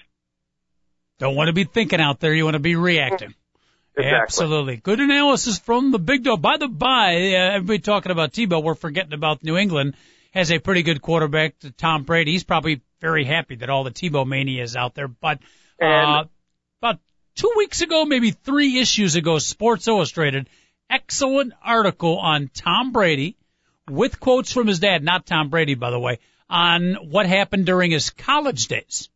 Don't 1.19 1.37
want 1.37 1.49
to 1.49 1.53
be 1.53 1.65
thinking 1.65 2.01
out 2.01 2.21
there. 2.21 2.35
You 2.35 2.45
want 2.45 2.55
to 2.55 2.61
be 2.61 2.77
reacting. 2.77 3.35
Exactly. 3.97 4.23
Absolutely. 4.23 4.77
Good 4.79 4.99
analysis 4.99 5.61
from 5.61 5.93
the 5.93 6.01
big 6.01 6.25
dog. 6.25 6.43
By 6.43 6.57
the 6.57 6.67
by, 6.67 7.15
uh, 7.15 7.55
everybody 7.55 7.79
talking 7.79 8.11
about 8.11 8.33
Tebow, 8.33 8.61
we're 8.61 8.75
forgetting 8.75 9.13
about 9.13 9.45
New 9.45 9.57
England 9.57 9.95
has 10.33 10.51
a 10.51 10.59
pretty 10.59 10.83
good 10.83 11.01
quarterback, 11.01 11.55
Tom 11.79 12.03
Brady. 12.03 12.33
He's 12.33 12.43
probably 12.43 12.83
very 13.01 13.25
happy 13.25 13.55
that 13.55 13.71
all 13.71 13.85
the 13.85 13.93
Tebow 13.93 14.27
mania 14.27 14.65
is 14.65 14.75
out 14.75 14.97
there. 14.97 15.07
But 15.07 15.39
uh, 15.81 16.25
about 16.83 16.99
two 17.37 17.53
weeks 17.57 17.83
ago, 17.83 18.05
maybe 18.05 18.33
three 18.33 18.81
issues 18.81 19.15
ago, 19.15 19.39
Sports 19.39 19.87
Illustrated 19.87 20.49
excellent 20.91 21.53
article 21.63 22.19
on 22.19 22.51
Tom 22.53 22.91
Brady 22.91 23.37
with 23.89 24.19
quotes 24.19 24.53
from 24.53 24.67
his 24.67 24.81
dad, 24.81 25.05
not 25.05 25.25
Tom 25.25 25.51
Brady, 25.51 25.77
by 25.77 25.91
the 25.91 26.01
way, 26.01 26.19
on 26.51 26.95
what 26.95 27.27
happened 27.27 27.67
during 27.67 27.93
his 27.93 28.11
college 28.11 28.67
days 28.67 29.09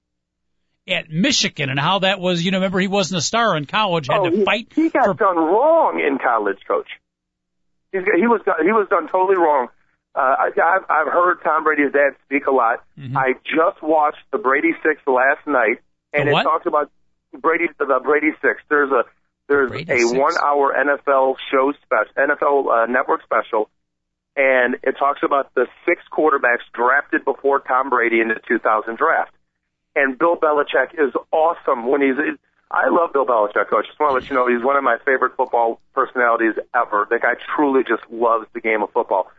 at 0.88 1.10
Michigan 1.10 1.70
and 1.70 1.78
how 1.78 2.00
that 2.00 2.20
was, 2.20 2.42
you 2.42 2.50
know, 2.50 2.58
remember 2.58 2.80
he 2.80 2.88
wasn't 2.88 3.18
a 3.18 3.22
star 3.22 3.56
in 3.56 3.66
college, 3.66 4.08
had 4.08 4.20
oh, 4.20 4.30
to 4.30 4.36
he, 4.36 4.44
fight. 4.44 4.72
He 4.74 4.88
got 4.88 5.04
for, 5.04 5.14
done 5.14 5.36
wrong 5.36 6.00
in 6.00 6.18
college, 6.18 6.58
coach. 6.66 6.88
He's, 7.92 8.02
he 8.02 8.26
was 8.26 8.40
he 8.62 8.72
was 8.72 8.86
done 8.90 9.08
totally 9.08 9.36
wrong. 9.36 9.68
Uh, 10.14 10.20
I, 10.20 10.46
I've, 10.48 10.84
I've 10.88 11.12
heard 11.12 11.38
Tom 11.44 11.64
Brady's 11.64 11.92
dad 11.92 12.16
speak 12.26 12.46
a 12.46 12.50
lot. 12.50 12.84
Mm-hmm. 12.98 13.16
I 13.16 13.34
just 13.44 13.82
watched 13.82 14.24
the 14.32 14.38
Brady 14.38 14.72
Six 14.82 15.00
last 15.06 15.46
night, 15.46 15.80
and 16.12 16.28
it 16.28 16.32
talks 16.32 16.66
about 16.66 16.90
Brady 17.32 17.68
the 17.78 18.00
Brady 18.02 18.32
Six. 18.42 18.62
There's 18.68 18.90
a 18.90 19.04
there's 19.48 19.70
Brady 19.70 20.02
a 20.02 20.18
one 20.18 20.34
hour 20.44 20.74
NFL 20.74 21.36
show 21.50 21.72
special, 21.82 22.12
NFL 22.16 22.66
uh, 22.66 22.86
network 22.86 23.22
special, 23.22 23.70
and 24.36 24.76
it 24.82 24.96
talks 24.98 25.20
about 25.22 25.54
the 25.54 25.66
six 25.86 26.02
quarterbacks 26.12 26.66
drafted 26.72 27.24
before 27.24 27.60
Tom 27.60 27.90
Brady 27.90 28.20
in 28.20 28.28
the 28.28 28.40
2000 28.46 28.96
draft. 28.96 29.32
And 29.96 30.18
Bill 30.18 30.36
Belichick 30.36 30.94
is 30.94 31.12
awesome 31.32 31.88
when 31.88 32.02
he's. 32.02 32.16
I 32.70 32.88
love 32.90 33.12
Bill 33.12 33.24
Belichick, 33.24 33.68
coach. 33.70 33.86
Just 33.86 33.98
want 33.98 34.10
to 34.10 34.14
let 34.14 34.28
you 34.28 34.36
know 34.36 34.46
he's 34.46 34.64
one 34.64 34.76
of 34.76 34.84
my 34.84 34.98
favorite 35.04 35.32
football 35.36 35.80
personalities 35.94 36.54
ever. 36.74 37.06
The 37.08 37.18
guy 37.18 37.34
truly 37.56 37.82
just 37.82 38.02
loves 38.10 38.46
the 38.52 38.60
game 38.60 38.82
of 38.82 38.92
football. 38.92 39.30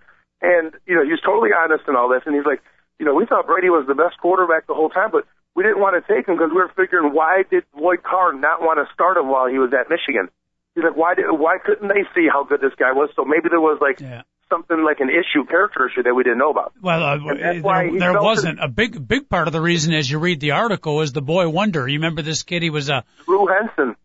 And, 0.42 0.74
you 0.88 0.96
know, 0.96 1.04
he's 1.04 1.22
totally 1.22 1.50
honest 1.54 1.84
in 1.88 1.96
all 1.96 2.10
this. 2.10 2.24
And 2.26 2.34
he's 2.34 2.46
like, 2.46 2.62
you 2.98 3.06
know, 3.06 3.14
we 3.14 3.26
thought 3.26 3.46
Brady 3.46 3.70
was 3.70 3.86
the 3.88 3.94
best 3.94 4.18
quarterback 4.18 4.68
the 4.68 4.74
whole 4.74 4.90
time, 4.90 5.12
but 5.12 5.26
we 5.56 5.64
didn't 5.64 5.80
want 5.80 5.94
to 5.96 6.14
take 6.14 6.28
him 6.28 6.36
because 6.36 6.52
we 6.52 6.58
were 6.58 6.72
figuring 6.76 7.14
why 7.14 7.44
did 7.50 7.64
Lloyd 7.78 8.04
Carr 8.04 8.34
not 8.34 8.62
want 8.62 8.80
to 8.80 8.92
start 8.94 9.18
him 9.18 9.30
while 9.30 9.48
he 9.48 9.60
was 9.60 9.72
at 9.74 9.90
Michigan? 9.90 10.30
He's 10.76 10.84
like, 10.84 10.96
why 10.96 11.16
did, 11.16 11.26
why 11.30 11.58
couldn't 11.64 11.88
they 11.88 12.06
see 12.16 12.28
how 12.32 12.44
good 12.44 12.62
this 12.62 12.74
guy 12.78 12.94
was? 12.94 13.10
So 13.16 13.26
maybe 13.26 13.50
there 13.50 13.62
was 13.62 13.80
like 13.82 14.00
Yeah. 14.00 14.24
Something 14.50 14.84
like 14.84 15.00
an 15.00 15.10
issue, 15.10 15.46
character 15.46 15.88
issue 15.90 16.04
that 16.04 16.14
we 16.14 16.24
didn't 16.24 16.40
know 16.40 16.50
about. 16.52 16.74
Well, 16.82 17.04
uh, 17.04 17.18
there, 17.36 17.84
he 17.92 17.98
there 17.98 18.22
wasn't 18.22 18.60
a 18.62 18.68
big, 18.68 19.08
big 19.08 19.30
part 19.30 19.48
of 19.48 19.54
the 19.54 19.62
reason 19.62 19.94
as 19.94 20.10
you 20.10 20.20
read 20.20 20.40
the 20.40 20.52
article 20.52 21.02
is 21.02 21.14
the 21.14 21.22
boy 21.22 21.48
wonder. 21.50 21.88
You 21.88 22.00
remember 22.00 22.22
this 22.22 22.44
kid? 22.44 22.64
He 22.64 22.70
was 22.70 22.90
a, 22.90 23.04
Drew 23.26 23.48
Henson. 23.48 23.96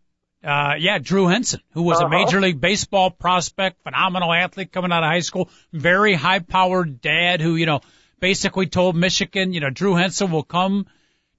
uh, 0.43 0.73
yeah, 0.77 0.99
Drew 0.99 1.27
Henson, 1.27 1.61
who 1.73 1.83
was 1.83 1.99
a 1.99 2.05
Uh-huh. 2.05 2.17
major 2.19 2.39
league 2.41 2.61
baseball 2.61 3.09
prospect, 3.11 3.81
phenomenal 3.83 4.31
athlete 4.31 4.71
coming 4.71 4.91
out 4.91 5.03
of 5.03 5.09
high 5.09 5.21
school, 5.21 5.49
very 5.73 6.13
high 6.13 6.39
powered 6.39 7.01
dad 7.01 7.41
who, 7.41 7.55
you 7.55 7.65
know, 7.65 7.81
basically 8.19 8.67
told 8.67 8.95
Michigan, 8.95 9.53
you 9.53 9.59
know, 9.59 9.69
Drew 9.69 9.95
Henson 9.95 10.31
will 10.31 10.43
come 10.43 10.85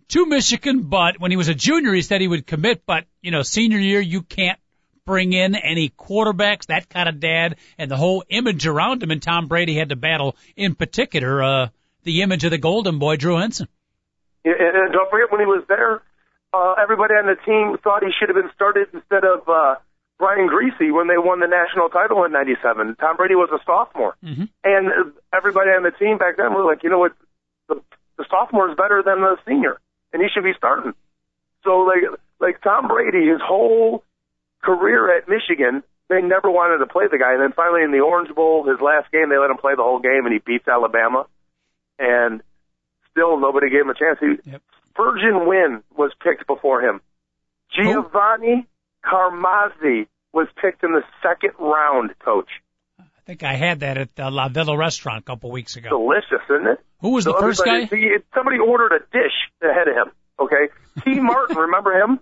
to 0.09 0.27
Michigan, 0.27 0.83
but 0.83 1.19
when 1.19 1.31
he 1.31 1.37
was 1.37 1.49
a 1.49 1.55
junior, 1.55 1.93
he 1.93 2.03
said 2.03 2.21
he 2.21 2.29
would 2.29 2.47
commit, 2.47 2.83
but, 2.87 3.05
you 3.23 3.31
know, 3.33 3.43
senior 3.43 3.79
year, 3.79 4.01
you 4.01 4.23
can't 4.23 4.59
bring 5.07 5.33
in 5.33 5.55
any 5.55 5.89
quarterbacks, 5.89 6.67
that 6.67 6.91
kind 6.91 7.09
of 7.09 7.21
dad, 7.21 7.57
and 7.79 7.91
the 7.91 7.97
whole 7.97 8.25
image 8.29 8.67
around 8.67 9.03
him, 9.03 9.11
and 9.11 9.23
Tom 9.23 9.47
Brady 9.47 9.75
had 9.77 9.89
to 9.89 9.97
battle, 9.97 10.37
in 10.57 10.75
particular, 10.75 11.43
uh, 11.43 11.69
the 12.03 12.23
image 12.23 12.45
of 12.45 12.51
the 12.51 12.59
golden 12.59 12.99
boy, 12.99 13.17
Drew 13.17 13.37
Henson. 13.39 13.69
And, 14.45 14.55
and 14.55 14.93
don't 14.93 15.09
forget 15.11 15.31
when 15.33 15.41
he 15.41 15.47
was 15.47 15.65
there, 15.69 16.03
uh, 16.53 16.75
everybody 16.83 17.15
on 17.15 17.27
the 17.27 17.37
team 17.47 17.79
thought 17.83 18.03
he 18.05 18.11
should 18.19 18.29
have 18.29 18.37
been 18.37 18.53
started 18.55 18.89
instead 18.93 19.25
of 19.25 19.49
uh, 19.49 19.77
Brian 20.19 20.49
Griese 20.49 20.93
when 20.93 21.07
they 21.09 21.19
won 21.19 21.41
the 21.41 21.47
national 21.47 21.89
title 21.89 22.25
in 22.25 22.33
'97. 22.33 22.97
Tom 22.97 23.17
Brady 23.17 23.35
was 23.35 23.49
a 23.53 23.63
sophomore, 23.65 24.17
Mm-hmm. 24.25 24.45
and 24.65 25.13
everybody 25.33 25.71
on 25.71 25.83
the 25.85 25.91
team 25.93 26.19
back 26.19 26.37
then 26.37 26.53
was 26.53 26.67
like, 26.67 26.83
you 26.83 26.91
know 26.91 26.99
what, 26.99 27.13
the, 27.69 27.81
the 28.19 28.25
sophomore 28.31 28.71
is 28.71 28.77
better 28.77 29.03
than 29.05 29.21
the 29.21 29.37
senior, 29.47 29.79
and 30.13 30.23
he 30.23 30.29
should 30.33 30.45
be 30.45 30.55
starting. 30.57 30.95
So 31.65 31.79
like 31.81 32.05
like 32.41 32.61
Tom 32.63 32.89
Brady, 32.89 33.29
his 33.29 33.41
whole 33.43 34.05
career 34.67 35.17
at 35.17 35.29
Michigan, 35.29 35.83
they 36.09 36.21
never 36.21 36.51
wanted 36.51 36.79
to 36.79 36.87
play 36.87 37.07
the 37.11 37.19
guy, 37.19 37.33
and 37.33 37.43
then 37.43 37.53
finally 37.53 37.83
in 37.83 37.91
the 37.93 38.01
Orange 38.01 38.35
Bowl, 38.35 38.65
his 38.65 38.81
last 38.81 39.11
game, 39.13 39.29
they 39.31 39.39
let 39.39 39.51
him 39.51 39.57
play 39.59 39.75
the 39.77 39.83
whole 39.83 39.99
game, 40.01 40.27
and 40.27 40.33
he 40.33 40.39
beats 40.45 40.67
Alabama, 40.69 41.27
and 41.99 42.43
still 43.11 43.39
nobody 43.41 43.71
gave 43.71 43.83
him 43.83 43.91
a 43.91 43.95
chance. 43.95 44.19
He, 44.21 44.51
Yep. 44.51 44.63
Spurgeon 44.91 45.47
Wynn 45.47 45.83
was 45.97 46.13
picked 46.23 46.47
before 46.47 46.81
him. 46.81 47.01
Giovanni 47.71 48.67
Carmazzi 49.05 50.07
was 50.33 50.49
picked 50.61 50.83
in 50.85 50.93
the 50.93 51.03
second 51.23 51.53
round, 51.59 52.19
coach. 52.19 52.49
I 52.99 53.05
think 53.27 53.43
I 53.43 53.55
had 53.55 53.81
that 53.81 53.99
at 53.99 54.15
the 54.15 54.31
La 54.31 54.49
Villa 54.49 54.77
restaurant 54.77 55.19
a 55.19 55.23
couple 55.23 55.51
weeks 55.51 55.77
ago. 55.77 55.89
Delicious, 55.91 56.45
isn't 56.49 56.67
it? 56.67 56.81
Who 57.01 57.11
was 57.11 57.25
the 57.25 57.35
first 57.35 57.65
guy? 57.65 57.87
somebody 58.35 58.59
ordered 58.59 58.93
a 58.93 59.01
dish 59.13 59.35
ahead 59.63 59.89
of 59.89 59.97
him, 59.97 60.13
okay? 60.39 60.69
T. 61.05 61.21
Martin, 61.21 61.57
remember 61.57 61.93
him? 62.01 62.21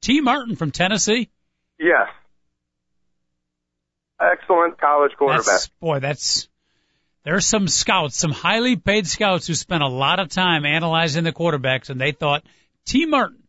T. 0.00 0.20
Martin 0.20 0.56
from 0.56 0.70
Tennessee. 0.70 1.28
Yes. 1.78 2.08
Excellent 4.20 4.80
college 4.80 5.12
quarterback. 5.16 5.46
That's 5.46 5.68
boy, 5.80 6.00
that's 6.00 6.48
there's 7.24 7.46
some 7.46 7.68
scouts, 7.68 8.16
some 8.16 8.32
highly 8.32 8.76
paid 8.76 9.06
scouts 9.06 9.46
who 9.46 9.54
spent 9.54 9.82
a 9.82 9.88
lot 9.88 10.18
of 10.18 10.28
time 10.28 10.64
analyzing 10.64 11.24
the 11.24 11.32
quarterbacks, 11.32 11.90
and 11.90 12.00
they 12.00 12.12
thought 12.12 12.42
T. 12.84 13.06
Martin 13.06 13.42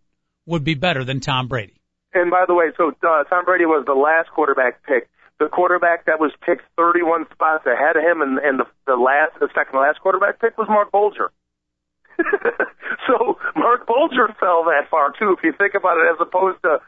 would 0.46 0.64
be 0.64 0.76
better 0.76 1.04
than 1.04 1.22
Tom 1.22 1.48
Brady. 1.48 1.80
And 2.14 2.30
by 2.32 2.46
the 2.48 2.54
way, 2.54 2.72
so 2.76 2.90
uh, 2.90 3.24
Tom 3.26 3.46
Brady 3.46 3.66
was 3.66 3.86
the 3.86 3.94
last 3.94 4.30
quarterback 4.32 4.84
picked. 4.84 5.10
The 5.40 5.48
quarterback 5.48 6.06
that 6.06 6.20
was 6.20 6.34
picked 6.46 6.64
31 6.76 7.28
spots 7.32 7.66
ahead 7.66 7.96
of 7.96 8.04
him, 8.04 8.22
and, 8.22 8.40
and 8.40 8.60
the, 8.60 8.66
the 8.86 8.96
last, 8.96 9.40
the 9.40 9.48
second 9.56 9.74
to 9.74 9.80
last 9.80 10.02
quarterback 10.02 10.42
pick 10.42 10.58
was 10.58 10.68
Marc 10.68 10.92
Bulger. 10.92 11.32
so 13.08 13.40
Marc 13.56 13.88
Bulger 13.88 14.28
fell 14.40 14.66
that 14.66 14.90
far 14.92 15.14
too, 15.18 15.34
if 15.38 15.44
you 15.44 15.54
think 15.54 15.76
about 15.76 15.98
it, 15.98 16.12
as 16.12 16.20
opposed 16.20 16.62
to 16.64 16.80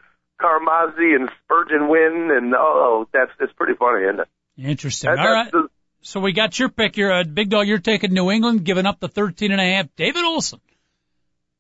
Carmazzi 0.41 1.15
and 1.15 1.30
Spurgeon 1.43 1.88
Wynn, 1.88 2.30
and 2.36 2.54
oh, 2.58 3.08
that's 3.13 3.32
it's 3.39 3.54
pretty 3.54 3.73
funny, 3.75 4.04
isn't 4.06 4.21
it? 4.21 4.27
Interesting. 4.58 5.10
That- 5.12 5.19
All 5.19 5.34
right. 5.34 5.51
the- 5.51 5.69
So 6.01 6.19
we 6.19 6.34
got 6.34 6.58
your 6.58 6.69
pick. 6.69 6.97
You're 6.97 7.12
a 7.12 7.23
big 7.23 7.49
dog. 7.49 7.67
You're 7.67 7.77
taking 7.80 8.13
New 8.13 8.32
England, 8.32 8.63
giving 8.65 8.86
up 8.86 8.99
the 8.99 9.08
13 9.08 9.51
and 9.51 9.62
a 9.62 9.63
half. 9.63 9.88
David 9.95 10.23
Olson. 10.23 10.60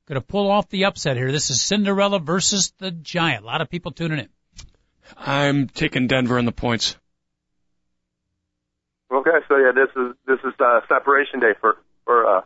Going 0.07 0.19
to 0.19 0.25
pull 0.25 0.49
off 0.49 0.67
the 0.69 0.85
upset 0.85 1.15
here. 1.15 1.31
This 1.31 1.51
is 1.51 1.61
Cinderella 1.61 2.19
versus 2.19 2.73
the 2.79 2.89
Giant. 2.91 3.43
A 3.43 3.45
lot 3.45 3.61
of 3.61 3.69
people 3.69 3.91
tuning 3.91 4.19
in. 4.19 4.29
I'm 5.15 5.67
taking 5.67 6.07
Denver 6.07 6.39
in 6.39 6.45
the 6.45 6.51
points. 6.51 6.97
Okay, 9.11 9.37
so 9.47 9.57
yeah, 9.57 9.71
this 9.75 9.89
is 9.95 10.15
this 10.25 10.39
is 10.45 10.53
uh, 10.59 10.79
separation 10.87 11.39
day 11.41 11.51
for 11.59 11.77
for 12.05 12.25
uh, 12.37 12.41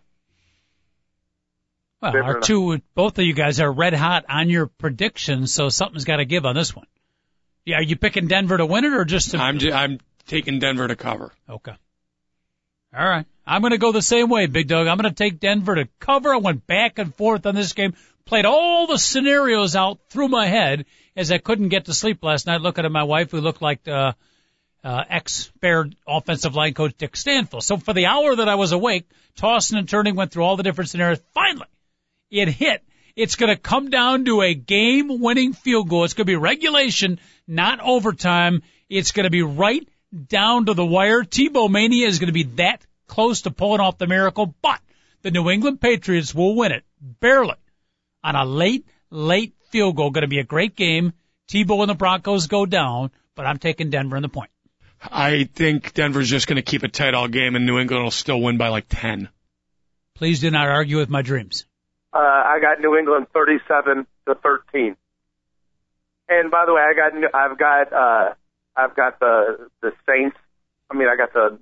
Well, 2.02 2.16
our 2.24 2.40
two, 2.40 2.82
both 2.94 3.18
of 3.18 3.26
you 3.26 3.34
guys 3.34 3.60
are 3.60 3.72
red 3.72 3.94
hot 3.94 4.26
on 4.30 4.50
your 4.50 4.68
predictions, 4.68 5.54
so 5.54 5.70
something's 5.70 6.06
got 6.06 6.18
to 6.18 6.26
give 6.26 6.46
on 6.46 6.56
this 6.56 6.76
one. 6.76 6.86
Yeah, 7.66 7.78
are 7.78 7.84
you 7.84 7.96
picking 7.96 8.28
Denver 8.28 8.58
to 8.58 8.66
win 8.66 8.86
it 8.86 8.94
or 8.94 9.06
just 9.06 9.32
to? 9.32 9.38
I'm 9.38 9.58
j- 9.58 9.72
I'm 9.72 10.00
taking 10.28 10.60
Denver 10.60 10.88
to 10.88 10.96
cover. 10.96 11.32
Okay. 11.50 11.74
All 12.96 13.08
right. 13.08 13.26
I'm 13.46 13.62
going 13.62 13.72
to 13.72 13.78
go 13.78 13.92
the 13.92 14.02
same 14.02 14.30
way, 14.30 14.46
Big 14.46 14.68
Dog. 14.68 14.88
I'm 14.88 14.98
going 14.98 15.14
to 15.14 15.16
take 15.16 15.40
Denver 15.40 15.76
to 15.76 15.88
cover. 16.00 16.34
I 16.34 16.38
went 16.38 16.66
back 16.66 17.00
and 17.00 17.14
forth 17.14 17.46
on 17.46 17.56
this 17.56 17.74
game, 17.74 17.94
played 18.26 18.46
all 18.46 18.88
the 18.88 18.98
scenarios 18.98 19.76
out 19.76 20.00
through 20.10 20.30
my 20.30 20.48
head 20.48 20.86
as 21.16 21.32
I 21.32 21.38
couldn't 21.38 21.70
get 21.70 21.86
to 21.86 21.94
sleep 21.94 22.24
last 22.24 22.48
night 22.48 22.62
looking 22.62 22.86
at 22.86 22.92
my 22.92 23.04
wife 23.04 23.32
who 23.32 23.42
looked 23.42 23.62
like 23.62 23.88
uh, 23.88 24.14
uh, 24.84 25.04
ex-Bear 25.10 25.90
offensive 26.08 26.56
line 26.56 26.74
coach 26.74 26.94
Dick 26.98 27.14
Stanfel. 27.14 27.62
So 27.62 27.78
for 27.78 27.94
the 27.94 28.06
hour 28.06 28.36
that 28.36 28.48
I 28.48 28.56
was 28.56 28.72
awake, 28.72 29.10
tossing 29.36 29.78
and 29.78 29.90
turning, 29.90 30.16
went 30.16 30.32
through 30.32 30.44
all 30.44 30.56
the 30.56 30.64
different 30.64 30.90
scenarios. 30.90 31.22
Finally, 31.34 31.68
it 32.36 32.50
hit. 32.50 32.84
It's 33.16 33.36
going 33.36 33.54
to 33.54 33.60
come 33.60 33.90
down 33.90 34.26
to 34.26 34.42
a 34.42 34.54
game-winning 34.54 35.54
field 35.54 35.88
goal. 35.88 36.04
It's 36.04 36.14
going 36.14 36.26
to 36.26 36.32
be 36.32 36.36
regulation, 36.36 37.20
not 37.48 37.80
overtime. 37.80 38.62
It's 38.90 39.12
going 39.12 39.24
to 39.24 39.30
be 39.30 39.42
right 39.42 39.88
down 40.28 40.66
to 40.66 40.74
the 40.74 40.86
wire. 40.86 41.24
Tebow 41.24 41.70
mania 41.70 42.08
is 42.08 42.20
going 42.20 42.28
to 42.28 42.34
be 42.34 42.44
that 42.56 42.86
close 43.08 43.44
to 43.44 43.52
pulling 43.52 43.80
off 43.80 43.98
the 43.98 44.08
miracle, 44.08 44.54
but 44.62 44.82
the 45.22 45.32
New 45.32 45.50
England 45.50 45.80
Patriots 45.80 46.36
will 46.36 46.56
win 46.56 46.72
it 46.72 46.84
barely 47.00 47.56
on 48.24 48.36
a 48.36 48.44
late, 48.44 48.86
late 49.10 49.56
field 49.70 49.96
goal. 49.96 50.12
Going 50.12 50.24
to 50.24 50.28
be 50.28 50.40
a 50.40 50.44
great 50.44 50.76
game. 50.76 51.14
Tebow 51.48 51.82
and 51.82 51.90
the 51.90 51.96
Broncos 51.96 52.48
go 52.48 52.66
down, 52.66 53.12
but 53.36 53.46
I'm 53.46 53.60
taking 53.60 53.90
Denver 53.90 54.18
in 54.18 54.24
the 54.24 54.30
point. 54.30 54.52
I 55.02 55.44
think 55.44 55.94
Denver's 55.94 56.30
just 56.30 56.48
going 56.48 56.56
to 56.58 56.64
keep 56.64 56.84
it 56.84 56.92
tight 56.92 57.14
all 57.14 57.28
game, 57.28 57.56
and 57.56 57.66
New 57.66 57.80
England 57.80 58.04
will 58.04 58.12
still 58.12 58.42
win 58.42 58.58
by 58.58 58.70
like 58.70 58.88
ten. 58.90 59.30
Please 60.16 60.40
do 60.40 60.50
not 60.52 60.68
argue 60.68 60.98
with 60.98 61.10
my 61.10 61.22
dreams. 61.22 61.66
Uh, 62.16 62.18
I 62.18 62.60
got 62.62 62.80
New 62.80 62.96
England 62.96 63.28
37 63.34 64.08
to 64.28 64.36
13. 64.36 64.96
And 66.30 66.50
by 66.50 66.66
the 66.66 66.74
way, 66.74 66.82
I 66.82 66.94
got 66.96 67.36
I've 67.36 67.58
got 67.60 67.94
uh, 67.94 68.34
I've 68.76 68.96
got 68.96 69.20
the 69.20 69.70
the 69.82 69.92
Saints. 70.08 70.38
I 70.90 70.98
mean, 70.98 71.08
I 71.08 71.18
got 71.18 71.34
the 71.34 71.60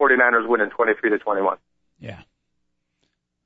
49ers 0.00 0.48
winning 0.48 0.70
23 0.70 1.10
to 1.10 1.18
21. 1.18 1.58
Yeah. 2.00 2.20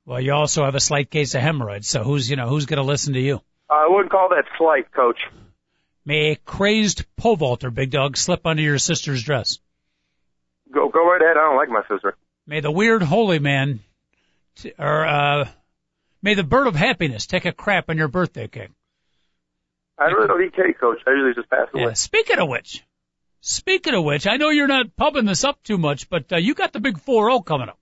Well, 0.05 0.19
you 0.19 0.33
also 0.33 0.65
have 0.65 0.75
a 0.75 0.79
slight 0.79 1.09
case 1.09 1.35
of 1.35 1.41
hemorrhoids, 1.41 1.87
so 1.87 2.03
who's 2.03 2.29
you 2.29 2.35
know 2.35 2.49
who's 2.49 2.65
going 2.65 2.77
to 2.77 2.83
listen 2.83 3.13
to 3.13 3.19
you? 3.19 3.41
I 3.69 3.87
wouldn't 3.89 4.11
call 4.11 4.29
that 4.29 4.45
slight, 4.57 4.91
Coach. 4.91 5.19
May 6.05 6.31
a 6.31 6.35
crazed 6.35 7.05
pole 7.15 7.37
vaulter, 7.37 7.71
big 7.71 7.91
dog, 7.91 8.17
slip 8.17 8.45
under 8.45 8.61
your 8.61 8.79
sister's 8.79 9.23
dress. 9.23 9.59
Go 10.73 10.89
go 10.89 11.05
right 11.05 11.21
ahead. 11.21 11.37
I 11.37 11.47
don't 11.47 11.57
like 11.57 11.69
my 11.69 11.83
sister. 11.87 12.17
May 12.45 12.59
the 12.59 12.71
weird 12.71 13.01
holy 13.01 13.39
man, 13.39 13.79
t- 14.55 14.73
or 14.77 15.05
uh, 15.05 15.47
may 16.23 16.33
the 16.33 16.43
bird 16.43 16.65
of 16.65 16.75
happiness 16.75 17.27
take 17.27 17.45
a 17.45 17.51
crap 17.51 17.89
on 17.89 17.97
your 17.97 18.07
birthday 18.07 18.47
cake. 18.47 18.71
I 19.99 20.05
really 20.05 20.27
don't 20.27 20.43
eat 20.43 20.55
cake, 20.55 20.79
Coach. 20.79 20.99
I 21.05 21.11
usually 21.11 21.35
just 21.35 21.49
pass 21.49 21.67
away. 21.71 21.83
Yeah. 21.83 21.93
Speaking 21.93 22.39
of 22.39 22.49
which, 22.49 22.83
speaking 23.41 23.93
of 23.93 24.03
which, 24.03 24.25
I 24.25 24.37
know 24.37 24.49
you're 24.49 24.67
not 24.67 24.95
pubbing 24.95 25.25
this 25.25 25.43
up 25.43 25.61
too 25.61 25.77
much, 25.77 26.09
but 26.09 26.33
uh, 26.33 26.37
you 26.37 26.55
got 26.55 26.73
the 26.73 26.79
big 26.79 26.97
4-0 26.97 27.45
coming 27.45 27.69
up. 27.69 27.77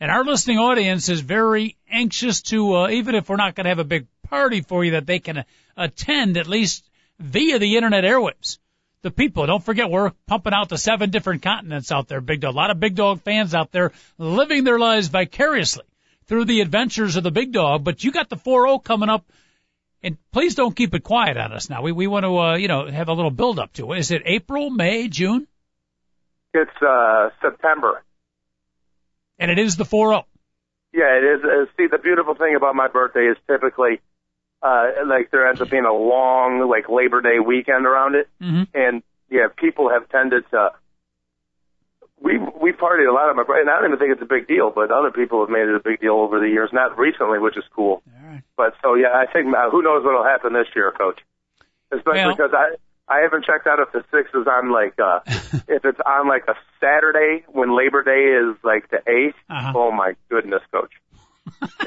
And 0.00 0.10
our 0.10 0.24
listening 0.24 0.58
audience 0.58 1.08
is 1.08 1.20
very 1.20 1.76
anxious 1.90 2.42
to, 2.42 2.76
uh, 2.76 2.88
even 2.90 3.14
if 3.14 3.28
we're 3.28 3.36
not 3.36 3.54
going 3.54 3.64
to 3.64 3.70
have 3.70 3.78
a 3.78 3.84
big 3.84 4.06
party 4.28 4.60
for 4.60 4.84
you, 4.84 4.92
that 4.92 5.06
they 5.06 5.18
can 5.18 5.38
uh, 5.38 5.42
attend 5.76 6.36
at 6.36 6.46
least 6.46 6.88
via 7.18 7.58
the 7.58 7.76
internet 7.76 8.04
airwaves. 8.04 8.58
The 9.02 9.10
people, 9.10 9.46
don't 9.46 9.64
forget, 9.64 9.90
we're 9.90 10.12
pumping 10.26 10.52
out 10.52 10.68
to 10.70 10.78
seven 10.78 11.08
different 11.08 11.40
continents 11.40 11.90
out 11.90 12.08
there, 12.08 12.20
Big 12.20 12.40
Dog. 12.40 12.54
A 12.54 12.56
lot 12.56 12.70
of 12.70 12.80
Big 12.80 12.94
Dog 12.94 13.22
fans 13.22 13.54
out 13.54 13.72
there 13.72 13.92
living 14.18 14.64
their 14.64 14.78
lives 14.78 15.08
vicariously 15.08 15.84
through 16.30 16.44
the 16.44 16.60
adventures 16.60 17.16
of 17.16 17.24
the 17.24 17.32
Big 17.32 17.50
Dog. 17.50 17.82
But 17.82 18.04
you 18.04 18.12
got 18.12 18.28
the 18.30 18.36
4-0 18.36 18.84
coming 18.84 19.08
up. 19.08 19.26
And 20.00 20.16
please 20.32 20.54
don't 20.54 20.74
keep 20.74 20.94
it 20.94 21.02
quiet 21.02 21.36
on 21.36 21.52
us 21.52 21.68
now. 21.68 21.82
We, 21.82 21.92
we 21.92 22.06
want 22.06 22.24
to, 22.24 22.38
uh, 22.38 22.56
you 22.56 22.68
know, 22.68 22.86
have 22.86 23.08
a 23.08 23.12
little 23.12 23.32
build 23.32 23.58
up 23.58 23.72
to 23.74 23.92
it. 23.92 23.98
Is 23.98 24.12
it 24.12 24.22
April, 24.24 24.70
May, 24.70 25.08
June? 25.08 25.48
It's 26.54 26.70
uh, 26.80 27.30
September. 27.42 28.02
And 29.40 29.50
it 29.50 29.58
is 29.58 29.76
the 29.76 29.84
4-0. 29.84 30.22
Yeah, 30.94 31.18
it 31.18 31.24
is. 31.24 31.44
Uh, 31.44 31.66
see, 31.76 31.88
the 31.90 31.98
beautiful 31.98 32.34
thing 32.34 32.54
about 32.56 32.76
my 32.76 32.86
birthday 32.86 33.26
is 33.26 33.36
typically, 33.48 34.00
uh, 34.62 34.86
like 35.06 35.32
there 35.32 35.48
ends 35.48 35.60
up 35.60 35.68
being 35.68 35.84
a 35.84 35.92
long, 35.92 36.66
like 36.70 36.88
Labor 36.88 37.20
Day 37.20 37.40
weekend 37.44 37.86
around 37.86 38.14
it. 38.14 38.28
Mm-hmm. 38.40 38.62
and 38.72 39.02
yeah, 39.30 39.48
people 39.54 39.90
have 39.90 40.08
tended 40.08 40.44
to 40.50 40.70
we 42.20 42.38
we 42.38 42.72
partied 42.72 43.08
a 43.08 43.12
lot 43.12 43.30
of 43.30 43.36
my 43.36 43.44
and 43.48 43.70
I 43.70 43.80
don't 43.80 43.86
even 43.90 43.98
think 43.98 44.12
it's 44.12 44.22
a 44.22 44.26
big 44.28 44.46
deal, 44.46 44.70
but 44.70 44.90
other 44.90 45.10
people 45.10 45.40
have 45.40 45.50
made 45.50 45.68
it 45.68 45.74
a 45.74 45.80
big 45.80 46.00
deal 46.00 46.14
over 46.14 46.38
the 46.38 46.48
years. 46.48 46.70
Not 46.72 46.98
recently, 46.98 47.38
which 47.38 47.56
is 47.56 47.64
cool. 47.74 48.02
All 48.06 48.28
right. 48.28 48.42
But 48.56 48.74
so 48.82 48.94
yeah, 48.94 49.12
I 49.14 49.26
think 49.30 49.48
uh, 49.54 49.70
who 49.70 49.82
knows 49.82 50.04
what'll 50.04 50.24
happen 50.24 50.52
this 50.52 50.68
year, 50.76 50.92
Coach. 50.92 51.20
Especially 51.90 52.20
Well- 52.26 52.36
because 52.36 52.52
I 52.54 52.76
I 53.08 53.22
haven't 53.22 53.44
checked 53.44 53.66
out 53.66 53.80
if 53.80 53.90
the 53.92 54.04
six 54.12 54.30
is 54.34 54.46
on 54.46 54.70
like 54.70 54.94
uh 55.00 55.20
if 55.68 55.84
it's 55.84 56.00
on 56.04 56.28
like 56.28 56.44
a 56.46 56.54
Saturday 56.78 57.44
when 57.48 57.76
Labor 57.76 58.02
Day 58.04 58.36
is 58.38 58.56
like 58.62 58.88
the 58.90 58.98
8th 58.98 59.34
Uh-huh. 59.48 59.72
Oh 59.74 59.90
my 59.90 60.14
goodness, 60.28 60.62
Coach, 60.70 60.92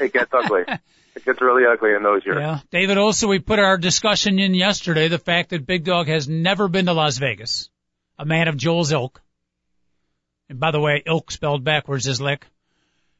it 0.00 0.12
gets 0.12 0.32
ugly. 0.32 0.62
It 1.16 1.24
gets 1.24 1.40
really 1.40 1.62
ugly 1.64 1.94
in 1.94 2.02
those 2.02 2.26
years. 2.26 2.38
Yeah. 2.40 2.58
David, 2.72 2.98
also 2.98 3.28
we 3.28 3.38
put 3.38 3.60
our 3.60 3.78
discussion 3.78 4.40
in 4.40 4.52
yesterday, 4.52 5.06
the 5.06 5.18
fact 5.20 5.50
that 5.50 5.64
Big 5.64 5.84
Dog 5.84 6.08
has 6.08 6.28
never 6.28 6.66
been 6.66 6.86
to 6.86 6.92
Las 6.92 7.18
Vegas. 7.18 7.70
A 8.18 8.24
man 8.24 8.48
of 8.48 8.56
Joel's 8.56 8.90
ilk. 8.90 9.22
And 10.48 10.60
by 10.60 10.70
the 10.70 10.80
way, 10.80 11.02
ilk 11.06 11.30
spelled 11.30 11.64
backwards 11.64 12.06
is 12.06 12.20
lick. 12.20 12.46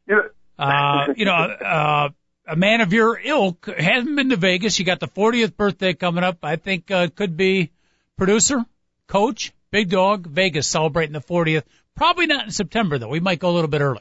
Know, 0.07 0.23
Uh, 0.59 1.15
you 1.17 1.25
know, 1.25 1.33
uh, 1.33 2.09
a 2.47 2.57
man 2.57 2.81
of 2.81 2.93
your 2.93 3.19
ilk 3.19 3.67
hasn't 3.67 4.15
been 4.15 4.31
to 4.31 4.37
Vegas. 4.37 4.79
You 4.79 4.85
got 4.85 5.01
the 5.01 5.09
40th 5.09 5.57
birthday 5.57 5.95
coming 5.95 6.23
up. 6.23 6.39
I 6.43 6.57
think, 6.57 6.91
uh, 6.91 7.09
could 7.09 7.37
be 7.37 7.71
producer, 8.17 8.65
coach, 9.09 9.53
Big 9.71 9.89
Dog, 9.89 10.27
Vegas 10.27 10.67
celebrating 10.67 11.13
the 11.13 11.21
40th. 11.21 11.65
Probably 11.97 12.27
not 12.27 12.45
in 12.45 12.51
September 12.51 12.99
though. 12.99 13.09
We 13.09 13.21
might 13.21 13.39
go 13.39 13.51
a 13.51 13.55
little 13.55 13.71
bit 13.71 13.81
early. 13.81 14.01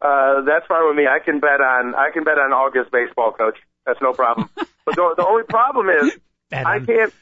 Uh, 0.00 0.42
that's 0.42 0.66
fine 0.66 0.86
with 0.86 0.96
me. 0.96 1.06
I 1.06 1.18
can 1.18 1.40
bet 1.40 1.60
on 1.60 1.94
I 1.94 2.10
can 2.10 2.24
bet 2.24 2.38
on 2.38 2.52
August 2.52 2.90
baseball, 2.90 3.32
Coach. 3.32 3.58
That's 3.84 4.00
no 4.00 4.12
problem. 4.12 4.48
but 4.54 4.96
the, 4.96 5.14
the 5.16 5.26
only 5.26 5.44
problem 5.44 5.88
is 5.90 6.12
I 6.52 6.78
can't 6.78 7.12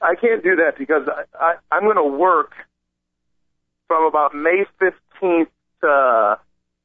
I 0.00 0.14
can't 0.16 0.42
do 0.42 0.56
that 0.56 0.76
because 0.78 1.08
I, 1.08 1.24
I 1.38 1.54
I'm 1.70 1.84
going 1.84 1.96
to 1.96 2.18
work 2.18 2.52
from 3.88 4.04
about 4.04 4.34
May 4.34 4.64
15th 4.80 5.46
to 5.82 6.38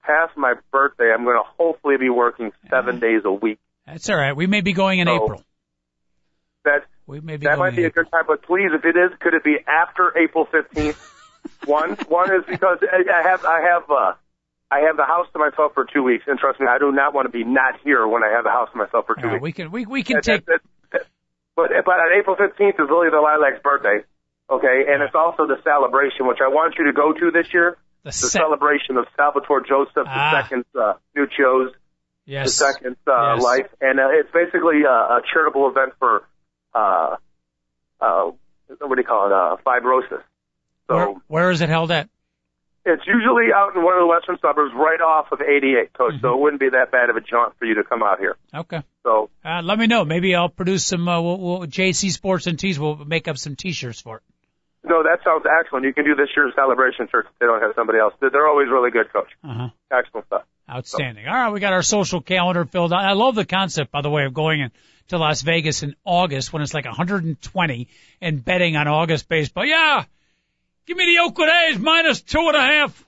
past 0.04 0.38
my 0.38 0.54
birthday. 0.72 1.12
I'm 1.14 1.24
going 1.24 1.38
to 1.38 1.48
hopefully 1.58 1.98
be 2.00 2.10
working 2.10 2.52
seven 2.70 3.00
days 3.00 3.22
a 3.26 3.32
week. 3.32 3.60
That's 3.86 4.10
all 4.10 4.18
right. 4.18 4.36
We 4.36 4.48
may 4.48 4.62
be 4.62 4.74
going 4.74 5.00
in 5.00 5.08
So, 5.08 5.16
April. 5.24 5.44
That 6.66 6.86
We 7.08 7.20
may 7.22 7.38
be 7.38 7.46
that 7.46 7.56
going 7.58 7.72
might 7.72 7.76
be 7.76 7.86
a 7.86 7.90
good 7.90 8.10
time, 8.12 8.26
but 8.28 8.44
please, 8.44 8.70
if 8.74 8.86
it 8.86 8.96
is, 8.96 9.12
could 9.20 9.34
it 9.34 9.44
be 9.44 9.58
after 9.68 10.14
April 10.18 10.46
15th? 10.46 10.96
one 11.66 11.92
one 12.08 12.30
is 12.36 12.44
because 12.48 12.78
I 12.84 13.28
have 13.28 13.44
I 13.46 13.62
have 13.74 13.90
uh 13.90 14.14
I 14.70 14.82
have 14.86 14.96
the 14.96 15.06
house 15.06 15.26
to 15.34 15.40
myself 15.40 15.74
for 15.74 15.86
two 15.92 16.04
weeks, 16.04 16.24
and 16.28 16.38
trust 16.38 16.60
me, 16.60 16.68
I 16.70 16.78
do 16.78 16.92
not 16.92 17.14
want 17.16 17.26
to 17.26 17.32
be 17.32 17.44
not 17.44 17.80
here 17.84 18.08
when 18.08 18.24
I 18.24 18.30
have 18.36 18.44
the 18.44 18.52
house 18.52 18.70
to 18.72 18.78
myself 18.78 19.06
for 19.08 19.16
two 19.16 19.26
Yeah, 19.26 19.34
weeks. 19.34 19.42
we 19.44 19.52
can 19.52 19.72
we 19.72 19.86
we 19.88 20.04
can 20.04 20.18
That- 20.18 20.24
take 20.24 20.46
that- 20.46 20.62
that- 20.92 21.08
but 21.56 21.72
but 21.84 21.92
on 22.00 22.14
April 22.18 22.36
fifteenth 22.36 22.76
is 22.80 22.88
Lily 22.90 23.10
the 23.10 23.18
Lilac's 23.18 23.62
birthday, 23.64 24.06
okay, 24.52 24.86
and 24.90 25.02
it's 25.02 25.16
also 25.16 25.48
the 25.48 25.58
celebration, 25.64 26.28
which 26.28 26.40
I 26.44 26.50
want 26.50 26.76
you 26.78 26.86
to 26.86 26.94
go 26.94 27.14
to 27.14 27.32
this 27.32 27.48
year. 27.54 27.78
the 28.04 28.10
The 28.10 28.14
celebration 28.14 28.98
of 28.98 29.06
Salvatore 29.16 29.62
Joseph 29.62 29.94
the 29.96 30.04
Ah. 30.08 30.42
second 30.42 30.66
uh, 30.76 30.94
Nuccio's 31.16 31.72
the 32.28 32.48
second 32.50 32.96
uh, 33.08 33.36
Yes. 33.36 33.44
life, 33.44 33.68
and 33.80 34.00
uh, 34.00 34.10
it's 34.12 34.32
basically 34.32 34.86
uh, 34.86 35.18
a 35.18 35.22
charitable 35.32 35.70
event 35.70 35.94
for 36.00 36.24
uh, 36.74 37.16
uh, 38.00 38.32
what 38.80 38.96
do 38.96 39.02
you 39.02 39.08
call 39.08 39.28
it, 39.28 39.34
uh, 39.34 39.58
fibrosis. 39.66 40.24
So 40.88 40.96
Where, 40.96 41.08
where 41.28 41.52
is 41.52 41.62
it 41.62 41.70
held 41.70 41.92
at? 41.92 42.10
it's 42.84 43.06
usually 43.06 43.54
out 43.54 43.76
in 43.76 43.84
one 43.84 43.94
of 43.96 44.02
the 44.02 44.08
western 44.08 44.38
suburbs, 44.42 44.74
right 44.74 45.00
off 45.02 45.32
of 45.32 45.40
88, 45.42 45.94
Coach. 45.94 46.14
Mm-hmm. 46.14 46.22
So 46.22 46.34
it 46.34 46.40
wouldn't 46.42 46.60
be 46.60 46.70
that 46.70 46.90
bad 46.92 47.12
of 47.12 47.16
a 47.16 47.22
jaunt 47.22 47.54
for 47.60 47.66
you 47.66 47.76
to 47.76 47.84
come 47.84 48.02
out 48.02 48.18
here. 48.20 48.36
Okay. 48.56 48.82
So 49.04 49.30
Uh, 49.46 49.62
let 49.62 49.78
me 49.78 49.86
know. 49.86 50.04
Maybe 50.06 50.34
I'll 50.36 50.50
produce 50.50 50.84
some. 50.86 51.08
Uh, 51.08 51.22
we'll, 51.22 51.38
we'll, 51.38 51.60
JC 51.68 52.10
Sports 52.12 52.48
and 52.48 52.58
Tees 52.58 52.80
will 52.80 52.96
make 53.06 53.28
up 53.28 53.38
some 53.38 53.56
T-shirts 53.56 54.02
for 54.02 54.18
it. 54.18 54.24
No, 54.84 55.04
that 55.04 55.20
sounds 55.24 55.46
excellent. 55.60 55.86
You 55.86 55.94
can 55.94 56.06
do 56.06 56.16
this 56.16 56.30
year's 56.36 56.54
celebration 56.56 57.06
if 57.12 57.26
they 57.40 57.46
don't 57.46 57.62
have 57.62 57.72
somebody 57.76 58.00
else. 58.00 58.14
They're 58.20 58.48
always 58.48 58.68
really 58.70 58.92
good, 58.92 59.12
Coach. 59.14 59.30
Uh 59.44 59.54
huh. 59.54 59.70
Excellent 59.92 60.26
stuff. 60.28 60.44
Outstanding. 60.70 61.28
All 61.28 61.34
right, 61.34 61.52
we 61.52 61.60
got 61.60 61.74
our 61.74 61.84
social 61.84 62.22
calendar 62.22 62.66
filled 62.66 62.94
out. 62.94 63.04
I 63.04 63.12
love 63.14 63.36
the 63.36 63.46
concept, 63.46 63.92
by 63.92 64.02
the 64.02 64.10
way, 64.10 64.26
of 64.26 64.34
going 64.34 64.62
in 64.62 64.72
to 65.10 65.18
Las 65.18 65.42
Vegas 65.42 65.84
in 65.84 65.96
August 66.06 66.54
when 66.54 66.62
it's 66.62 66.74
like 66.74 66.86
120 66.86 67.88
and 68.22 68.44
betting 68.46 68.76
on 68.78 68.88
August 68.88 69.28
baseball. 69.28 69.66
Yeah, 69.66 70.06
give 70.86 70.96
me 70.98 71.06
the 71.16 71.22
Oakland 71.24 71.52
A's 71.70 71.78
minus 71.80 72.22
two 72.22 72.40
and 72.40 72.56
a 72.56 72.62
half. 72.62 73.06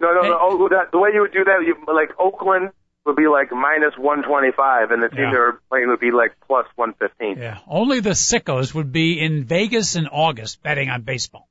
No, 0.00 0.12
no, 0.14 0.22
Hey. 0.22 0.28
no. 0.30 0.38
Oh, 0.40 0.68
that, 0.70 0.90
the 0.90 0.98
way 0.98 1.10
you 1.14 1.20
would 1.20 1.32
do 1.32 1.44
that, 1.44 1.58
you 1.66 1.76
like 1.94 2.10
Oakland 2.18 2.70
would 3.04 3.16
be 3.16 3.26
like 3.26 3.50
minus 3.52 3.96
125, 3.98 4.90
and 4.90 5.02
the 5.02 5.08
team 5.08 5.18
Yeah. 5.24 5.30
they're 5.32 5.52
playing 5.68 5.88
would 5.88 6.00
be 6.00 6.10
like 6.12 6.32
plus 6.46 6.66
115. 6.76 7.42
Yeah, 7.42 7.58
only 7.66 8.00
the 8.00 8.10
sickos 8.10 8.74
would 8.74 8.92
be 8.92 9.20
in 9.20 9.44
Vegas 9.44 9.96
in 9.96 10.06
August 10.06 10.62
betting 10.62 10.88
on 10.88 11.02
baseball. 11.02 11.48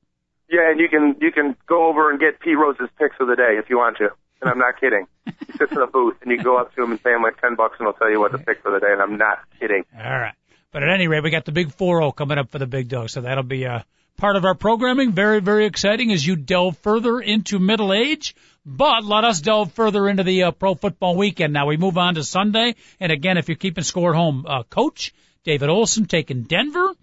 Yeah, 0.48 0.70
and 0.70 0.80
you 0.80 0.88
can 0.88 1.16
you 1.20 1.32
can 1.32 1.56
go 1.66 1.86
over 1.86 2.10
and 2.10 2.18
get 2.20 2.40
Pete 2.40 2.56
Rose's 2.58 2.88
picks 2.98 3.16
of 3.20 3.26
the 3.28 3.36
day 3.36 3.56
if 3.58 3.70
you 3.70 3.78
want 3.78 3.96
to. 3.98 4.10
And 4.40 4.50
I'm 4.50 4.58
not 4.58 4.80
kidding. 4.80 5.06
He 5.24 5.52
sits 5.56 5.70
in 5.70 5.78
a 5.78 5.86
booth, 5.86 6.16
and 6.22 6.30
you 6.30 6.36
can 6.38 6.44
go 6.44 6.58
up 6.58 6.74
to 6.74 6.82
him 6.82 6.90
and 6.90 7.00
say, 7.00 7.14
"I'm 7.14 7.22
like 7.22 7.40
ten 7.40 7.54
bucks, 7.54 7.76
and 7.78 7.86
he'll 7.86 7.92
tell 7.94 8.10
you 8.10 8.18
what 8.18 8.32
to 8.32 8.38
pick 8.38 8.60
for 8.60 8.72
the 8.72 8.80
day. 8.80 8.90
And 8.92 9.00
I'm 9.00 9.16
not 9.16 9.38
kidding. 9.60 9.84
All 9.96 10.02
right. 10.18 10.34
But 10.72 10.82
at 10.82 10.88
any 10.90 11.06
rate, 11.06 11.22
we 11.22 11.30
got 11.30 11.44
the 11.44 11.52
big 11.52 11.68
4-0 11.68 12.16
coming 12.16 12.38
up 12.38 12.50
for 12.50 12.58
the 12.58 12.66
big 12.66 12.88
dog, 12.88 13.10
so 13.10 13.20
that'll 13.20 13.44
be 13.44 13.66
uh, 13.66 13.80
part 14.16 14.36
of 14.36 14.44
our 14.44 14.54
programming. 14.54 15.12
Very, 15.12 15.40
very 15.40 15.66
exciting 15.66 16.12
as 16.12 16.26
you 16.26 16.36
delve 16.36 16.78
further 16.78 17.20
into 17.20 17.58
middle 17.58 17.92
age. 17.92 18.34
But 18.64 19.04
let 19.04 19.24
us 19.24 19.40
delve 19.40 19.72
further 19.72 20.08
into 20.08 20.22
the 20.22 20.44
uh, 20.44 20.50
pro 20.52 20.74
football 20.74 21.16
weekend. 21.16 21.52
Now 21.52 21.66
we 21.66 21.76
move 21.76 21.98
on 21.98 22.14
to 22.14 22.22
Sunday, 22.22 22.76
and 23.00 23.10
again, 23.10 23.36
if 23.36 23.48
you're 23.48 23.56
keeping 23.56 23.82
score 23.82 24.10
at 24.10 24.16
home, 24.16 24.46
uh, 24.46 24.62
Coach 24.62 25.12
David 25.44 25.68
Olson 25.68 26.06
taking 26.06 26.42
Denver. 26.42 26.94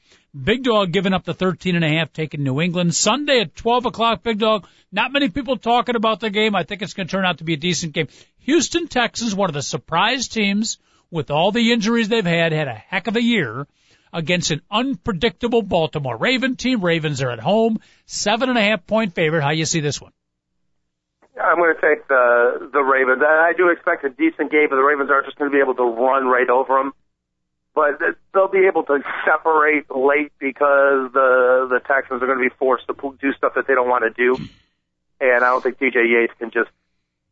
Big 0.43 0.63
Dog 0.63 0.91
giving 0.91 1.13
up 1.13 1.25
the 1.25 1.33
13 1.33 1.75
and 1.75 1.83
a 1.83 1.89
half, 1.89 2.13
taking 2.13 2.43
New 2.43 2.61
England. 2.61 2.93
Sunday 2.93 3.41
at 3.41 3.55
12 3.55 3.87
o'clock, 3.87 4.23
Big 4.23 4.37
Dog. 4.37 4.67
Not 4.91 5.11
many 5.11 5.29
people 5.29 5.57
talking 5.57 5.95
about 5.95 6.19
the 6.19 6.29
game. 6.29 6.55
I 6.55 6.63
think 6.63 6.81
it's 6.81 6.93
going 6.93 7.07
to 7.07 7.11
turn 7.11 7.25
out 7.25 7.39
to 7.39 7.43
be 7.43 7.53
a 7.53 7.57
decent 7.57 7.93
game. 7.93 8.07
Houston 8.41 8.87
Texans, 8.87 9.33
one 9.33 9.49
of 9.49 9.55
the 9.55 9.61
surprise 9.61 10.27
teams 10.27 10.77
with 11.09 11.31
all 11.31 11.51
the 11.51 11.73
injuries 11.73 12.09
they've 12.09 12.23
had, 12.23 12.53
had 12.53 12.67
a 12.67 12.73
heck 12.73 13.07
of 13.07 13.15
a 13.15 13.21
year 13.21 13.67
against 14.13 14.51
an 14.51 14.61
unpredictable 14.71 15.61
Baltimore 15.61 16.17
Raven 16.17 16.55
team. 16.55 16.81
Ravens 16.81 17.21
are 17.21 17.31
at 17.31 17.39
home, 17.39 17.79
seven 18.05 18.49
and 18.49 18.57
a 18.57 18.61
half 18.61 18.85
point 18.85 19.13
favorite. 19.13 19.41
How 19.41 19.51
you 19.51 19.65
see 19.65 19.79
this 19.79 20.01
one? 20.01 20.11
I'm 21.41 21.57
going 21.57 21.73
to 21.73 21.81
take 21.81 22.07
the 22.07 22.69
the 22.73 22.81
Ravens. 22.81 23.21
I 23.23 23.53
do 23.55 23.69
expect 23.69 24.03
a 24.03 24.09
decent 24.09 24.51
game, 24.51 24.67
but 24.69 24.75
the 24.75 24.83
Ravens 24.83 25.09
aren't 25.09 25.25
just 25.25 25.37
going 25.37 25.49
to 25.49 25.55
be 25.55 25.61
able 25.61 25.75
to 25.75 25.83
run 25.83 26.27
right 26.27 26.49
over 26.49 26.77
them. 26.77 26.91
But 27.73 27.99
they'll 28.33 28.49
be 28.49 28.67
able 28.67 28.83
to 28.83 28.99
separate 29.25 29.89
late 29.89 30.33
because 30.39 31.13
the 31.13 31.67
the 31.69 31.79
Texans 31.87 32.21
are 32.21 32.25
going 32.25 32.39
to 32.39 32.49
be 32.49 32.55
forced 32.59 32.87
to 32.87 33.17
do 33.21 33.33
stuff 33.33 33.53
that 33.55 33.67
they 33.67 33.73
don't 33.73 33.87
want 33.87 34.03
to 34.03 34.11
do, 34.11 34.35
and 35.21 35.43
I 35.43 35.49
don't 35.49 35.63
think 35.63 35.79
T.J. 35.79 35.99
Yates 36.07 36.33
can 36.39 36.51
just 36.51 36.69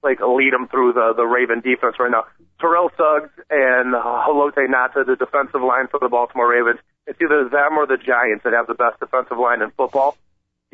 like 0.04 0.20
lead 0.22 0.54
them 0.54 0.68
through 0.68 0.94
the 0.94 1.14
the 1.16 1.26
Raven 1.26 1.62
defense 1.62 1.96
right 2.00 2.12
now. 2.12 2.26
Terrell 2.60 2.90
Suggs 2.98 3.32
and 3.50 3.96
uh, 3.96 4.02
Haloti 4.02 4.66
Ngata, 4.68 5.06
the 5.06 5.16
defensive 5.16 5.62
line 5.62 5.88
for 5.88 6.00
the 6.00 6.10
Baltimore 6.10 6.50
Ravens. 6.50 6.80
It's 7.06 7.20
either 7.22 7.48
them 7.50 7.78
or 7.78 7.86
the 7.88 7.98
Giants 7.98 8.44
that 8.44 8.54
have 8.54 8.68
the 8.68 8.74
best 8.74 9.00
defensive 9.00 9.38
line 9.38 9.62
in 9.62 9.72
football. 9.72 10.18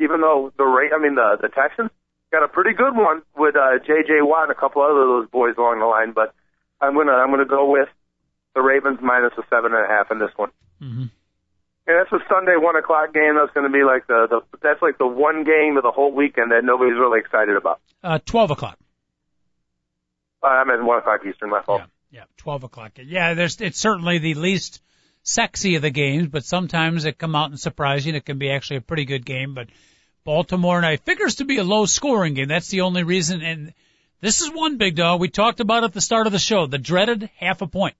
Even 0.00 0.20
though 0.20 0.52
the 0.56 0.64
Ra- 0.64 0.94
I 0.94 1.00
mean 1.00 1.14
the 1.14 1.38
the 1.40 1.48
Texans 1.48 1.90
got 2.32 2.42
a 2.42 2.48
pretty 2.48 2.74
good 2.74 2.96
one 2.96 3.22
with 3.36 3.54
uh, 3.54 3.78
J.J. 3.78 4.22
Watt 4.22 4.50
and 4.50 4.52
a 4.52 4.58
couple 4.58 4.82
other 4.82 5.00
of 5.00 5.08
those 5.08 5.30
boys 5.30 5.54
along 5.56 5.78
the 5.78 5.86
line. 5.86 6.12
But 6.12 6.34
I'm 6.80 6.94
gonna 6.94 7.12
I'm 7.12 7.30
gonna 7.30 7.44
go 7.44 7.70
with 7.70 7.88
the 8.54 8.62
Ravens 8.62 8.98
minus 9.02 9.32
a 9.38 9.42
seven 9.50 9.72
and 9.72 9.84
a 9.84 9.88
half 9.88 10.10
in 10.10 10.18
this 10.18 10.30
one. 10.36 10.50
Mm-hmm. 10.82 11.06
And 11.86 11.98
that's 12.00 12.10
a 12.12 12.24
Sunday 12.28 12.56
one 12.56 12.76
o'clock 12.76 13.12
game. 13.12 13.36
That's 13.36 13.52
going 13.52 13.70
to 13.70 13.72
be 13.72 13.84
like 13.84 14.06
the, 14.06 14.26
the 14.30 14.40
that's 14.62 14.80
like 14.80 14.96
the 14.96 15.06
one 15.06 15.44
game 15.44 15.76
of 15.76 15.82
the 15.82 15.90
whole 15.90 16.12
weekend 16.12 16.50
that 16.50 16.64
nobody's 16.64 16.94
really 16.94 17.20
excited 17.20 17.56
about. 17.56 17.80
Uh, 18.02 18.18
12 18.24 18.52
o'clock. 18.52 18.78
Uh, 20.44 20.48
I'm 20.48 20.70
at 20.70 20.82
one 20.82 20.98
o'clock 20.98 21.20
Eastern. 21.28 21.50
My 21.50 21.62
fault. 21.62 21.82
Yeah, 22.10 22.20
yeah, 22.20 22.24
12 22.36 22.64
o'clock. 22.64 22.92
Yeah, 23.02 23.34
there's, 23.34 23.60
it's 23.60 23.78
certainly 23.78 24.18
the 24.18 24.34
least 24.34 24.82
sexy 25.22 25.76
of 25.76 25.82
the 25.82 25.90
games, 25.90 26.28
but 26.28 26.44
sometimes 26.44 27.06
it 27.06 27.18
come 27.18 27.34
out 27.34 27.50
and 27.50 27.58
surprise 27.58 28.04
you 28.04 28.10
and 28.10 28.16
it 28.16 28.26
can 28.26 28.38
be 28.38 28.50
actually 28.50 28.76
a 28.76 28.82
pretty 28.82 29.06
good 29.06 29.24
game. 29.24 29.54
But 29.54 29.68
Baltimore 30.22 30.76
and 30.76 30.86
I 30.86 30.96
figures 30.96 31.36
to 31.36 31.44
be 31.44 31.58
a 31.58 31.64
low 31.64 31.86
scoring 31.86 32.34
game. 32.34 32.48
That's 32.48 32.68
the 32.68 32.82
only 32.82 33.02
reason. 33.02 33.42
And 33.42 33.72
this 34.20 34.42
is 34.42 34.50
one 34.50 34.76
big 34.76 34.96
dog. 34.96 35.20
We 35.20 35.28
talked 35.28 35.60
about 35.60 35.84
at 35.84 35.92
the 35.92 36.00
start 36.00 36.26
of 36.26 36.32
the 36.32 36.38
show, 36.38 36.66
the 36.66 36.78
dreaded 36.78 37.30
half 37.38 37.62
a 37.62 37.66
point. 37.66 37.96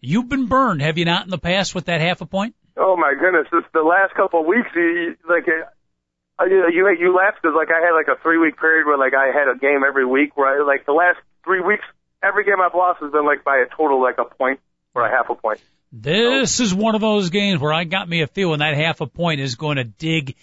You've 0.00 0.28
been 0.28 0.46
burned, 0.46 0.80
have 0.80 0.96
you 0.96 1.04
not, 1.04 1.24
in 1.24 1.30
the 1.30 1.38
past 1.38 1.74
with 1.74 1.86
that 1.86 2.00
half 2.00 2.20
a 2.20 2.26
point? 2.26 2.54
Oh 2.76 2.96
my 2.96 3.14
goodness! 3.18 3.48
This 3.50 3.64
the 3.74 3.82
last 3.82 4.14
couple 4.14 4.40
of 4.40 4.46
weeks. 4.46 4.68
You, 4.76 5.16
like 5.28 5.48
uh, 5.48 6.44
you 6.44 6.70
you 6.70 6.96
you 7.00 7.16
laughed 7.16 7.42
because 7.42 7.56
like 7.56 7.74
I 7.74 7.84
had 7.84 7.90
like 7.90 8.06
a 8.06 8.22
three 8.22 8.38
week 8.38 8.56
period 8.56 8.86
where 8.86 8.96
like 8.96 9.14
I 9.14 9.34
had 9.34 9.50
a 9.50 9.58
game 9.58 9.82
every 9.86 10.06
week 10.06 10.36
where 10.36 10.46
I, 10.46 10.64
like 10.64 10.86
the 10.86 10.92
last 10.92 11.18
three 11.44 11.60
weeks 11.60 11.84
every 12.22 12.44
game 12.44 12.60
I've 12.60 12.74
lost 12.74 13.00
has 13.00 13.12
been 13.12 13.24
like 13.26 13.44
by 13.44 13.58
a 13.58 13.76
total 13.76 14.00
like 14.02 14.18
a 14.18 14.24
point 14.24 14.60
or 14.94 15.06
a 15.06 15.10
half 15.10 15.30
a 15.30 15.34
point. 15.34 15.60
This 15.92 16.60
is 16.60 16.74
one 16.74 16.94
of 16.94 17.00
those 17.00 17.30
games 17.30 17.60
where 17.60 17.72
I 17.72 17.84
got 17.84 18.08
me 18.08 18.20
a 18.22 18.26
feeling 18.26 18.58
that 18.58 18.74
half 18.74 19.00
a 19.00 19.06
point 19.06 19.40
is 19.40 19.54
going 19.54 19.76
to 19.76 19.84
dig 19.84 20.34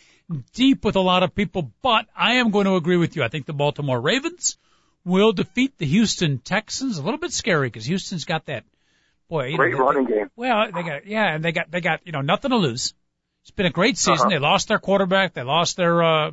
deep 0.54 0.84
with 0.84 0.96
a 0.96 1.02
lot 1.02 1.22
of 1.22 1.36
people, 1.36 1.72
but 1.84 2.08
I 2.16 2.36
am 2.36 2.50
going 2.50 2.66
to 2.66 2.76
agree 2.76 2.98
with 2.98 3.16
you. 3.16 3.24
I 3.24 3.28
think 3.28 3.46
the 3.46 3.54
Baltimore 3.54 4.02
Ravens 4.02 4.58
will 5.04 5.34
defeat 5.34 5.78
the 5.78 5.86
Houston 5.86 6.40
Texans. 6.40 6.98
A 6.98 7.04
little 7.04 7.20
bit 7.20 7.32
scary 7.32 7.68
because 7.68 7.86
Houston's 7.86 8.26
got 8.26 8.48
that 8.48 8.64
boy. 9.30 9.48
You 9.50 9.58
Great 9.58 9.74
know, 9.74 9.78
they- 9.78 9.84
running 9.84 10.06
game. 10.06 10.32
Well, 10.36 10.72
they 10.74 10.82
got 10.84 11.06
yeah, 11.06 11.36
and 11.36 11.46
they 11.46 11.52
got 11.52 11.70
they 11.70 11.80
got 11.82 12.02
you 12.06 12.12
know 12.12 12.22
nothing 12.22 12.50
to 12.52 12.58
lose. 12.58 12.94
It's 13.44 13.52
been 13.52 13.68
a 13.68 13.72
great 13.72 13.98
season. 13.98 14.22
Uh-huh. 14.22 14.30
They 14.30 14.40
lost 14.40 14.68
their 14.68 14.80
quarterback. 14.80 15.34
They 15.36 15.44
lost 15.44 15.78
their 15.78 16.02
uh 16.04 16.32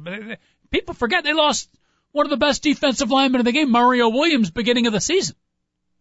people 0.71 0.95
forget 0.95 1.23
they 1.25 1.35
lost 1.35 1.69
one 2.13 2.27
of 2.27 2.31
the 2.31 2.37
best 2.37 2.63
defensive 2.63 3.11
linemen 3.11 3.41
in 3.41 3.45
the 3.45 3.53
game, 3.53 3.71
Mario 3.71 4.09
Williams, 4.11 4.51
beginning 4.51 4.87
of 4.87 4.93
the 4.93 5.01
season. 5.01 5.37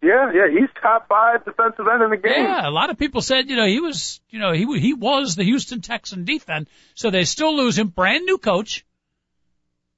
Yeah, 0.04 0.32
yeah, 0.34 0.48
he's 0.50 0.70
top 0.82 1.08
five 1.08 1.46
defensive 1.46 1.86
end 1.92 2.02
in 2.02 2.10
the 2.10 2.18
game. 2.18 2.44
Yeah, 2.44 2.68
a 2.68 2.72
lot 2.72 2.90
of 2.90 2.98
people 2.98 3.22
said, 3.22 3.50
you 3.50 3.56
know, 3.56 3.68
he 3.68 3.80
was, 3.80 4.20
you 4.30 4.40
know, 4.40 4.52
he 4.52 4.80
he 4.80 4.94
was 4.96 5.36
the 5.36 5.44
Houston 5.44 5.82
Texan 5.82 6.26
defense, 6.26 6.70
so 6.96 7.12
they 7.12 7.24
still 7.24 7.56
lose 7.56 7.78
him. 7.78 7.90
Brand 7.90 8.26
new 8.26 8.40
coach. 8.40 8.84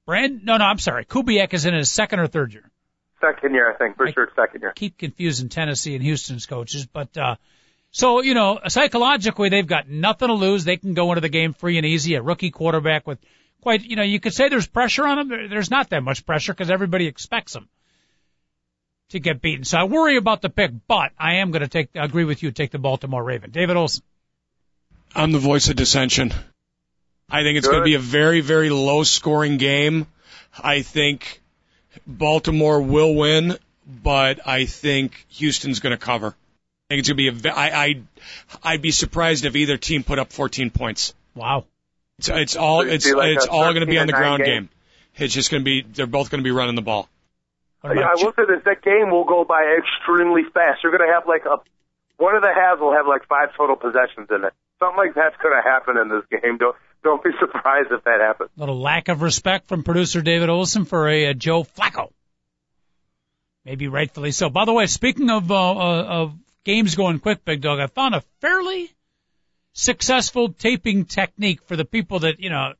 Brand 0.04 0.44
no, 0.44 0.58
no, 0.58 0.64
I'm 0.66 0.78
sorry. 0.78 1.06
Kubiak 1.06 1.54
is 1.54 1.64
in 1.64 1.72
his 1.72 1.90
second 1.90 2.20
or 2.20 2.26
third 2.26 2.52
year. 2.52 2.70
Second 3.18 3.54
year, 3.54 3.72
I 3.72 3.78
think, 3.78 3.96
for 3.96 4.06
I 4.06 4.12
sure, 4.12 4.28
second 4.36 4.60
year. 4.60 4.72
Keep 4.76 4.98
confusing 4.98 5.48
Tennessee 5.48 5.94
and 5.94 6.04
Houston's 6.04 6.44
coaches, 6.44 6.84
but 6.84 7.16
uh 7.16 7.36
so 7.90 8.20
you 8.20 8.34
know, 8.34 8.60
psychologically 8.68 9.48
they've 9.48 9.66
got 9.66 9.88
nothing 9.88 10.28
to 10.28 10.34
lose. 10.34 10.64
They 10.64 10.76
can 10.76 10.92
go 10.92 11.12
into 11.12 11.22
the 11.22 11.30
game 11.30 11.54
free 11.54 11.78
and 11.78 11.86
easy. 11.86 12.14
A 12.16 12.22
rookie 12.22 12.50
quarterback 12.50 13.06
with 13.06 13.20
quite, 13.64 13.82
you 13.82 13.96
know, 13.96 14.02
you 14.02 14.20
could 14.20 14.34
say 14.34 14.48
there's 14.50 14.66
pressure 14.66 15.06
on 15.06 15.18
him. 15.18 15.48
There's 15.48 15.70
not 15.70 15.90
that 15.90 16.02
much 16.02 16.24
pressure 16.24 16.52
because 16.52 16.70
everybody 16.70 17.06
expects 17.06 17.56
him 17.56 17.68
to 19.08 19.18
get 19.18 19.40
beaten. 19.40 19.64
So 19.64 19.78
I 19.78 19.84
worry 19.84 20.18
about 20.18 20.42
the 20.42 20.50
pick, 20.50 20.70
but 20.86 21.12
I 21.18 21.36
am 21.36 21.50
going 21.50 21.62
to 21.62 21.68
take, 21.68 21.88
agree 21.94 22.24
with 22.24 22.42
you, 22.42 22.52
take 22.52 22.70
the 22.70 22.78
Baltimore 22.78 23.24
Raven. 23.24 23.50
David 23.50 23.76
Olson. 23.76 24.04
I'm 25.16 25.32
the 25.32 25.38
voice 25.38 25.70
of 25.70 25.76
dissension. 25.76 26.34
I 27.30 27.42
think 27.42 27.56
it's 27.56 27.66
going 27.66 27.80
to 27.80 27.84
be 27.84 27.94
a 27.94 27.98
very, 27.98 28.42
very 28.42 28.68
low 28.68 29.02
scoring 29.02 29.56
game. 29.56 30.06
I 30.62 30.82
think 30.82 31.40
Baltimore 32.06 32.82
will 32.82 33.14
win, 33.14 33.56
but 33.86 34.46
I 34.46 34.66
think 34.66 35.24
Houston's 35.30 35.80
going 35.80 35.96
to 35.96 36.04
cover. 36.04 36.28
I 36.28 36.86
think 36.90 36.98
it's 36.98 37.08
going 37.08 37.16
to 37.16 37.40
be 37.40 37.48
a, 37.48 37.52
I, 37.52 37.84
I, 37.84 38.02
I'd 38.62 38.82
be 38.82 38.90
surprised 38.90 39.46
if 39.46 39.56
either 39.56 39.78
team 39.78 40.04
put 40.04 40.18
up 40.18 40.32
14 40.32 40.68
points. 40.68 41.14
Wow. 41.34 41.64
It's, 42.18 42.28
it's 42.28 42.56
all, 42.56 42.82
it's, 42.82 43.10
like 43.10 43.36
it's 43.36 43.46
all 43.46 43.72
going 43.72 43.80
to 43.80 43.86
be 43.86 43.98
on 43.98 44.06
the 44.06 44.12
ground 44.12 44.44
game? 44.44 44.64
game. 44.64 44.68
It's 45.16 45.34
just 45.34 45.50
going 45.50 45.62
to 45.62 45.64
be, 45.64 45.82
they're 45.82 46.06
both 46.06 46.30
going 46.30 46.42
to 46.42 46.44
be 46.44 46.50
running 46.50 46.74
the 46.74 46.82
ball. 46.82 47.08
Yeah, 47.84 48.08
I 48.08 48.14
will 48.16 48.32
say 48.32 48.44
this: 48.48 48.64
that 48.64 48.80
game 48.82 49.10
will 49.10 49.24
go 49.24 49.44
by 49.44 49.76
extremely 49.78 50.42
fast. 50.54 50.82
You're 50.82 50.96
going 50.96 51.06
to 51.06 51.12
have 51.12 51.28
like 51.28 51.44
a 51.44 51.60
one 52.16 52.34
of 52.34 52.42
the 52.42 52.52
halves 52.54 52.80
will 52.80 52.94
have 52.94 53.06
like 53.06 53.26
five 53.26 53.50
total 53.56 53.76
possessions 53.76 54.28
in 54.30 54.44
it. 54.44 54.54
Something 54.78 54.96
like 54.96 55.14
that's 55.14 55.36
going 55.36 55.54
to 55.54 55.62
happen 55.62 55.98
in 55.98 56.08
this 56.08 56.24
game. 56.30 56.56
Don't 56.56 56.76
don't 57.02 57.22
be 57.22 57.30
surprised 57.40 57.92
if 57.92 58.02
that 58.04 58.20
happens. 58.20 58.50
little 58.56 58.80
lack 58.80 59.08
of 59.08 59.20
respect 59.20 59.68
from 59.68 59.82
producer 59.82 60.22
David 60.22 60.48
Olson 60.48 60.86
for 60.86 61.08
a, 61.08 61.26
a 61.26 61.34
Joe 61.34 61.64
Flacco. 61.64 62.10
Maybe 63.66 63.88
rightfully 63.88 64.30
so. 64.30 64.48
By 64.48 64.64
the 64.64 64.72
way, 64.72 64.86
speaking 64.86 65.28
of 65.28 65.50
uh, 65.50 65.54
uh, 65.54 66.04
of 66.04 66.34
games 66.64 66.94
going 66.94 67.18
quick, 67.18 67.44
Big 67.44 67.60
Dog, 67.60 67.80
I 67.80 67.86
found 67.86 68.14
a 68.14 68.22
fairly 68.40 68.93
successful 69.74 70.52
taping 70.52 71.04
technique 71.04 71.62
for 71.66 71.76
the 71.76 71.84
people 71.84 72.20
that 72.20 72.40
you 72.40 72.48
know, 72.48 72.72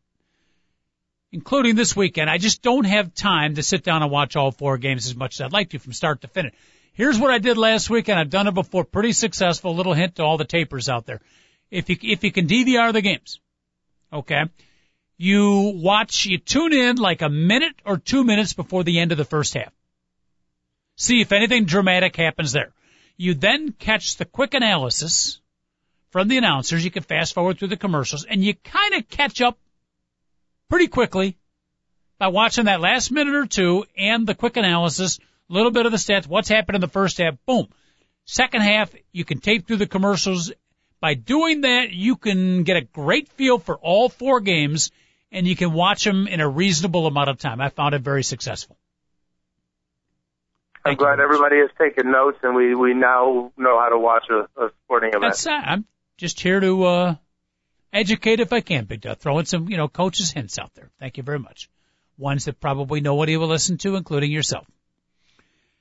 including 1.30 1.76
this 1.76 1.94
weekend. 1.94 2.30
I 2.30 2.38
just 2.38 2.62
don't 2.62 2.84
have 2.84 3.14
time 3.14 3.56
to 3.56 3.62
sit 3.62 3.84
down 3.84 4.02
and 4.02 4.10
watch 4.10 4.36
all 4.36 4.50
four 4.50 4.78
games 4.78 5.06
as 5.06 5.14
much 5.14 5.34
as 5.34 5.40
I'd 5.42 5.52
like 5.52 5.70
to 5.70 5.78
from 5.78 5.92
start 5.92 6.22
to 6.22 6.28
finish. 6.28 6.54
Here's 6.94 7.18
what 7.18 7.30
I 7.30 7.38
did 7.38 7.58
last 7.58 7.90
weekend. 7.90 8.18
I've 8.18 8.30
done 8.30 8.46
it 8.46 8.54
before. 8.54 8.84
Pretty 8.84 9.12
successful. 9.12 9.74
Little 9.74 9.94
hint 9.94 10.16
to 10.16 10.22
all 10.22 10.38
the 10.38 10.44
tapers 10.44 10.88
out 10.88 11.04
there. 11.04 11.20
If 11.70 11.90
you 11.90 11.96
if 12.00 12.24
you 12.24 12.32
can 12.32 12.46
DVR 12.46 12.92
the 12.92 13.02
games, 13.02 13.40
okay 14.12 14.44
you 15.16 15.72
watch, 15.76 16.26
you 16.26 16.38
tune 16.38 16.72
in 16.72 16.96
like 16.96 17.22
a 17.22 17.28
minute 17.28 17.74
or 17.84 17.98
two 17.98 18.24
minutes 18.24 18.52
before 18.52 18.84
the 18.84 18.98
end 18.98 19.12
of 19.12 19.18
the 19.18 19.24
first 19.24 19.54
half. 19.54 19.72
See 20.96 21.20
if 21.20 21.32
anything 21.32 21.64
dramatic 21.64 22.16
happens 22.16 22.52
there. 22.52 22.72
You 23.16 23.34
then 23.34 23.72
catch 23.72 24.16
the 24.16 24.24
quick 24.24 24.54
analysis 24.54 25.40
from 26.14 26.28
the 26.28 26.36
announcers. 26.36 26.84
You 26.84 26.92
can 26.92 27.02
fast 27.02 27.34
forward 27.34 27.58
through 27.58 27.68
the 27.74 27.76
commercials 27.76 28.24
and 28.24 28.40
you 28.40 28.54
kind 28.54 28.94
of 28.94 29.08
catch 29.08 29.40
up 29.40 29.58
pretty 30.70 30.86
quickly 30.86 31.36
by 32.20 32.28
watching 32.28 32.66
that 32.66 32.80
last 32.80 33.10
minute 33.10 33.34
or 33.34 33.46
two 33.46 33.84
and 33.98 34.24
the 34.24 34.36
quick 34.36 34.56
analysis, 34.56 35.18
a 35.50 35.52
little 35.52 35.72
bit 35.72 35.86
of 35.86 35.90
the 35.90 35.98
stats, 35.98 36.28
what's 36.28 36.48
happened 36.48 36.76
in 36.76 36.80
the 36.80 36.86
first 36.86 37.18
half, 37.18 37.34
boom. 37.46 37.66
Second 38.26 38.62
half, 38.62 38.94
you 39.10 39.24
can 39.24 39.40
tape 39.40 39.66
through 39.66 39.78
the 39.78 39.88
commercials. 39.88 40.52
By 41.00 41.14
doing 41.14 41.62
that, 41.62 41.90
you 41.90 42.14
can 42.14 42.62
get 42.62 42.76
a 42.76 42.82
great 42.82 43.28
feel 43.30 43.58
for 43.58 43.74
all 43.74 44.08
four 44.08 44.38
games 44.38 44.92
and 45.32 45.48
you 45.48 45.56
can 45.56 45.72
watch 45.72 46.04
them 46.04 46.28
in 46.28 46.38
a 46.38 46.48
reasonable 46.48 47.08
amount 47.08 47.28
of 47.28 47.38
time. 47.38 47.60
I 47.60 47.70
found 47.70 47.96
it 47.96 48.02
very 48.02 48.22
successful. 48.22 48.76
I'm 50.84 50.94
glad 50.94 51.18
everybody 51.18 51.56
has 51.56 51.70
taken 51.76 52.12
notes 52.12 52.38
and 52.44 52.54
we 52.54 52.76
we 52.76 52.94
now 52.94 53.50
know 53.56 53.80
how 53.80 53.88
to 53.88 53.98
watch 53.98 54.26
a, 54.30 54.64
a 54.64 54.70
sporting 54.84 55.08
event. 55.08 55.22
That's 55.22 55.46
I'm 55.46 55.86
just 56.16 56.40
here 56.40 56.60
to 56.60 56.84
uh 56.84 57.14
educate 57.92 58.40
if 58.40 58.52
I 58.52 58.60
can, 58.60 58.84
Big 58.84 59.00
Duck. 59.00 59.18
Throwing 59.18 59.44
some, 59.44 59.68
you 59.68 59.76
know, 59.76 59.88
coaches 59.88 60.30
hints 60.30 60.58
out 60.58 60.72
there. 60.74 60.90
Thank 60.98 61.16
you 61.16 61.22
very 61.22 61.38
much. 61.38 61.70
Ones 62.18 62.44
that 62.44 62.60
probably 62.60 63.00
nobody 63.00 63.36
will 63.36 63.48
listen 63.48 63.78
to, 63.78 63.96
including 63.96 64.30
yourself. 64.30 64.66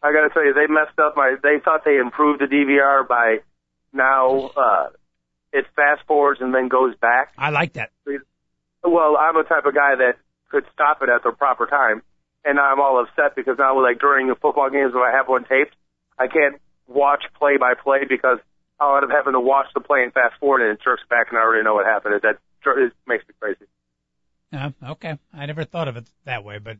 I 0.01 0.11
got 0.11 0.27
to 0.27 0.29
tell 0.33 0.45
you, 0.45 0.53
they 0.53 0.67
messed 0.67 0.99
up 0.99 1.15
my. 1.15 1.35
They 1.41 1.59
thought 1.63 1.85
they 1.85 1.97
improved 1.97 2.41
the 2.41 2.45
DVR 2.45 3.07
by 3.07 3.37
now. 3.93 4.51
uh 4.55 4.89
It 5.53 5.65
fast 5.75 6.01
forwards 6.07 6.41
and 6.41 6.53
then 6.53 6.67
goes 6.67 6.95
back. 6.97 7.33
I 7.37 7.51
like 7.51 7.73
that. 7.73 7.91
Well, 8.83 9.15
I'm 9.17 9.35
the 9.35 9.43
type 9.43 9.65
of 9.65 9.73
guy 9.73 9.95
that 9.95 10.17
could 10.49 10.65
stop 10.73 11.01
it 11.01 11.09
at 11.09 11.23
the 11.23 11.31
proper 11.31 11.65
time, 11.67 12.01
and 12.43 12.59
I'm 12.59 12.79
all 12.79 13.01
upset 13.01 13.35
because 13.35 13.57
now, 13.57 13.81
like 13.81 13.99
during 13.99 14.27
the 14.27 14.35
football 14.35 14.69
games 14.69 14.93
when 14.93 15.03
I 15.03 15.11
have 15.15 15.27
one 15.27 15.45
taped, 15.45 15.75
I 16.19 16.27
can't 16.27 16.59
watch 16.87 17.23
play 17.39 17.57
by 17.57 17.75
play 17.75 17.99
because 18.07 18.39
End 18.95 19.05
up 19.05 19.11
having 19.11 19.33
to 19.33 19.39
watch 19.39 19.67
the 19.73 19.81
play 19.81 20.03
and 20.03 20.13
fast 20.13 20.39
forward, 20.39 20.61
and 20.61 20.71
it 20.71 20.83
jerks 20.83 21.03
back, 21.09 21.27
and 21.29 21.37
I 21.37 21.41
already 21.41 21.63
know 21.63 21.75
what 21.75 21.85
happened. 21.85 22.19
That 22.21 22.37
it 22.65 22.93
makes 23.07 23.27
me 23.27 23.33
crazy. 23.39 23.65
Uh, 24.53 24.71
okay. 24.91 25.17
I 25.33 25.45
never 25.45 25.63
thought 25.63 25.87
of 25.87 25.97
it 25.97 26.05
that 26.25 26.43
way, 26.43 26.59
but 26.59 26.77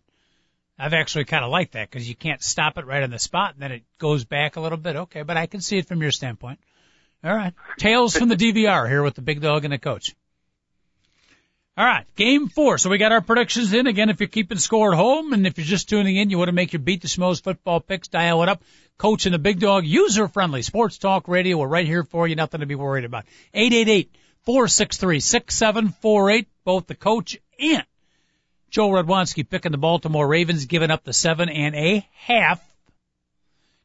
I've 0.78 0.94
actually 0.94 1.26
kind 1.26 1.44
of 1.44 1.52
liked 1.52 1.74
that 1.74 1.90
because 1.90 2.08
you 2.08 2.16
can't 2.16 2.42
stop 2.42 2.78
it 2.78 2.86
right 2.86 3.04
on 3.04 3.10
the 3.10 3.20
spot 3.20 3.54
and 3.54 3.62
then 3.62 3.72
it 3.72 3.84
goes 4.00 4.26
back 4.26 4.56
a 4.56 4.62
little 4.62 4.78
bit. 4.78 4.96
Okay, 4.96 5.24
but 5.24 5.38
I 5.38 5.48
can 5.48 5.62
see 5.62 5.78
it 5.78 5.88
from 5.88 6.02
your 6.02 6.12
standpoint. 6.12 6.60
All 7.24 7.36
right. 7.36 7.54
Tales 7.78 8.16
from 8.16 8.30
the 8.30 8.36
DVR 8.36 8.88
here 8.88 9.02
with 9.02 9.16
the 9.16 9.22
big 9.22 9.42
dog 9.42 9.64
and 9.64 9.74
the 9.74 9.78
coach. 9.78 10.14
All 11.76 11.86
right, 11.86 12.06
game 12.16 12.50
four. 12.50 12.78
So 12.78 12.92
we 12.92 13.00
got 13.00 13.12
our 13.12 13.22
predictions 13.22 13.74
in. 13.74 13.88
Again, 13.88 14.10
if 14.10 14.20
you're 14.20 14.30
keeping 14.30 14.60
score 14.60 14.94
at 14.94 14.98
home 14.98 15.34
and 15.34 15.48
if 15.48 15.58
you're 15.58 15.66
just 15.66 15.90
tuning 15.90 16.18
in, 16.18 16.30
you 16.30 16.38
want 16.38 16.50
to 16.50 16.54
make 16.54 16.72
your 16.72 16.82
beat 16.82 17.02
the 17.02 17.08
Schmoes 17.08 17.42
football 17.42 17.80
picks, 17.80 18.10
dial 18.10 18.44
it 18.44 18.50
up. 18.50 18.62
Coach 18.98 19.26
and 19.26 19.34
the 19.34 19.40
big 19.40 19.60
dog, 19.60 19.86
user 19.86 20.28
friendly 20.28 20.62
sports 20.62 20.98
talk 20.98 21.28
radio. 21.28 21.58
We're 21.58 21.68
right 21.68 21.86
here 21.86 22.04
for 22.04 22.28
you. 22.28 22.36
Nothing 22.36 22.62
to 22.62 22.66
be 22.66 22.76
worried 22.76 23.06
about. 23.06 23.26
888-463-6748. 23.56 26.46
Both 26.64 26.88
the 26.88 26.96
coach 26.96 27.38
and 27.60 27.84
Joe 28.70 28.90
Radwanski 28.90 29.48
picking 29.48 29.72
the 29.72 29.78
Baltimore 29.78 30.28
Ravens, 30.28 30.66
giving 30.66 30.92
up 30.92 31.04
the 31.04 31.14
seven 31.14 31.50
and 31.50 31.76
a 31.76 32.08
half. 32.14 32.62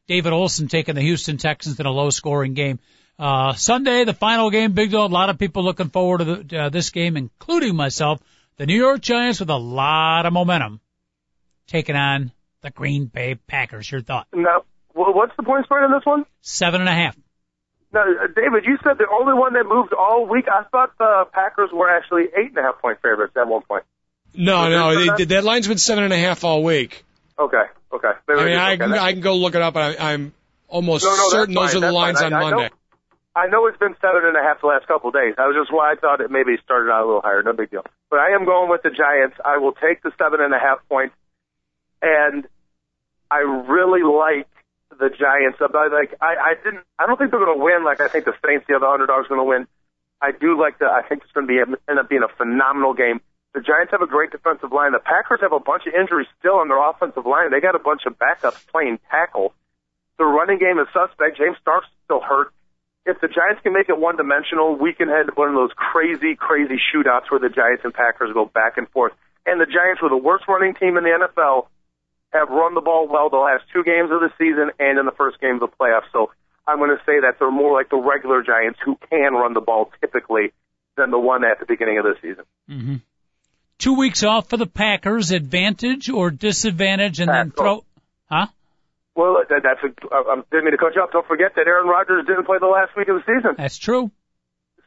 David 0.07 0.33
Olson 0.33 0.67
taking 0.67 0.95
the 0.95 1.01
Houston 1.01 1.37
Texans 1.37 1.79
in 1.79 1.85
a 1.85 1.91
low 1.91 2.09
scoring 2.09 2.53
game. 2.53 2.79
Uh, 3.19 3.53
Sunday, 3.53 4.05
the 4.05 4.13
final 4.13 4.49
game, 4.49 4.71
Big 4.71 4.91
Dog. 4.91 5.11
A 5.11 5.13
lot 5.13 5.29
of 5.29 5.37
people 5.37 5.63
looking 5.63 5.89
forward 5.89 6.19
to 6.19 6.25
the, 6.25 6.57
uh, 6.57 6.69
this 6.69 6.89
game, 6.89 7.17
including 7.17 7.75
myself. 7.75 8.21
The 8.57 8.65
New 8.65 8.77
York 8.77 9.01
Giants 9.01 9.41
with 9.41 9.49
a 9.49 9.57
lot 9.57 10.25
of 10.25 10.33
momentum 10.33 10.79
taking 11.67 11.95
on 11.95 12.31
the 12.61 12.71
Green 12.71 13.05
Bay 13.05 13.35
Packers. 13.35 13.91
Your 13.91 14.01
thought? 14.01 14.27
Wh- 14.33 14.61
what's 15.07 15.35
the 15.37 15.43
point 15.43 15.65
spread 15.65 15.83
on 15.83 15.91
this 15.91 16.05
one? 16.05 16.25
Seven 16.41 16.81
and 16.81 16.89
a 16.89 16.93
half. 16.93 17.15
Now, 17.91 18.01
uh, 18.01 18.27
David, 18.35 18.65
you 18.65 18.77
said 18.83 18.97
the 18.99 19.07
only 19.11 19.33
one 19.33 19.53
that 19.53 19.65
moved 19.65 19.93
all 19.93 20.27
week. 20.27 20.45
I 20.47 20.63
thought 20.69 20.97
the 20.99 21.25
Packers 21.31 21.69
were 21.73 21.89
actually 21.89 22.23
eight 22.37 22.49
and 22.49 22.57
a 22.57 22.61
half 22.61 22.79
point 22.81 22.99
favorites 23.01 23.33
at 23.35 23.47
one 23.47 23.63
point. 23.63 23.83
No, 24.35 24.59
Was 24.61 24.69
no, 24.69 24.95
they, 24.99 25.23
that? 25.25 25.29
that 25.29 25.43
line's 25.43 25.67
been 25.67 25.79
seven 25.79 26.03
and 26.03 26.13
a 26.13 26.17
half 26.17 26.43
all 26.43 26.63
week. 26.63 27.03
Okay, 27.39 27.63
okay. 27.91 28.11
They 28.27 28.33
I 28.35 28.45
mean, 28.45 28.57
I 28.57 28.77
can, 28.77 28.93
I 28.93 29.11
can 29.13 29.21
go 29.21 29.35
look 29.37 29.55
it 29.55 29.61
up. 29.61 29.75
I, 29.75 29.95
I'm 29.97 30.33
almost 30.67 31.03
No, 31.05 31.15
no, 31.15 31.29
certain 31.29 31.55
those 31.55 31.69
fine, 31.73 31.77
are 31.77 31.79
the 31.79 31.85
that's 31.87 31.93
lines 31.95 32.19
fine. 32.21 32.33
on 32.33 32.41
I- 32.43 32.45
I 32.45 32.49
know- 32.51 32.57
Monday. 32.57 32.75
I 33.35 33.47
know 33.47 33.67
it's 33.67 33.77
been 33.77 33.95
seven 34.01 34.21
and 34.25 34.35
a 34.35 34.41
half 34.41 34.59
the 34.59 34.67
last 34.67 34.85
couple 34.87 35.09
of 35.09 35.13
days. 35.13 35.35
I 35.37 35.47
was 35.47 35.55
just 35.55 35.71
why 35.71 35.93
I 35.93 35.95
thought 35.95 36.19
it 36.19 36.29
maybe 36.29 36.57
started 36.63 36.91
out 36.91 37.03
a 37.03 37.05
little 37.05 37.21
higher. 37.21 37.41
No 37.41 37.53
big 37.53 37.69
deal. 37.71 37.85
But 38.09 38.19
I 38.19 38.31
am 38.35 38.43
going 38.43 38.69
with 38.69 38.81
the 38.83 38.89
Giants. 38.89 39.37
I 39.45 39.57
will 39.59 39.71
take 39.71 40.03
the 40.03 40.11
seven 40.17 40.41
and 40.41 40.53
a 40.53 40.59
half 40.59 40.79
points, 40.89 41.15
and 42.01 42.45
I 43.31 43.37
really 43.37 44.03
like 44.03 44.47
the 44.99 45.09
Giants. 45.09 45.57
About 45.61 45.91
like 45.91 46.13
I, 46.21 46.35
I 46.35 46.53
didn't. 46.63 46.83
I 46.99 47.07
don't 47.07 47.17
think 47.17 47.31
they're 47.31 47.43
going 47.43 47.57
to 47.57 47.63
win. 47.63 47.83
Like 47.83 48.01
I 48.01 48.07
think 48.07 48.25
the 48.25 48.35
Saints, 48.45 48.65
the 48.67 48.75
other 48.75 48.87
underdogs, 48.87 49.27
going 49.27 49.39
to 49.39 49.47
win. 49.47 49.67
I 50.21 50.31
do 50.31 50.59
like 50.59 50.79
the. 50.79 50.85
I 50.85 51.01
think 51.07 51.23
it's 51.23 51.31
going 51.31 51.47
to 51.47 51.51
be 51.51 51.59
end 51.59 51.99
up 51.99 52.09
being 52.09 52.23
a 52.23 52.31
phenomenal 52.35 52.93
game. 52.93 53.21
The 53.55 53.61
Giants 53.61 53.91
have 53.91 54.03
a 54.03 54.07
great 54.07 54.29
defensive 54.29 54.71
line. 54.71 54.91
The 54.91 54.99
Packers 54.99 55.41
have 55.41 55.53
a 55.53 55.59
bunch 55.59 55.87
of 55.87 55.95
injuries 55.95 56.27
still 56.37 56.61
on 56.61 56.67
their 56.67 56.77
offensive 56.77 57.25
line. 57.25 57.49
They 57.49 57.59
got 57.59 57.73
a 57.73 57.81
bunch 57.81 58.05
of 58.05 58.19
backups 58.19 58.67
playing 58.67 58.99
tackle. 59.09 59.55
The 60.19 60.25
running 60.25 60.59
game 60.59 60.77
is 60.77 60.87
suspect. 60.93 61.37
James 61.39 61.57
Starks 61.61 61.87
still 62.05 62.21
hurt. 62.21 62.53
If 63.05 63.21
the 63.21 63.27
Giants 63.27 63.63
can 63.63 63.73
make 63.73 63.89
it 63.89 63.97
one 63.97 64.17
dimensional, 64.17 64.75
we 64.75 64.93
can 64.93 65.07
head 65.07 65.25
to 65.25 65.33
one 65.33 65.49
of 65.49 65.55
those 65.55 65.71
crazy, 65.73 66.35
crazy 66.35 66.77
shootouts 66.77 67.31
where 67.31 67.39
the 67.39 67.49
Giants 67.49 67.81
and 67.83 67.93
Packers 67.93 68.29
go 68.33 68.45
back 68.45 68.77
and 68.77 68.87
forth. 68.89 69.13
And 69.47 69.59
the 69.59 69.65
Giants 69.65 70.01
were 70.01 70.09
the 70.09 70.17
worst 70.17 70.45
running 70.47 70.75
team 70.75 70.97
in 70.97 71.03
the 71.03 71.09
NFL, 71.09 71.67
have 72.31 72.49
run 72.49 72.75
the 72.75 72.81
ball 72.81 73.07
well 73.07 73.29
the 73.29 73.37
last 73.37 73.63
two 73.73 73.83
games 73.83 74.11
of 74.11 74.19
the 74.21 74.31
season 74.37 74.71
and 74.79 74.99
in 74.99 75.05
the 75.05 75.11
first 75.17 75.39
game 75.41 75.55
of 75.55 75.61
the 75.61 75.67
playoffs. 75.67 76.09
So 76.13 76.31
I'm 76.67 76.77
going 76.77 76.91
to 76.91 77.03
say 77.05 77.21
that 77.21 77.37
they're 77.39 77.51
more 77.51 77.73
like 77.73 77.89
the 77.89 77.97
regular 77.97 78.43
Giants 78.43 78.79
who 78.83 78.97
can 79.09 79.33
run 79.33 79.53
the 79.53 79.61
ball 79.61 79.91
typically 80.01 80.53
than 80.95 81.11
the 81.11 81.19
one 81.19 81.43
at 81.43 81.59
the 81.59 81.65
beginning 81.65 81.97
of 81.97 82.05
the 82.05 82.15
season. 82.21 82.45
Mm-hmm. 82.69 82.95
two 83.79 83.95
weeks 83.95 84.23
off 84.23 84.49
for 84.49 84.57
the 84.57 84.67
Packers, 84.67 85.31
advantage 85.31 86.09
or 86.09 86.29
disadvantage, 86.29 87.19
and 87.19 87.29
then 87.29 87.51
throw, 87.51 87.83
huh? 88.29 88.47
Well, 89.15 89.43
that, 89.49 89.63
that's 89.63 89.81
a, 89.83 90.15
I'm 90.15 90.43
didn't 90.51 90.65
mean 90.65 90.71
to 90.71 90.77
cut 90.77 90.95
you 90.95 91.01
off. 91.01 91.11
Don't 91.11 91.27
forget 91.27 91.53
that 91.55 91.67
Aaron 91.67 91.87
Rodgers 91.87 92.25
didn't 92.27 92.45
play 92.45 92.57
the 92.59 92.67
last 92.67 92.95
week 92.95 93.07
of 93.07 93.15
the 93.15 93.23
season. 93.25 93.55
That's 93.57 93.77
true. 93.77 94.11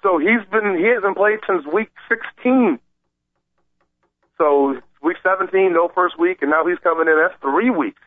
So 0.03 0.19
he's 0.19 0.47
been 0.51 0.77
he 0.79 0.87
hasn't 0.95 1.17
played 1.17 1.41
since 1.47 1.67
week 1.67 1.91
16. 2.09 2.79
So 4.39 4.81
week 5.03 5.17
17, 5.23 5.73
no 5.73 5.89
first 5.95 6.19
week, 6.19 6.39
and 6.43 6.51
now 6.51 6.67
he's 6.67 6.79
coming 6.79 7.09
in. 7.09 7.17
That's 7.17 7.41
three 7.41 7.71
weeks. 7.71 8.01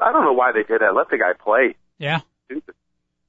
I 0.00 0.12
don't 0.12 0.24
know 0.24 0.32
why 0.32 0.52
they 0.52 0.62
did 0.64 0.80
that. 0.80 0.94
Let 0.94 1.10
the 1.10 1.18
guy 1.18 1.32
play. 1.32 1.76
Yeah. 1.98 2.20
Stupid. 2.46 2.74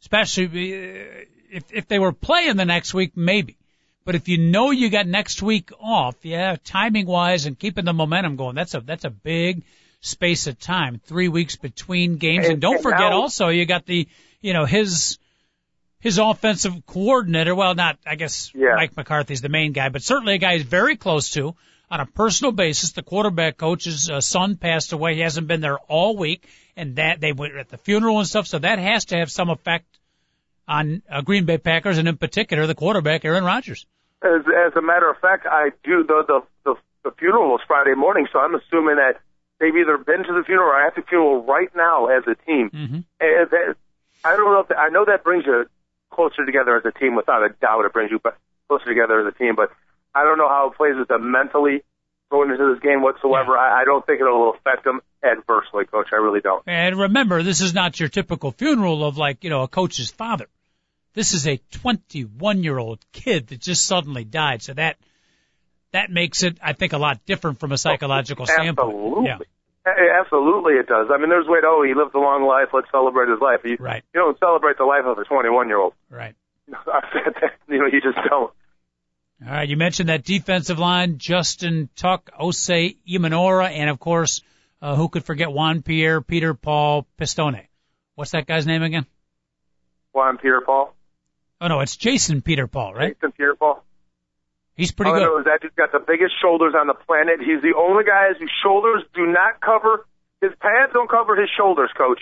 Especially 0.02 0.48
uh, 0.74 1.06
if 1.52 1.72
if 1.72 1.88
they 1.88 2.00
were 2.00 2.12
playing 2.12 2.58
the 2.58 2.66
next 2.66 2.94
week, 2.94 3.16
maybe. 3.16 3.58
But 4.06 4.16
if 4.16 4.28
you 4.28 4.38
know 4.38 4.72
you 4.72 4.90
got 4.90 5.08
next 5.08 5.42
week 5.42 5.72
off, 5.80 6.16
yeah, 6.24 6.58
timing 6.64 7.06
wise 7.06 7.46
and 7.46 7.58
keeping 7.58 7.86
the 7.86 7.94
momentum 7.94 8.36
going, 8.36 8.56
that's 8.56 8.74
a 8.74 8.82
that's 8.82 9.06
a 9.06 9.10
big 9.10 9.64
space 10.02 10.48
of 10.48 10.60
time. 10.60 11.00
Three 11.06 11.30
weeks 11.30 11.56
between 11.56 12.18
games, 12.18 12.46
and, 12.46 12.54
And- 12.54 12.62
don't 12.62 12.76
and 12.76 12.84
forget 12.84 13.00
now- 13.12 13.22
also 13.22 13.48
you 13.50 13.66
got 13.66 13.86
the 13.86 14.08
you 14.42 14.54
know 14.54 14.66
his 14.66 15.20
his 16.00 16.18
offensive 16.18 16.86
coordinator. 16.86 17.56
Well, 17.56 17.76
not 17.76 17.98
I 18.06 18.16
guess 18.16 18.52
Yeah. 18.54 18.76
Mike 18.76 18.98
McCarthy's 18.98 19.42
the 19.42 19.48
main 19.50 19.72
guy, 19.72 19.88
but 19.90 20.02
certainly 20.02 20.34
a 20.34 20.38
guy 20.38 20.54
he's 20.58 20.64
very 20.64 20.98
close 20.98 21.30
to 21.32 21.56
on 21.94 22.00
a 22.00 22.08
personal 22.08 22.52
basis. 22.52 22.94
The 22.94 23.04
quarterback 23.04 23.56
coach's 23.56 24.10
uh, 24.10 24.20
son 24.20 24.58
passed 24.58 24.94
away. 24.94 25.14
He 25.14 25.22
hasn't 25.22 25.48
been 25.48 25.62
there 25.62 25.78
all 25.88 26.18
week, 26.18 26.48
and 26.76 26.96
that 26.96 27.22
they 27.22 27.34
went 27.34 27.56
at 27.56 27.70
the 27.70 27.78
funeral 27.78 28.18
and 28.18 28.28
stuff. 28.28 28.48
So 28.48 28.58
that 28.58 28.80
has 28.80 29.06
to 29.06 29.18
have 29.18 29.30
some 29.30 29.52
effect 29.52 29.86
on 30.68 31.04
uh, 31.08 31.22
Green 31.22 31.46
Bay 31.46 31.60
Packers, 31.60 32.00
and 32.00 32.08
in 32.08 32.18
particular 32.18 32.66
the 32.66 32.74
quarterback 32.74 33.24
Aaron 33.26 33.44
Rodgers. 33.44 33.86
As, 34.24 34.42
as 34.42 34.76
a 34.76 34.82
matter 34.82 35.08
of 35.08 35.18
fact, 35.20 35.46
I 35.46 35.70
do 35.84 36.04
the, 36.04 36.24
the 36.28 36.42
the 36.64 36.76
the 37.04 37.12
funeral 37.12 37.50
was 37.50 37.62
Friday 37.68 37.94
morning, 37.94 38.28
so 38.34 38.40
I'm 38.40 38.56
assuming 38.56 38.96
that 38.96 39.20
they've 39.60 39.76
either 39.76 39.98
been 39.98 40.24
to 40.24 40.34
the 40.34 40.44
funeral 40.44 40.70
or 40.70 40.82
at 40.82 40.96
the 40.96 41.04
funeral 41.04 41.44
right 41.44 41.70
now 41.76 42.08
as 42.08 42.24
a 42.26 42.34
team. 42.34 42.72
Mm-hmm. 42.72 43.00
And 43.20 43.50
that, 43.52 43.76
I 44.26 44.36
don't 44.36 44.52
know 44.52 44.62
if 44.62 44.72
I 44.76 44.90
know 44.90 45.06
that 45.06 45.24
brings 45.24 45.46
you 45.46 45.66
closer 46.10 46.44
together 46.44 46.76
as 46.76 46.86
a 46.86 46.92
team. 46.98 47.16
Without 47.16 47.44
a 47.44 47.50
doubt, 47.50 47.86
it 47.86 47.94
brings 47.94 48.10
you 48.10 48.20
closer 48.68 48.86
together 48.86 49.20
as 49.20 49.28
a 49.36 49.38
team. 49.38 49.56
But 49.56 49.72
I 50.16 50.24
don't 50.24 50.38
know 50.38 50.50
how 50.50 50.70
it 50.72 50.78
plays 50.78 50.96
with 50.98 51.08
them 51.08 51.32
mentally 51.32 51.84
going 52.30 52.50
into 52.50 52.74
this 52.74 52.82
game 52.82 53.02
whatsoever. 53.02 53.58
I, 53.58 53.82
I 53.82 53.86
don't 53.86 54.06
think 54.06 54.20
it'll 54.20 54.54
affect 54.54 54.84
them 54.84 55.02
adversely, 55.24 55.86
Coach. 55.86 56.08
I 56.12 56.16
really 56.16 56.42
don't. 56.42 56.64
And 56.68 57.00
remember, 57.00 57.44
this 57.44 57.62
is 57.62 57.74
not 57.74 58.00
your 58.00 58.10
typical 58.10 58.52
funeral 58.52 59.06
of 59.06 59.18
like, 59.18 59.44
you 59.44 59.50
know, 59.50 59.62
a 59.62 59.68
coach's 59.68 60.12
father. 60.12 60.48
This 61.14 61.34
is 61.34 61.48
a 61.48 61.58
21 61.72 62.64
year 62.64 62.78
old 62.78 63.00
kid 63.12 63.48
that 63.48 63.60
just 63.60 63.86
suddenly 63.86 64.24
died. 64.24 64.64
So 64.64 64.74
that, 64.74 64.98
that 65.92 66.10
makes 66.10 66.42
it, 66.42 66.58
I 66.62 66.74
think, 66.74 66.94
a 66.94 66.98
lot 66.98 67.24
different 67.26 67.60
from 67.60 67.72
a 67.72 67.78
psychological 67.78 68.46
oh, 68.50 68.52
standpoint. 68.52 68.90
Absolutely. 68.90 69.26
Yeah. 69.28 69.38
Absolutely, 69.86 70.74
it 70.76 70.88
does. 70.88 71.08
I 71.14 71.18
mean, 71.18 71.28
there's 71.28 71.46
wait. 71.46 71.64
Oh, 71.66 71.84
he 71.84 71.94
lived 71.94 72.16
a 72.16 72.20
long 72.20 72.48
life. 72.48 72.70
Let's 72.74 72.88
celebrate 72.90 73.28
his 73.30 73.42
life. 73.42 73.60
You, 73.66 73.76
Right. 73.78 74.02
you 74.14 74.22
don't 74.22 74.40
celebrate 74.40 74.78
the 74.78 74.86
life 74.86 75.04
of 75.06 75.18
a 75.18 75.26
21 75.26 75.68
year 75.68 75.78
old. 75.78 75.94
Right. 76.10 76.36
you 76.68 77.80
know, 77.80 77.88
you 77.92 78.00
just 78.00 78.18
don't. 78.30 78.52
All 79.46 79.52
right. 79.52 79.68
You 79.68 79.78
mentioned 79.78 80.10
that 80.10 80.24
defensive 80.24 80.80
line, 80.80 81.18
Justin 81.18 81.90
Tuck, 81.96 82.30
Osi 82.40 82.98
Umenyiora, 83.10 83.70
and 83.70 83.90
of 83.90 84.00
course, 84.00 84.42
uh, 84.82 84.96
who 84.96 85.10
could 85.10 85.24
forget 85.26 85.52
Juan 85.52 85.82
Pierre, 85.82 86.22
Peter 86.22 86.54
Paul 86.54 87.06
Pistone. 87.20 87.66
What's 88.16 88.32
that 88.32 88.46
guy's 88.46 88.66
name 88.68 88.84
again? 88.84 89.06
Juan 90.14 90.38
Pierre 90.38 90.62
Paul, 90.62 90.94
Oh 91.60 91.68
no, 91.68 91.80
it's 91.80 91.96
Jason 91.96 92.42
Peter 92.42 92.68
Paul, 92.68 92.94
right? 92.94 93.16
Jason 93.16 93.32
Pierre 93.32 93.56
Paul. 93.56 93.84
He's 94.76 94.92
pretty 94.92 95.12
All 95.12 95.16
I 95.16 95.20
good. 95.20 95.26
know 95.26 95.40
is 95.40 95.46
that 95.46 95.62
dude's 95.62 95.76
got 95.76 95.92
the 95.94 96.04
biggest 96.06 96.34
shoulders 96.42 96.74
on 96.78 96.88
the 96.88 96.94
planet. 96.94 97.40
He's 97.40 97.62
the 97.62 97.74
only 97.78 98.04
guy 98.04 98.34
whose 98.38 98.52
shoulders 98.62 99.04
do 99.16 99.26
not 99.28 99.62
cover 99.62 100.06
his 100.42 100.52
pads. 100.60 100.92
Don't 100.94 101.10
cover 101.10 101.40
his 101.40 101.50
shoulders, 101.56 101.90
Coach. 101.98 102.20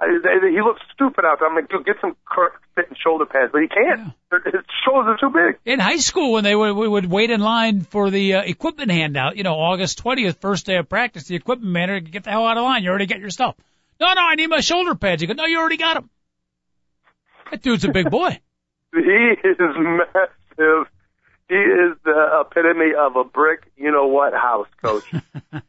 I, 0.00 0.06
he 0.50 0.62
looks 0.62 0.80
stupid 0.94 1.26
out 1.26 1.40
there. 1.40 1.48
I'm 1.48 1.54
like, 1.54 1.68
dude, 1.68 1.84
get 1.84 1.96
some 2.00 2.16
correct 2.24 2.56
fitting 2.74 2.96
shoulder 3.02 3.26
pads, 3.26 3.52
but 3.52 3.60
he 3.60 3.68
can't. 3.68 4.12
His 4.46 4.64
shoulders 4.84 5.18
are 5.20 5.28
too 5.28 5.30
big. 5.30 5.58
in 5.70 5.78
high 5.78 5.98
school 5.98 6.32
when 6.32 6.42
they 6.44 6.54
would, 6.54 6.72
we 6.74 6.88
would 6.88 7.04
wait 7.04 7.30
in 7.30 7.40
line 7.40 7.82
for 7.82 8.10
the 8.10 8.34
uh, 8.34 8.42
equipment 8.42 8.90
handout, 8.90 9.36
you 9.36 9.42
know, 9.42 9.54
August 9.54 10.02
20th, 10.02 10.38
first 10.38 10.64
day 10.64 10.76
of 10.76 10.88
practice, 10.88 11.24
the 11.24 11.36
equipment 11.36 11.70
manager, 11.70 12.08
get 12.08 12.24
the 12.24 12.30
hell 12.30 12.46
out 12.46 12.56
of 12.56 12.64
line. 12.64 12.82
You 12.82 12.88
already 12.88 13.06
got 13.06 13.20
your 13.20 13.30
stuff. 13.30 13.56
No, 14.00 14.06
no, 14.14 14.22
I 14.22 14.36
need 14.36 14.46
my 14.46 14.60
shoulder 14.60 14.94
pads. 14.94 15.20
You 15.20 15.28
go, 15.28 15.34
no, 15.34 15.44
you 15.44 15.58
already 15.58 15.76
got 15.76 15.94
them. 15.94 16.08
That 17.50 17.60
dude's 17.62 17.84
a 17.84 17.90
big 17.90 18.10
boy. 18.10 18.40
He 18.94 18.98
is 18.98 19.58
massive. 19.58 20.86
He 21.48 21.56
is 21.56 21.96
the 22.04 22.40
epitome 22.40 22.94
of 22.98 23.16
a 23.16 23.24
brick, 23.24 23.70
you 23.76 23.90
know 23.92 24.06
what 24.06 24.32
house, 24.32 24.68
Coach. 24.82 25.04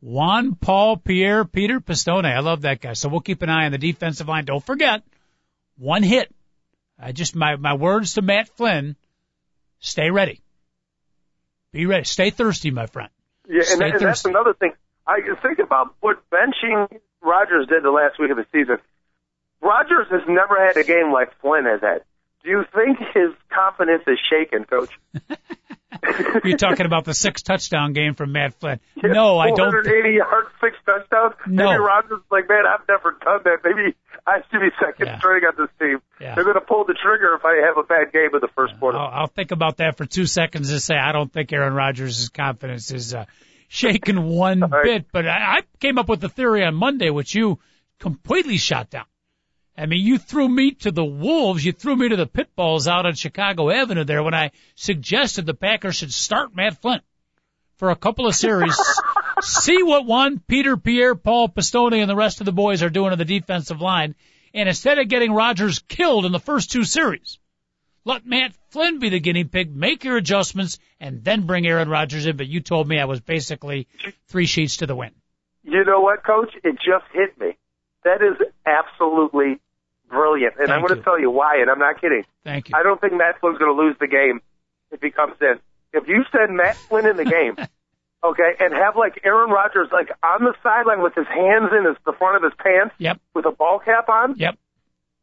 Juan 0.00 0.54
Paul 0.54 0.96
Pierre 0.96 1.44
Peter 1.44 1.80
Pistone. 1.80 2.24
I 2.24 2.40
love 2.40 2.62
that 2.62 2.80
guy. 2.80 2.94
So 2.94 3.08
we'll 3.08 3.20
keep 3.20 3.42
an 3.42 3.50
eye 3.50 3.66
on 3.66 3.72
the 3.72 3.78
defensive 3.78 4.28
line. 4.28 4.44
Don't 4.44 4.64
forget, 4.64 5.02
one 5.76 6.02
hit. 6.02 6.34
I 6.98 7.12
just, 7.12 7.34
my, 7.34 7.56
my 7.56 7.74
words 7.74 8.14
to 8.14 8.22
Matt 8.22 8.48
Flynn, 8.56 8.96
stay 9.78 10.10
ready. 10.10 10.40
Be 11.72 11.86
ready. 11.86 12.04
Stay 12.04 12.30
thirsty, 12.30 12.70
my 12.70 12.86
friend. 12.86 13.10
Yeah, 13.48 13.58
and, 13.58 13.66
Stay 13.66 13.78
that, 13.78 13.94
and 13.94 14.06
that's 14.06 14.24
another 14.24 14.54
thing. 14.54 14.72
I 15.06 15.20
think 15.42 15.58
about 15.58 15.94
what 16.00 16.22
benching 16.30 17.00
Rodgers 17.22 17.66
did 17.68 17.82
the 17.82 17.90
last 17.90 18.18
week 18.18 18.30
of 18.30 18.36
the 18.36 18.46
season. 18.52 18.78
Rodgers 19.60 20.06
has 20.10 20.22
never 20.28 20.64
had 20.64 20.76
a 20.76 20.84
game 20.84 21.12
like 21.12 21.38
Flynn 21.40 21.64
has 21.64 21.80
had. 21.80 22.02
Do 22.44 22.50
you 22.50 22.64
think 22.74 22.98
his 23.14 23.32
confidence 23.52 24.02
is 24.06 24.18
shaken, 24.30 24.64
Coach? 24.64 24.90
You're 26.44 26.56
talking 26.56 26.86
about 26.86 27.04
the 27.04 27.12
six 27.14 27.42
touchdown 27.42 27.92
game 27.92 28.14
from 28.14 28.32
Matt 28.32 28.54
Flynn. 28.54 28.80
No, 29.02 29.38
I 29.38 29.48
don't. 29.48 29.70
480 29.72 30.16
yards, 30.16 30.48
six 30.60 30.76
touchdowns. 30.86 31.34
No. 31.46 31.66
Maybe 31.70 31.78
Rodgers 31.80 32.18
is 32.18 32.24
like, 32.30 32.48
man, 32.48 32.62
I've 32.66 32.86
never 32.88 33.16
done 33.22 33.40
that. 33.44 33.58
Maybe 33.64 33.94
I 34.26 34.38
should 34.50 34.60
be 34.60 34.68
second 34.80 35.06
Yeah. 35.06 35.18
string 35.18 35.42
on 35.44 35.54
this 35.58 35.68
team. 35.78 35.98
Yeah. 36.20 36.34
They're 36.34 36.44
going 36.44 36.54
to 36.54 36.60
pull 36.62 36.84
the 36.84 36.94
trigger 36.94 37.34
if 37.34 37.44
I 37.44 37.66
have 37.66 37.76
a 37.76 37.82
bad 37.82 38.12
game 38.12 38.30
in 38.32 38.40
the 38.40 38.48
first 38.56 38.78
quarter. 38.78 38.96
I'll, 38.96 39.22
I'll 39.22 39.26
think 39.26 39.50
about 39.50 39.78
that 39.78 39.96
for 39.98 40.06
two 40.06 40.26
seconds 40.26 40.70
and 40.70 40.80
say 40.80 40.94
I 40.96 41.12
don't 41.12 41.30
think 41.32 41.52
Aaron 41.52 41.74
Rodgers' 41.74 42.28
confidence 42.30 42.90
is 42.92 43.12
uh, 43.14 43.26
shaken 43.68 44.24
one 44.24 44.60
right. 44.70 44.84
bit. 44.84 45.06
But 45.12 45.26
I, 45.26 45.58
I 45.58 45.60
came 45.80 45.98
up 45.98 46.08
with 46.08 46.22
a 46.24 46.28
theory 46.28 46.64
on 46.64 46.74
Monday, 46.74 47.10
which 47.10 47.34
you 47.34 47.58
completely 47.98 48.56
shot 48.56 48.88
down. 48.90 49.04
I 49.76 49.86
mean, 49.86 50.04
you 50.04 50.18
threw 50.18 50.48
me 50.48 50.72
to 50.72 50.90
the 50.90 51.04
wolves. 51.04 51.64
You 51.64 51.72
threw 51.72 51.96
me 51.96 52.08
to 52.08 52.16
the 52.16 52.26
pit 52.26 52.48
bulls 52.54 52.86
out 52.86 53.06
on 53.06 53.14
Chicago 53.14 53.70
Avenue 53.70 54.04
there 54.04 54.22
when 54.22 54.34
I 54.34 54.50
suggested 54.74 55.46
the 55.46 55.54
Packers 55.54 55.96
should 55.96 56.12
start 56.12 56.54
Matt 56.54 56.80
Flynn 56.80 57.00
for 57.76 57.90
a 57.90 57.96
couple 57.96 58.26
of 58.26 58.34
series. 58.34 58.78
see 59.40 59.82
what 59.82 60.06
one 60.06 60.38
Peter, 60.38 60.76
Pierre, 60.76 61.14
Paul, 61.14 61.48
Pistone, 61.48 62.00
and 62.00 62.10
the 62.10 62.16
rest 62.16 62.40
of 62.40 62.44
the 62.44 62.52
boys 62.52 62.82
are 62.82 62.90
doing 62.90 63.12
on 63.12 63.18
the 63.18 63.24
defensive 63.24 63.80
line. 63.80 64.14
And 64.52 64.68
instead 64.68 64.98
of 64.98 65.08
getting 65.08 65.32
Rodgers 65.32 65.78
killed 65.78 66.26
in 66.26 66.32
the 66.32 66.40
first 66.40 66.70
two 66.70 66.84
series, 66.84 67.38
let 68.04 68.26
Matt 68.26 68.52
Flynn 68.70 68.98
be 68.98 69.08
the 69.08 69.20
guinea 69.20 69.44
pig, 69.44 69.74
make 69.74 70.04
your 70.04 70.16
adjustments, 70.16 70.78
and 70.98 71.22
then 71.24 71.46
bring 71.46 71.66
Aaron 71.66 71.88
Rodgers 71.88 72.26
in. 72.26 72.36
But 72.36 72.48
you 72.48 72.60
told 72.60 72.88
me 72.88 72.98
I 72.98 73.04
was 73.04 73.20
basically 73.20 73.88
three 74.28 74.46
sheets 74.46 74.78
to 74.78 74.86
the 74.86 74.96
wind. 74.96 75.14
You 75.62 75.84
know 75.84 76.00
what, 76.00 76.24
Coach? 76.24 76.52
It 76.64 76.76
just 76.76 77.04
hit 77.12 77.38
me. 77.38 77.56
That 78.04 78.22
is 78.22 78.36
absolutely 78.66 79.58
brilliant, 80.08 80.54
and 80.58 80.70
I'm 80.72 80.84
going 80.84 80.96
to 80.98 81.02
tell 81.04 81.20
you 81.20 81.30
why. 81.30 81.60
And 81.60 81.70
I'm 81.70 81.78
not 81.78 82.00
kidding. 82.00 82.24
Thank 82.44 82.68
you. 82.68 82.74
I 82.76 82.82
don't 82.82 83.00
think 83.00 83.12
Matt 83.14 83.38
Flynn's 83.40 83.58
going 83.58 83.74
to 83.74 83.80
lose 83.80 83.96
the 84.00 84.08
game 84.08 84.40
if 84.90 85.00
he 85.00 85.10
comes 85.10 85.34
in. 85.40 85.58
If 85.92 86.08
you 86.08 86.24
send 86.32 86.56
Matt 86.56 86.76
Flynn 86.76 87.06
in 87.06 87.16
the 87.16 87.24
game, 87.24 87.56
okay, 88.24 88.50
and 88.60 88.72
have 88.74 88.96
like 88.96 89.20
Aaron 89.24 89.50
Rodgers 89.50 89.88
like 89.92 90.10
on 90.22 90.44
the 90.44 90.54
sideline 90.62 91.02
with 91.02 91.14
his 91.14 91.26
hands 91.26 91.70
in 91.76 91.84
his, 91.84 91.96
the 92.06 92.12
front 92.12 92.36
of 92.36 92.42
his 92.42 92.52
pants 92.58 92.94
Yep. 92.98 93.18
with 93.34 93.44
a 93.46 93.50
ball 93.52 93.78
cap 93.78 94.08
on, 94.08 94.34
Yep. 94.36 94.56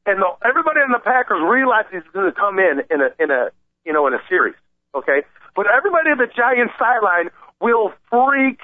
and 0.06 0.22
the, 0.22 0.28
everybody 0.48 0.80
in 0.86 0.92
the 0.92 1.00
Packers 1.00 1.42
realizes 1.44 1.92
he's 1.92 2.12
going 2.14 2.32
to 2.32 2.38
come 2.38 2.60
in 2.60 2.82
in 2.92 3.02
a 3.02 3.10
in 3.22 3.32
a 3.32 3.50
you 3.86 3.94
know 3.94 4.08
in 4.08 4.14
a 4.14 4.22
series, 4.30 4.56
okay, 4.96 5.24
but 5.56 5.66
everybody 5.68 6.12
at 6.12 6.18
the 6.18 6.28
Giants 6.28 6.74
sideline 6.78 7.30
will 7.60 7.92
freak 8.10 8.60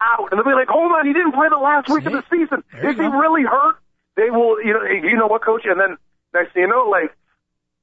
out, 0.00 0.30
and 0.30 0.38
they'll 0.38 0.46
be 0.46 0.54
like, 0.54 0.68
"Hold 0.68 0.92
on, 0.92 1.06
he 1.06 1.12
didn't 1.12 1.32
play 1.32 1.48
the 1.50 1.58
last 1.58 1.88
week 1.88 2.06
of 2.06 2.12
the 2.12 2.24
season. 2.30 2.62
There 2.72 2.90
Is 2.90 2.96
he 2.96 3.02
go. 3.02 3.10
really 3.10 3.42
hurt?" 3.42 3.76
They 4.16 4.30
will, 4.30 4.60
you 4.62 4.74
know, 4.74 4.82
you 4.84 5.16
know 5.16 5.26
what, 5.28 5.42
coach, 5.44 5.62
and 5.64 5.78
then 5.78 5.96
next 6.34 6.52
thing 6.54 6.62
you 6.62 6.68
know, 6.68 6.88
like 6.90 7.14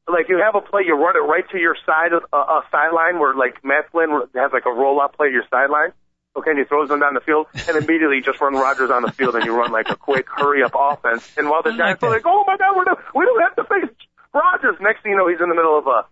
like 0.08 0.30
you 0.30 0.38
have 0.38 0.56
a 0.56 0.62
play, 0.62 0.84
you 0.86 0.94
run 0.96 1.16
it 1.16 1.26
right 1.26 1.48
to 1.50 1.58
your 1.58 1.76
side 1.86 2.14
of 2.14 2.24
a, 2.32 2.38
a 2.38 2.62
sideline 2.72 3.20
where 3.20 3.34
like 3.34 3.64
Matt 3.64 3.90
Flynn 3.92 4.12
has 4.36 4.52
like 4.54 4.66
a 4.66 4.72
roll 4.72 5.02
out 5.02 5.16
play 5.16 5.28
to 5.28 5.34
your 5.34 5.46
sideline. 5.50 5.92
Okay, 6.38 6.52
and 6.52 6.60
he 6.60 6.66
throws 6.66 6.90
them 6.90 7.00
down 7.00 7.14
the 7.14 7.22
field, 7.22 7.48
and 7.56 7.78
immediately 7.78 8.20
just 8.20 8.42
run 8.42 8.54
Rodgers 8.54 8.92
on 8.92 9.04
the 9.04 9.12
field, 9.14 9.36
and 9.36 9.46
you 9.46 9.56
run 9.56 9.72
like 9.72 9.88
a 9.90 9.96
quick 9.96 10.28
hurry 10.30 10.64
up 10.64 10.74
offense. 10.76 11.24
And 11.38 11.50
while 11.50 11.64
the 11.64 11.72
I 11.72 11.78
Giants 11.78 12.02
like 12.04 12.12
are 12.12 12.16
like, 12.16 12.26
"Oh 12.26 12.44
my 12.46 12.58
God, 12.58 12.76
we're 12.76 12.84
not, 12.84 13.00
we 13.16 13.24
don't 13.24 13.42
have 13.42 13.56
to 13.56 13.64
face 13.64 13.90
Rodgers," 14.34 14.76
next 14.82 15.02
thing 15.04 15.14
you 15.14 15.18
know, 15.18 15.30
he's 15.30 15.40
in 15.40 15.48
the 15.48 15.56
middle 15.56 15.78
of 15.80 15.88
a 15.88 16.06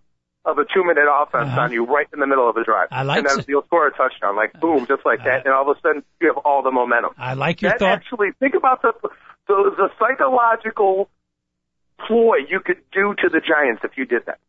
of 0.46 0.58
a 0.58 0.66
two 0.66 0.84
minute 0.84 1.06
offense 1.10 1.48
Uh-huh. 1.48 1.62
on 1.62 1.72
you, 1.72 1.86
right 1.86 2.08
in 2.14 2.20
the 2.20 2.28
middle 2.28 2.50
of 2.50 2.58
a 2.58 2.64
drive. 2.64 2.90
I 2.92 3.04
like 3.04 3.20
and 3.20 3.28
then 3.28 3.40
it. 3.40 3.46
you'll 3.48 3.64
score 3.66 3.88
a 3.88 3.92
touchdown, 3.92 4.36
like 4.36 4.54
boom, 4.60 4.86
just 4.88 5.06
like 5.06 5.24
that, 5.24 5.46
and 5.46 5.54
all 5.54 5.70
of 5.70 5.78
a 5.78 5.80
sudden 5.82 6.04
you 6.22 6.28
have 6.28 6.38
all 6.46 6.62
the 6.64 6.72
momentum. 6.72 7.12
I 7.18 7.34
like 7.34 7.62
your 7.62 7.72
That 7.72 7.80
thought. 7.80 7.90
actually, 7.94 8.32
think 8.40 8.54
about 8.56 8.82
the, 8.82 8.94
the 9.48 9.72
the 9.78 9.90
psychological 10.00 11.10
ploy 12.08 12.38
you 12.50 12.60
could 12.60 12.82
do 12.92 13.16
to 13.22 13.30
the 13.30 13.40
Giants 13.40 13.82
if 13.84 13.92
you 13.98 14.06
did 14.06 14.26
that. 14.26 14.40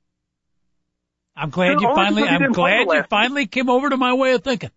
I'm 1.36 1.51
glad 1.51 1.80
you 1.80 1.88
finally. 1.95 2.24
I'm 2.24 2.53
glad 2.53 2.86
you 2.88 3.03
finally 3.09 3.47
came 3.47 3.68
over 3.68 3.88
to 3.90 3.97
my 3.97 4.14
way 4.14 4.32
of 4.32 4.42
thinking. 4.45 4.70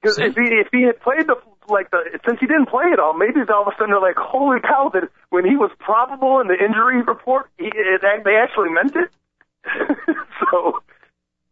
Because 0.00 0.18
if 0.18 0.34
he 0.34 0.42
if 0.42 0.68
he 0.72 0.82
had 0.82 1.00
played 1.00 1.26
the 1.26 1.36
like 1.68 1.90
the 1.90 1.98
since 2.26 2.38
he 2.40 2.46
didn't 2.46 2.66
play 2.66 2.84
at 2.92 2.98
all, 3.00 3.14
maybe 3.14 3.40
all 3.52 3.62
of 3.62 3.68
a 3.68 3.76
sudden 3.76 3.90
they're 3.90 4.00
like, 4.00 4.16
holy 4.16 4.60
cow! 4.60 4.90
That 4.92 5.08
when 5.30 5.44
he 5.44 5.56
was 5.56 5.70
probable 5.80 6.40
in 6.40 6.46
the 6.48 6.54
injury 6.54 7.02
report, 7.02 7.50
he, 7.58 7.66
it, 7.66 8.00
they 8.24 8.36
actually 8.36 8.70
meant 8.70 8.94
it. 8.96 9.10
so 10.50 10.82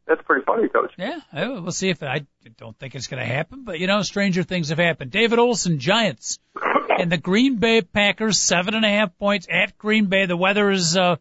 that's 0.07 0.22
pretty 0.22 0.45
funny, 0.45 0.68
coach. 0.68 0.93
Yeah, 0.97 1.18
we'll 1.32 1.72
see 1.72 1.89
if 1.89 2.03
I 2.03 2.26
don't 2.57 2.78
think 2.78 2.95
it's 2.95 3.09
going 3.09 3.20
to 3.20 3.26
happen, 3.26 3.64
but 3.64 3.80
you 3.80 3.87
know, 3.87 4.03
stranger 4.03 4.43
things 4.43 4.68
have 4.68 4.78
happened. 4.78 5.11
David 5.11 5.39
Olson, 5.39 5.78
Giants, 5.78 6.39
and 6.99 7.11
the 7.11 7.18
Green 7.18 7.57
Bay 7.57 7.82
Packers, 7.82 8.39
seven 8.39 8.74
and 8.74 8.84
a 8.84 8.89
half 8.89 9.16
points 9.18 9.47
at 9.51 9.76
Green 9.78 10.07
Bay. 10.07 10.26
The 10.26 10.37
weather 10.37 10.70
is 10.70 10.97
uh, 10.97 11.16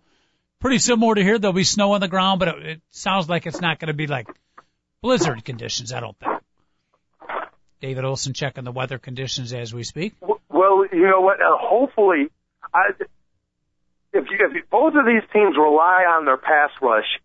pretty 0.59 0.77
similar 0.79 1.15
to 1.15 1.23
here. 1.23 1.39
There'll 1.39 1.53
be 1.53 1.63
snow 1.63 1.93
on 1.93 2.01
the 2.01 2.07
ground, 2.07 2.39
but 2.39 2.49
it, 2.49 2.65
it 2.65 2.81
sounds 2.91 3.27
like 3.27 3.45
it's 3.45 3.61
not 3.61 3.79
going 3.79 3.87
to 3.87 3.93
be 3.93 4.07
like 4.07 4.27
blizzard 5.01 5.43
conditions. 5.43 5.91
I 5.91 5.99
don't 5.99 6.17
think. 6.19 6.41
David 7.81 8.05
Olson 8.05 8.33
checking 8.33 8.63
the 8.63 8.71
weather 8.71 8.97
conditions 8.97 9.53
as 9.53 9.73
we 9.73 9.83
speak. 9.83 10.13
Well, 10.21 10.85
you 10.91 11.07
know 11.07 11.21
what? 11.21 11.41
Uh, 11.41 11.57
hopefully, 11.59 12.29
I, 12.73 12.91
if 14.13 14.25
you 14.29 14.37
if 14.39 14.69
both 14.69 14.93
of 14.95 15.05
these 15.05 15.23
teams 15.33 15.55
rely 15.57 16.05
on 16.07 16.25
their 16.25 16.37
pass 16.37 16.69
rush, 16.81 17.19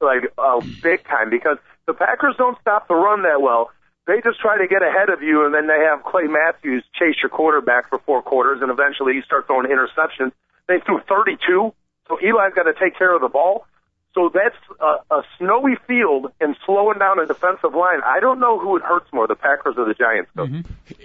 like 0.00 0.32
uh, 0.38 0.60
big 0.82 1.04
time, 1.04 1.30
because 1.30 1.58
the 1.86 1.94
Packers 1.94 2.34
don't 2.36 2.58
stop 2.60 2.88
the 2.88 2.94
run 2.94 3.22
that 3.22 3.40
well. 3.40 3.70
They 4.06 4.20
just 4.22 4.40
try 4.40 4.58
to 4.58 4.68
get 4.68 4.82
ahead 4.82 5.10
of 5.10 5.22
you, 5.22 5.46
and 5.46 5.54
then 5.54 5.66
they 5.66 5.84
have 5.90 6.04
Clay 6.04 6.24
Matthews 6.24 6.84
chase 6.94 7.16
your 7.20 7.30
quarterback 7.30 7.88
for 7.88 7.98
four 7.98 8.22
quarters, 8.22 8.62
and 8.62 8.70
eventually 8.70 9.14
you 9.14 9.22
start 9.22 9.46
throwing 9.46 9.66
interceptions. 9.66 10.32
They 10.68 10.78
threw 10.78 11.00
32, 11.00 11.74
so 12.08 12.18
Eli's 12.18 12.54
got 12.54 12.64
to 12.64 12.74
take 12.74 12.96
care 12.96 13.14
of 13.14 13.20
the 13.20 13.28
ball. 13.28 13.66
So 14.14 14.30
that's 14.32 14.56
a, 14.80 15.14
a 15.14 15.22
snowy 15.38 15.76
field 15.86 16.32
and 16.40 16.56
slowing 16.64 16.98
down 16.98 17.18
a 17.18 17.26
defensive 17.26 17.74
line. 17.74 18.00
I 18.02 18.20
don't 18.20 18.40
know 18.40 18.58
who 18.58 18.76
it 18.76 18.82
hurts 18.82 19.12
more, 19.12 19.26
the 19.26 19.34
Packers 19.34 19.74
or 19.76 19.84
the 19.84 19.92
Giants. 19.92 20.30
Though. 20.34 20.48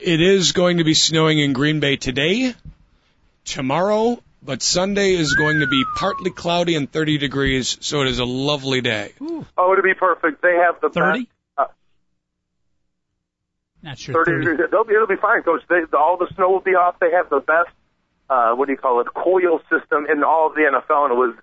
It 0.01 0.21
is 0.21 0.53
going 0.53 0.77
to 0.77 0.85
be 0.85 0.93
snowing 0.93 1.37
in 1.37 1.51
Green 1.51 1.81
Bay 1.81 1.97
today, 1.97 2.53
tomorrow, 3.43 4.21
but 4.43 4.61
Sunday 4.61 5.13
is 5.13 5.33
going 5.35 5.59
to 5.59 5.67
be 5.67 5.83
partly 5.95 6.31
cloudy 6.31 6.75
and 6.75 6.91
30 6.91 7.17
degrees, 7.17 7.77
so 7.81 8.01
it 8.01 8.07
is 8.07 8.19
a 8.19 8.25
lovely 8.25 8.81
day. 8.81 9.13
Oh, 9.57 9.75
to 9.75 9.81
be 9.81 9.93
perfect, 9.93 10.41
they 10.41 10.55
have 10.55 10.81
the 10.81 10.89
30? 10.89 11.19
best. 11.19 11.31
Uh, 11.57 11.65
Not 13.83 13.97
sure. 13.99 14.15
30 14.25 14.31
30. 14.31 14.45
degrees. 14.45 14.69
They'll 14.71 14.83
be, 14.83 14.93
it'll 14.93 15.07
be 15.07 15.15
fine, 15.21 15.43
Coach. 15.43 15.61
They, 15.69 15.81
all 15.95 16.17
the 16.17 16.27
snow 16.35 16.49
will 16.49 16.61
be 16.61 16.71
off. 16.71 16.95
They 16.99 17.11
have 17.11 17.29
the 17.29 17.39
best, 17.39 17.69
uh, 18.29 18.53
what 18.55 18.65
do 18.65 18.71
you 18.71 18.77
call 18.77 19.01
it, 19.01 19.07
coil 19.13 19.59
system 19.69 20.07
in 20.11 20.23
all 20.23 20.47
of 20.47 20.55
the 20.55 20.61
NFL, 20.61 21.05
and 21.05 21.13
it 21.13 21.17
was, 21.17 21.35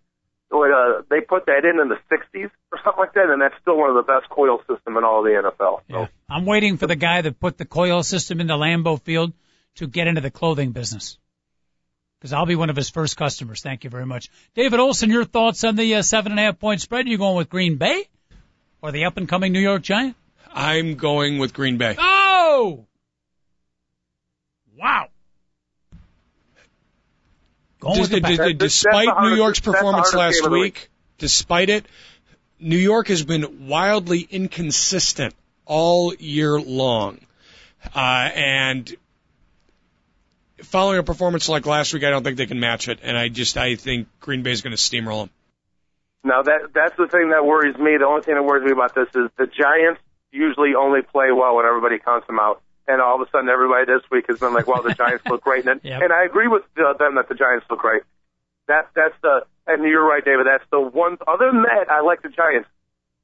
uh, 0.50 1.02
they 1.10 1.20
put 1.20 1.46
that 1.46 1.64
in 1.64 1.80
in 1.80 1.88
the 1.88 1.98
60s 2.10 2.50
or 2.72 2.78
something 2.82 2.98
like 2.98 3.14
that, 3.14 3.30
and 3.30 3.40
that's 3.40 3.54
still 3.60 3.76
one 3.76 3.90
of 3.90 3.96
the 3.96 4.02
best 4.02 4.28
coil 4.28 4.58
system 4.68 4.96
in 4.96 5.04
all 5.04 5.20
of 5.20 5.24
the 5.24 5.30
NFL. 5.30 5.80
So. 5.88 6.00
Yeah. 6.00 6.06
I'm 6.28 6.46
waiting 6.46 6.78
for 6.78 6.86
the 6.86 6.96
guy 6.96 7.22
that 7.22 7.38
put 7.38 7.58
the 7.58 7.64
coil 7.64 8.02
system 8.02 8.40
into 8.40 8.54
Lambeau 8.54 9.00
Field 9.00 9.32
to 9.76 9.86
get 9.86 10.08
into 10.08 10.20
the 10.20 10.30
clothing 10.30 10.72
business. 10.72 11.18
Because 12.18 12.32
I'll 12.32 12.46
be 12.46 12.56
one 12.56 12.68
of 12.70 12.76
his 12.76 12.90
first 12.90 13.16
customers. 13.16 13.60
Thank 13.62 13.84
you 13.84 13.90
very 13.90 14.06
much. 14.06 14.28
David 14.54 14.80
Olson, 14.80 15.10
your 15.10 15.24
thoughts 15.24 15.62
on 15.62 15.76
the 15.76 15.96
uh, 15.96 16.02
seven 16.02 16.32
and 16.32 16.40
a 16.40 16.44
half 16.44 16.58
point 16.58 16.80
spread? 16.80 17.06
Are 17.06 17.08
you 17.08 17.18
going 17.18 17.36
with 17.36 17.48
Green 17.48 17.76
Bay 17.76 18.08
or 18.82 18.90
the 18.90 19.04
up 19.04 19.16
and 19.16 19.28
coming 19.28 19.52
New 19.52 19.60
York 19.60 19.82
Giant? 19.82 20.16
I'm 20.52 20.96
going 20.96 21.38
with 21.38 21.52
Green 21.54 21.76
Bay. 21.78 21.94
Oh! 21.98 22.86
Wow. 24.76 25.08
Going 27.80 28.00
with 28.00 28.10
the 28.10 28.20
d- 28.20 28.20
d- 28.20 28.36
Packers. 28.36 28.38
That's- 28.38 28.58
that's 28.58 28.74
despite 28.74 29.22
New 29.22 29.34
York's 29.36 29.60
performance 29.60 30.12
last 30.14 30.42
the 30.42 30.50
week, 30.50 30.90
despite 31.18 31.70
it, 31.70 31.86
New 32.58 32.76
York 32.76 33.06
has 33.08 33.24
been 33.24 33.68
wildly 33.68 34.26
inconsistent 34.28 35.34
all 35.64 36.12
year 36.14 36.58
long. 36.60 37.20
Uh, 37.94 37.98
and 38.34 38.92
following 40.62 40.98
a 40.98 41.02
performance 41.02 41.48
like 41.48 41.66
last 41.66 41.92
week, 41.94 42.04
I 42.04 42.10
don't 42.10 42.22
think 42.22 42.36
they 42.36 42.46
can 42.46 42.60
match 42.60 42.88
it. 42.88 43.00
And 43.02 43.16
I 43.16 43.28
just, 43.28 43.56
I 43.56 43.76
think 43.76 44.08
Green 44.20 44.42
Bay 44.42 44.52
is 44.52 44.62
going 44.62 44.76
to 44.76 44.82
steamroll 44.82 45.22
them. 45.22 45.30
Now 46.24 46.42
that 46.42 46.74
that's 46.74 46.96
the 46.96 47.06
thing 47.06 47.30
that 47.30 47.46
worries 47.46 47.76
me. 47.78 47.96
The 47.96 48.06
only 48.06 48.22
thing 48.22 48.34
that 48.34 48.42
worries 48.42 48.64
me 48.64 48.72
about 48.72 48.94
this 48.94 49.08
is 49.14 49.30
the 49.38 49.46
Giants 49.46 50.00
usually 50.32 50.74
only 50.74 51.00
play 51.02 51.30
well 51.32 51.56
when 51.56 51.64
everybody 51.64 51.98
counts 51.98 52.26
them 52.26 52.38
out, 52.40 52.60
and 52.86 53.00
all 53.00 53.20
of 53.20 53.26
a 53.26 53.30
sudden 53.30 53.48
everybody 53.48 53.86
this 53.86 54.02
week 54.10 54.26
has 54.28 54.38
been 54.40 54.52
like, 54.52 54.66
"Well, 54.66 54.82
the 54.82 54.94
Giants 54.94 55.24
look 55.26 55.42
great," 55.42 55.66
and, 55.66 55.80
Yep. 55.84 56.02
and 56.02 56.12
I 56.12 56.24
agree 56.24 56.48
with 56.48 56.64
uh, 56.76 56.94
them 56.98 57.14
that 57.14 57.28
the 57.28 57.34
Giants 57.34 57.66
look 57.70 57.78
great. 57.78 58.02
That 58.66 58.88
that's 58.94 59.14
the 59.22 59.46
and 59.68 59.84
you're 59.84 60.06
right, 60.06 60.24
David. 60.24 60.46
That's 60.46 60.68
the 60.70 60.80
one. 60.80 61.18
Other 61.26 61.50
than 61.52 61.62
that, 61.62 61.88
I 61.88 62.00
like 62.00 62.22
the 62.22 62.30
Giants, 62.30 62.68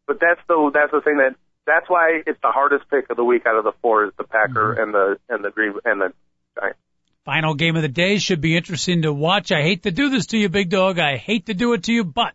but 0.07 0.21
that's 0.21 0.41
the 0.47 0.71
that's 0.73 0.93
the 0.93 1.01
thing 1.01 1.19
that 1.19 1.35
that's 1.67 1.91
why 1.91 2.23
it's 2.25 2.41
the 2.43 2.53
hardest 2.53 2.89
pick 2.91 3.11
of 3.11 3.17
the 3.17 3.25
week 3.25 3.45
out 3.45 3.57
of 3.57 3.65
the 3.65 3.73
four 3.83 4.05
is 4.07 4.13
the 4.17 4.25
Packer 4.25 4.73
and 4.73 4.95
the 4.95 5.19
and 5.29 5.45
the 5.45 5.51
Green 5.51 5.75
and 5.85 6.01
the 6.01 6.13
Giants. 6.59 6.79
Final 7.25 7.55
game 7.55 7.75
of 7.77 7.83
the 7.83 7.89
day 7.89 8.19
should 8.19 8.41
be 8.43 8.55
interesting 8.57 9.03
to 9.03 9.13
watch. 9.13 9.51
I 9.51 9.63
hate 9.63 9.85
to 9.85 9.91
do 9.91 10.11
this 10.11 10.27
to 10.27 10.39
you, 10.39 10.49
big 10.51 10.69
dog. 10.69 10.99
I 10.99 11.17
hate 11.17 11.47
to 11.47 11.55
do 11.55 11.73
it 11.73 11.85
to 11.85 11.93
you, 11.93 12.05
but 12.05 12.33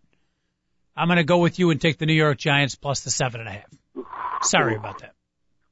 I'm 0.96 1.08
going 1.08 1.18
to 1.18 1.24
go 1.24 1.38
with 1.38 1.60
you 1.60 1.70
and 1.70 1.80
take 1.80 2.00
the 2.00 2.08
New 2.08 2.14
York 2.16 2.40
Giants 2.40 2.74
plus 2.76 3.02
the 3.02 3.12
seven 3.12 3.42
and 3.42 3.50
a 3.50 3.52
half. 3.52 3.70
Sorry 4.42 4.76
about 4.76 5.00
that. 5.02 5.14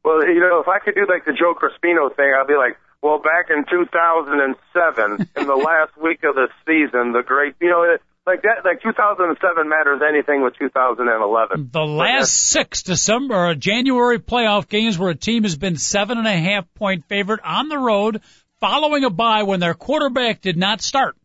Well, 0.05 0.23
you 0.27 0.39
know, 0.39 0.59
if 0.61 0.67
I 0.67 0.79
could 0.79 0.93
do 0.95 1.07
like 1.09 1.25
the 1.25 1.33
Joe 1.33 1.55
Crispino 1.55 2.15
thing, 2.15 2.31
I'd 2.39 2.47
be 2.47 2.55
like, 2.55 2.77
well, 3.01 3.17
back 3.19 3.49
in 3.49 3.65
2007, 3.69 5.27
in 5.35 5.47
the 5.47 5.55
last 5.55 5.97
week 6.01 6.23
of 6.23 6.35
the 6.35 6.47
season, 6.67 7.11
the 7.11 7.23
great, 7.25 7.55
you 7.59 7.69
know, 7.69 7.83
it- 7.83 8.01
like 8.25 8.41
that, 8.41 8.65
like 8.65 8.81
2007 8.81 9.69
matters 9.69 10.01
anything 10.05 10.43
with 10.43 10.53
2011. 10.59 11.69
The 11.71 11.79
last 11.85 12.33
six 12.33 12.83
December 12.83 13.33
or 13.35 13.55
January 13.55 14.19
playoff 14.19 14.67
games 14.67 14.99
where 14.99 15.11
a 15.11 15.15
team 15.15 15.43
has 15.43 15.55
been 15.57 15.77
seven 15.77 16.17
and 16.17 16.27
a 16.27 16.35
half 16.37 16.65
point 16.73 17.05
favorite 17.07 17.39
on 17.45 17.69
the 17.69 17.77
road 17.77 18.21
following 18.59 19.03
a 19.03 19.09
bye 19.09 19.43
when 19.43 19.59
their 19.59 19.73
quarterback 19.73 20.41
did 20.41 20.57
not 20.57 20.81
start. 20.81 21.15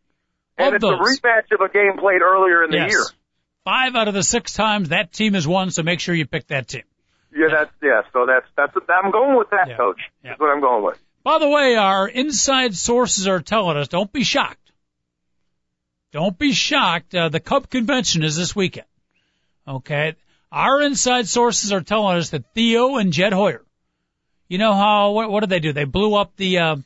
and 0.58 0.74
it's 0.74 0.82
those, 0.82 0.94
a 0.94 0.96
rematch 1.02 1.52
of 1.52 1.60
a 1.60 1.68
game 1.72 1.98
played 1.98 2.22
earlier 2.22 2.64
in 2.64 2.70
the 2.70 2.76
yes, 2.76 2.90
year. 2.92 3.04
five 3.64 3.94
out 3.94 4.08
of 4.08 4.14
the 4.14 4.22
six 4.22 4.52
times 4.52 4.90
that 4.90 5.12
team 5.12 5.34
has 5.34 5.46
won, 5.46 5.70
so 5.70 5.82
make 5.82 6.00
sure 6.00 6.14
you 6.14 6.26
pick 6.26 6.46
that 6.48 6.68
team. 6.68 6.82
Yeah, 7.34 7.48
that's 7.50 7.70
yeah. 7.82 8.02
So 8.12 8.26
that's 8.26 8.46
that's 8.56 8.74
I'm 8.88 9.10
going 9.10 9.38
with 9.38 9.50
that, 9.50 9.68
Yeah. 9.68 9.76
coach. 9.76 10.00
Yeah. 10.22 10.30
That's 10.30 10.40
what 10.40 10.50
I'm 10.50 10.60
going 10.60 10.84
with. 10.84 10.98
By 11.24 11.38
the 11.38 11.48
way, 11.48 11.76
our 11.76 12.06
inside 12.08 12.74
sources 12.74 13.26
are 13.26 13.40
telling 13.40 13.76
us, 13.76 13.88
don't 13.88 14.12
be 14.12 14.24
shocked. 14.24 14.58
Don't 16.12 16.36
be 16.36 16.52
shocked. 16.52 17.14
Uh, 17.14 17.28
the 17.30 17.40
Cub 17.40 17.70
convention 17.70 18.22
is 18.22 18.36
this 18.36 18.54
weekend. 18.54 18.86
Okay. 19.66 20.14
Our 20.50 20.82
inside 20.82 21.26
sources 21.28 21.72
are 21.72 21.80
telling 21.80 22.18
us 22.18 22.30
that 22.30 22.44
Theo 22.54 22.96
and 22.96 23.12
Jed 23.12 23.32
Hoyer, 23.32 23.64
you 24.48 24.58
know 24.58 24.74
how, 24.74 25.12
what, 25.12 25.30
what 25.30 25.40
did 25.40 25.48
they 25.48 25.60
do? 25.60 25.72
They 25.72 25.84
blew 25.84 26.14
up 26.14 26.36
the, 26.36 26.58
uh, 26.58 26.76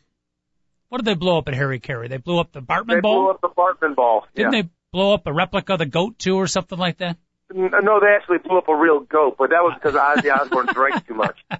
what 0.88 0.98
did 0.98 1.04
they 1.04 1.14
blow 1.14 1.38
up 1.38 1.48
at 1.48 1.54
Harry 1.54 1.80
Carey? 1.80 2.08
They 2.08 2.16
blew 2.16 2.38
up 2.38 2.52
the 2.52 2.62
Bartman 2.62 2.96
They 2.96 3.00
Ball? 3.00 3.22
blew 3.22 3.30
up 3.30 3.40
the 3.40 3.48
Bartman 3.48 3.94
ball. 3.94 4.26
Didn't 4.34 4.52
yeah. 4.52 4.62
they 4.62 4.68
blow 4.92 5.14
up 5.14 5.26
a 5.26 5.32
replica 5.32 5.74
of 5.74 5.78
the 5.78 5.86
goat 5.86 6.18
too 6.18 6.36
or 6.36 6.46
something 6.46 6.78
like 6.78 6.98
that? 6.98 7.16
No, 7.52 8.00
they 8.00 8.08
actually 8.08 8.38
blew 8.38 8.58
up 8.58 8.68
a 8.68 8.74
real 8.74 9.00
goat, 9.00 9.36
but 9.38 9.50
that 9.50 9.62
was 9.62 9.74
because 9.74 9.94
Ozzy 9.94 10.34
Osbourne 10.34 10.66
drank 10.72 11.06
too 11.06 11.14
much. 11.14 11.38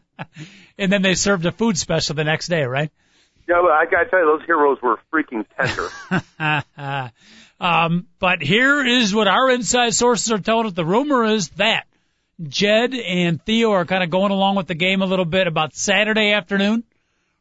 And 0.79 0.93
then 0.93 1.01
they 1.01 1.15
served 1.15 1.47
a 1.47 1.53
food 1.53 1.79
special 1.79 2.15
the 2.17 2.25
next 2.25 2.49
day, 2.49 2.65
right? 2.65 2.91
Yeah, 3.49 3.63
but 3.63 3.71
I 3.71 3.87
gotta 3.87 4.11
tell 4.11 4.19
you, 4.19 4.27
those 4.27 4.45
heroes 4.45 4.77
were 4.83 4.99
freaking 5.11 5.47
tender. 5.57 7.13
um, 7.61 8.07
but 8.19 8.43
here 8.43 8.85
is 8.85 9.15
what 9.15 9.27
our 9.27 9.51
inside 9.51 9.95
sources 9.95 10.31
are 10.33 10.39
telling 10.39 10.67
us. 10.67 10.73
The 10.75 10.85
rumor 10.85 11.25
is 11.25 11.49
that 11.51 11.87
Jed 12.43 12.93
and 12.93 13.43
Theo 13.43 13.71
are 13.71 13.87
kind 13.87 14.03
of 14.05 14.11
going 14.11 14.33
along 14.33 14.57
with 14.57 14.67
the 14.67 14.75
game 14.75 15.01
a 15.01 15.07
little 15.07 15.25
bit 15.25 15.47
about 15.47 15.75
Saturday 15.75 16.33
afternoon, 16.33 16.85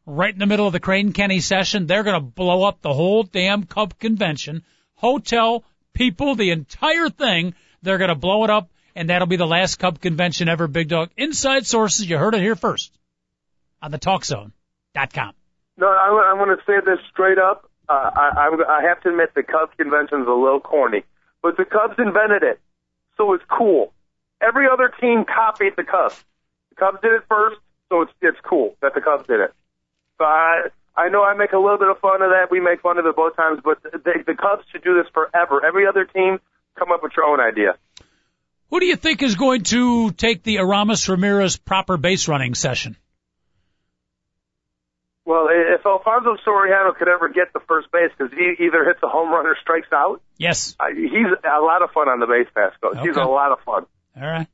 right 0.06 0.34
in 0.34 0.40
the 0.40 0.46
middle 0.46 0.68
of 0.68 0.74
the 0.74 0.80
Crane 0.80 1.14
Kenney 1.14 1.40
session. 1.40 1.88
They're 1.88 2.04
going 2.04 2.20
to 2.20 2.26
blow 2.26 2.64
up 2.64 2.82
the 2.82 2.94
whole 2.94 3.24
damn 3.24 3.64
Cub 3.64 3.98
convention, 4.00 4.64
hotel, 4.96 5.64
people, 5.94 6.36
the 6.36 6.52
entire 6.52 7.10
thing. 7.10 7.56
They're 7.82 7.98
going 7.98 8.10
to 8.10 8.16
blow 8.16 8.44
it 8.44 8.50
up, 8.50 8.70
and 8.96 9.10
that'll 9.10 9.28
be 9.28 9.36
the 9.36 9.48
last 9.48 9.78
Cub 9.78 10.00
convention 10.00 10.50
ever, 10.50 10.68
Big 10.68 10.90
Dog. 10.90 11.10
Inside 11.18 11.66
sources, 11.66 12.10
you 12.10 12.18
heard 12.18 12.36
it 12.36 12.42
here 12.42 12.56
first 12.56 12.98
on 13.82 13.92
the 13.92 14.00
TalkZone.com. 14.00 15.34
No, 15.78 15.88
I'm 15.88 16.38
going 16.38 16.56
to 16.58 16.64
say 16.66 16.80
this 16.86 17.00
straight 17.12 17.38
up. 17.38 17.70
Uh, 17.88 18.10
I, 18.16 18.50
I 18.68 18.88
have 18.88 19.02
to 19.02 19.10
admit 19.10 19.34
the 19.36 19.44
Cubs 19.44 19.72
convention's 19.78 20.28
a 20.28 20.32
little 20.32 20.60
corny, 20.60 21.04
but 21.44 21.58
the 21.58 21.66
Cubs 21.66 21.96
invented 22.00 22.42
it, 22.42 22.60
so 23.18 23.34
it's 23.34 23.44
cool. 23.48 23.94
Every 24.42 24.66
other 24.72 24.92
team 25.00 25.24
copied 25.26 25.74
the 25.76 25.84
Cubs. 25.84 26.24
The 26.70 26.76
Cubs 26.78 26.98
did 27.02 27.12
it 27.12 27.24
first, 27.30 27.58
so 27.90 28.02
it's 28.02 28.12
it's 28.22 28.40
cool 28.44 28.76
that 28.82 28.96
the 28.96 29.02
Cubs 29.02 29.28
did 29.28 29.40
it. 29.40 29.54
So 30.18 30.26
I 30.26 30.68
I 30.96 31.10
know 31.10 31.24
I 31.24 31.36
make 31.36 31.52
a 31.52 31.58
little 31.58 31.78
bit 31.78 31.90
of 31.90 32.00
fun 32.00 32.22
of 32.22 32.30
that. 32.32 32.48
We 32.50 32.60
make 32.60 32.82
fun 32.82 32.98
of 32.98 33.06
it 33.06 33.16
both 33.16 33.36
times, 33.36 33.60
but 33.64 33.84
the, 33.84 33.92
the 34.26 34.36
Cubs 34.36 34.64
should 34.72 34.84
do 34.84 34.96
this 35.02 35.12
forever. 35.14 35.66
Every 35.66 35.88
other 35.88 36.06
team 36.06 36.40
come 36.78 36.92
up 36.92 37.04
with 37.04 37.12
your 37.18 37.26
own 37.26 37.40
idea. 37.40 37.76
Who 38.70 38.80
do 38.80 38.86
you 38.86 38.96
think 38.96 39.22
is 39.22 39.36
going 39.36 39.64
to 39.64 40.12
take 40.12 40.44
the 40.44 40.58
Aramis 40.58 41.08
Ramirez 41.08 41.58
proper 41.58 41.98
base 41.98 42.28
running 42.28 42.56
session? 42.56 42.96
Well, 45.26 45.48
if 45.50 45.84
Alfonso 45.86 46.38
Soriano 46.46 46.96
could 46.96 47.08
ever 47.08 47.30
get 47.30 47.52
the 47.52 47.60
first 47.68 47.92
base, 47.92 48.12
because 48.16 48.32
he 48.32 48.64
either 48.66 48.86
hits 48.86 49.00
a 49.02 49.08
home 49.08 49.32
run 49.32 49.48
or 49.48 49.56
strikes 49.60 49.88
out, 49.92 50.22
Yes. 50.38 50.76
uh, 50.80 50.86
he's 50.96 51.10
a 51.44 51.62
lot 51.62 51.82
of 51.82 51.92
fun 51.92 52.08
on 52.10 52.20
the 52.20 52.28
base 52.28 52.48
pass 52.54 52.74
coach. 52.80 53.04
He's 53.04 53.18
a 53.18 53.24
lot 53.24 53.52
of 53.52 53.60
fun. 53.62 53.86
All 54.16 54.24
right. 54.24 54.48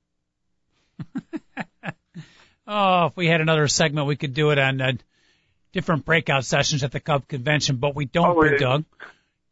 oh, 2.67 3.05
if 3.07 3.17
we 3.17 3.27
had 3.27 3.41
another 3.41 3.67
segment, 3.67 4.07
we 4.07 4.15
could 4.15 4.33
do 4.33 4.51
it 4.51 4.59
on 4.59 4.79
uh, 4.79 4.93
different 5.71 6.05
breakout 6.05 6.45
sessions 6.45 6.83
at 6.83 6.91
the 6.91 6.99
Cub 6.99 7.27
convention, 7.27 7.77
but 7.77 7.95
we 7.95 8.05
don't, 8.05 8.37
Oh, 8.37 8.41
Big. 8.41 8.59
Dog. 8.59 8.85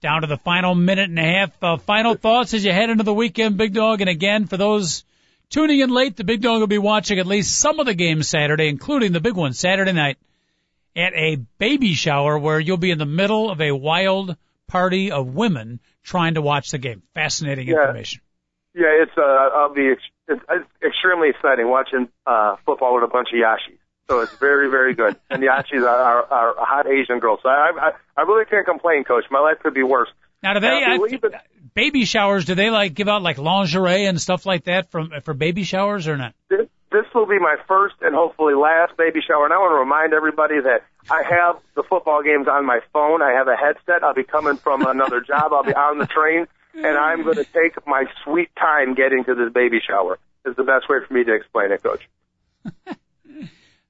Down 0.01 0.21
to 0.21 0.27
the 0.27 0.37
final 0.37 0.75
minute 0.75 1.09
and 1.09 1.19
a 1.19 1.23
half. 1.23 1.51
Uh, 1.63 1.77
final 1.77 2.15
thoughts 2.15 2.53
as 2.53 2.63
you 2.63 2.71
head 2.71 2.89
into 2.89 3.03
the 3.03 3.13
weekend, 3.13 3.57
Big 3.57 3.73
Dog. 3.73 3.99
And 4.01 4.09
again, 4.09 4.45
for 4.47 4.55
those 4.55 5.03
tuning 5.49 5.81
in 5.81 5.89
late, 5.89 6.15
the 6.15 6.23
Big 6.23 6.41
Dog 6.41 6.59
will 6.61 6.67
be 6.67 6.77
watching 6.77 7.19
at 7.19 7.27
least 7.27 7.57
some 7.59 7.79
of 7.79 7.85
the 7.85 7.93
games 7.93 8.27
Saturday, 8.29 8.69
including 8.69 9.11
the 9.11 9.19
big 9.19 9.35
one 9.35 9.51
Saturday 9.53 9.91
night 9.91 10.17
at 10.95 11.13
a 11.15 11.35
baby 11.57 11.93
shower 11.93 12.37
where 12.39 12.59
you'll 12.61 12.77
be 12.77 12.91
in 12.91 12.97
the 12.97 13.05
middle 13.05 13.51
of 13.51 13.59
a 13.59 13.71
wild 13.73 14.37
party 14.67 15.11
of 15.11 15.27
women 15.35 15.79
trying 16.03 16.35
to 16.35 16.41
watch 16.41 16.71
the 16.71 16.77
game. 16.77 17.03
Fascinating 17.13 17.67
Yeah. 17.67 17.81
information. 17.81 18.21
Yeah, 18.73 18.85
it's 19.03 19.11
uh, 19.17 19.21
I'll 19.21 19.73
be 19.73 19.89
ex- 19.91 20.01
it's, 20.29 20.41
it's 20.49 20.69
extremely 20.85 21.29
exciting 21.29 21.67
watching 21.67 22.07
uh, 22.25 22.55
football 22.65 22.95
with 22.95 23.03
a 23.03 23.07
bunch 23.07 23.29
of 23.33 23.37
yashis. 23.39 23.77
So 24.09 24.21
it's 24.21 24.33
very, 24.37 24.69
very 24.71 24.95
good. 24.95 25.15
And 25.29 25.41
the 25.41 25.47
yashis 25.47 25.83
are, 25.83 26.23
are, 26.23 26.57
are 26.57 26.65
hot 26.65 26.87
Asian 26.87 27.19
girls. 27.19 27.41
So 27.43 27.49
I, 27.49 27.71
I, 27.79 27.91
I 28.17 28.21
really 28.23 28.45
can't 28.45 28.65
complain, 28.65 29.03
Coach. 29.03 29.25
My 29.29 29.39
life 29.39 29.57
could 29.61 29.75
be 29.75 29.83
worse. 29.83 30.09
Now, 30.41 30.53
do 30.53 30.61
they 30.61 30.67
I 30.67 30.95
I, 30.95 31.41
baby 31.75 32.05
showers? 32.05 32.45
Do 32.45 32.55
they 32.55 32.69
like 32.71 32.93
give 32.95 33.07
out 33.07 33.21
like 33.21 33.37
lingerie 33.37 34.05
and 34.05 34.19
stuff 34.19 34.45
like 34.45 34.63
that 34.63 34.89
from 34.89 35.11
for 35.23 35.33
baby 35.33 35.63
showers 35.63 36.07
or 36.07 36.17
not? 36.17 36.33
This, 36.49 36.67
this 36.91 37.05
will 37.13 37.27
be 37.27 37.37
my 37.39 37.57
first 37.67 37.95
and 38.01 38.15
hopefully 38.15 38.55
last 38.55 38.97
baby 38.97 39.19
shower. 39.25 39.45
And 39.45 39.53
I 39.53 39.57
want 39.57 39.73
to 39.73 39.79
remind 39.79 40.13
everybody 40.13 40.59
that 40.61 40.85
I 41.11 41.23
have 41.29 41.59
the 41.75 41.83
football 41.83 42.23
games 42.23 42.47
on 42.47 42.65
my 42.65 42.79
phone. 42.91 43.21
I 43.21 43.33
have 43.33 43.47
a 43.47 43.55
headset. 43.55 44.03
I'll 44.03 44.15
be 44.15 44.23
coming 44.23 44.57
from 44.57 44.87
another 44.87 45.21
job. 45.21 45.51
I'll 45.53 45.63
be 45.63 45.75
on 45.75 45.99
the 45.99 46.07
train, 46.07 46.47
and 46.73 46.97
I'm 46.97 47.23
going 47.23 47.35
to 47.35 47.43
take 47.45 47.85
my 47.85 48.05
sweet 48.23 48.49
time 48.55 48.95
getting 48.95 49.23
to 49.25 49.35
this 49.35 49.53
baby 49.53 49.81
shower. 49.85 50.17
Is 50.45 50.55
the 50.55 50.63
best 50.63 50.89
way 50.89 50.97
for 51.05 51.13
me 51.13 51.25
to 51.25 51.35
explain 51.35 51.71
it, 51.71 51.83
Coach. 51.83 52.09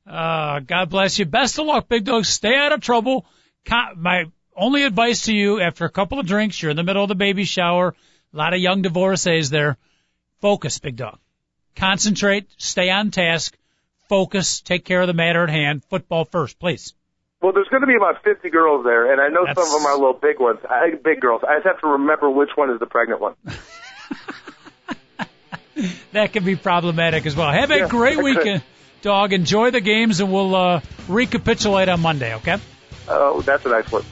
Uh, 0.07 0.59
God 0.59 0.89
bless 0.89 1.19
you. 1.19 1.25
Best 1.25 1.59
of 1.59 1.65
luck, 1.65 1.87
Big 1.87 2.05
Dog. 2.05 2.25
Stay 2.25 2.55
out 2.55 2.71
of 2.71 2.81
trouble. 2.81 3.25
My 3.95 4.25
only 4.55 4.83
advice 4.83 5.25
to 5.25 5.33
you 5.33 5.61
after 5.61 5.85
a 5.85 5.89
couple 5.89 6.19
of 6.19 6.25
drinks, 6.25 6.61
you're 6.61 6.71
in 6.71 6.77
the 6.77 6.83
middle 6.83 7.03
of 7.03 7.09
the 7.09 7.15
baby 7.15 7.45
shower, 7.45 7.95
a 8.33 8.37
lot 8.37 8.53
of 8.53 8.59
young 8.59 8.81
divorcees 8.81 9.49
there. 9.49 9.77
Focus, 10.41 10.79
Big 10.79 10.95
Dog. 10.95 11.19
Concentrate, 11.75 12.47
stay 12.57 12.89
on 12.89 13.11
task, 13.11 13.57
focus, 14.07 14.61
take 14.61 14.85
care 14.85 15.01
of 15.01 15.07
the 15.07 15.13
matter 15.13 15.43
at 15.43 15.49
hand. 15.49 15.83
Football 15.85 16.25
first, 16.25 16.59
please. 16.59 16.93
Well, 17.41 17.53
there's 17.53 17.69
going 17.69 17.81
to 17.81 17.87
be 17.87 17.95
about 17.95 18.21
50 18.23 18.49
girls 18.49 18.83
there, 18.83 19.13
and 19.13 19.21
I 19.21 19.29
know 19.29 19.45
some 19.45 19.63
of 19.63 19.71
them 19.71 19.85
are 19.85 19.93
little 19.93 20.13
big 20.13 20.39
ones. 20.39 20.59
I 20.69 20.91
big 21.01 21.21
girls. 21.21 21.41
I 21.47 21.55
just 21.57 21.67
have 21.67 21.79
to 21.81 21.87
remember 21.87 22.29
which 22.29 22.49
one 22.55 22.69
is 22.69 22.79
the 22.79 22.85
pregnant 22.85 23.21
one. 23.21 23.35
That 26.11 26.33
can 26.33 26.43
be 26.43 26.55
problematic 26.55 27.25
as 27.25 27.35
well. 27.35 27.51
Have 27.51 27.71
a 27.71 27.77
Yeah, 27.77 27.87
great 27.87 28.17
that 28.17 28.41
could. 28.43 28.63
Weekend, 28.99 29.03
dog. 29.03 29.33
Enjoy 29.33 29.71
the 29.71 29.81
games, 29.81 30.19
and 30.19 30.31
we'll 30.31 30.55
uh, 30.55 30.81
recapitulate 31.07 31.89
on 31.89 32.01
Monday. 32.01 32.35
Okay? 32.35 32.57
Oh, 33.07 33.41
that's 33.41 33.65
a 33.65 33.69
nice 33.69 33.91
one. 33.91 34.03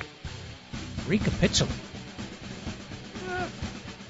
Recapitulate. 1.08 1.74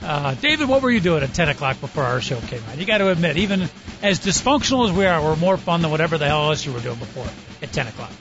Uh, 0.02 0.36
David, 0.36 0.70
what 0.70 0.82
were 0.82 0.92
you 0.92 1.02
doing 1.02 1.22
at 1.22 1.34
10 1.34 1.50
o'clock 1.50 1.82
before 1.82 2.04
our 2.04 2.22
show 2.22 2.40
came 2.40 2.64
on? 2.72 2.80
You 2.80 2.86
got 2.86 3.00
to 3.00 3.10
admit, 3.10 3.38
even 3.38 3.70
as 4.02 4.20
dysfunctional 4.20 4.90
as 4.90 4.96
we 4.96 5.06
are, 5.06 5.22
we're 5.22 5.36
more 5.36 5.58
fun 5.58 5.82
than 5.82 5.92
whatever 5.92 6.18
the 6.18 6.26
hell 6.26 6.50
else 6.50 6.66
you 6.66 6.72
were 6.72 6.80
doing 6.80 6.98
before 6.98 7.28
at 7.62 7.74
10 7.74 7.88
o'clock. 7.88 8.12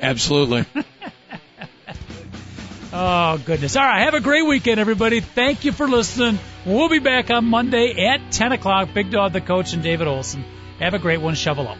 Absolutely. 0.00 0.64
Oh, 2.96 3.38
goodness. 3.44 3.74
All 3.74 3.84
right. 3.84 4.04
Have 4.04 4.14
a 4.14 4.20
great 4.20 4.46
weekend, 4.46 4.78
everybody. 4.78 5.18
Thank 5.18 5.64
you 5.64 5.72
for 5.72 5.88
listening. 5.88 6.38
We'll 6.64 6.88
be 6.88 7.00
back 7.00 7.28
on 7.28 7.44
Monday 7.44 8.06
at 8.06 8.30
10 8.30 8.52
o'clock. 8.52 8.94
Big 8.94 9.10
Dog, 9.10 9.32
the 9.32 9.40
coach, 9.40 9.72
and 9.72 9.82
David 9.82 10.06
Olson. 10.06 10.44
Have 10.80 10.94
a 10.94 10.98
great 10.98 11.20
one. 11.20 11.34
Shovel 11.34 11.68
up. 11.68 11.78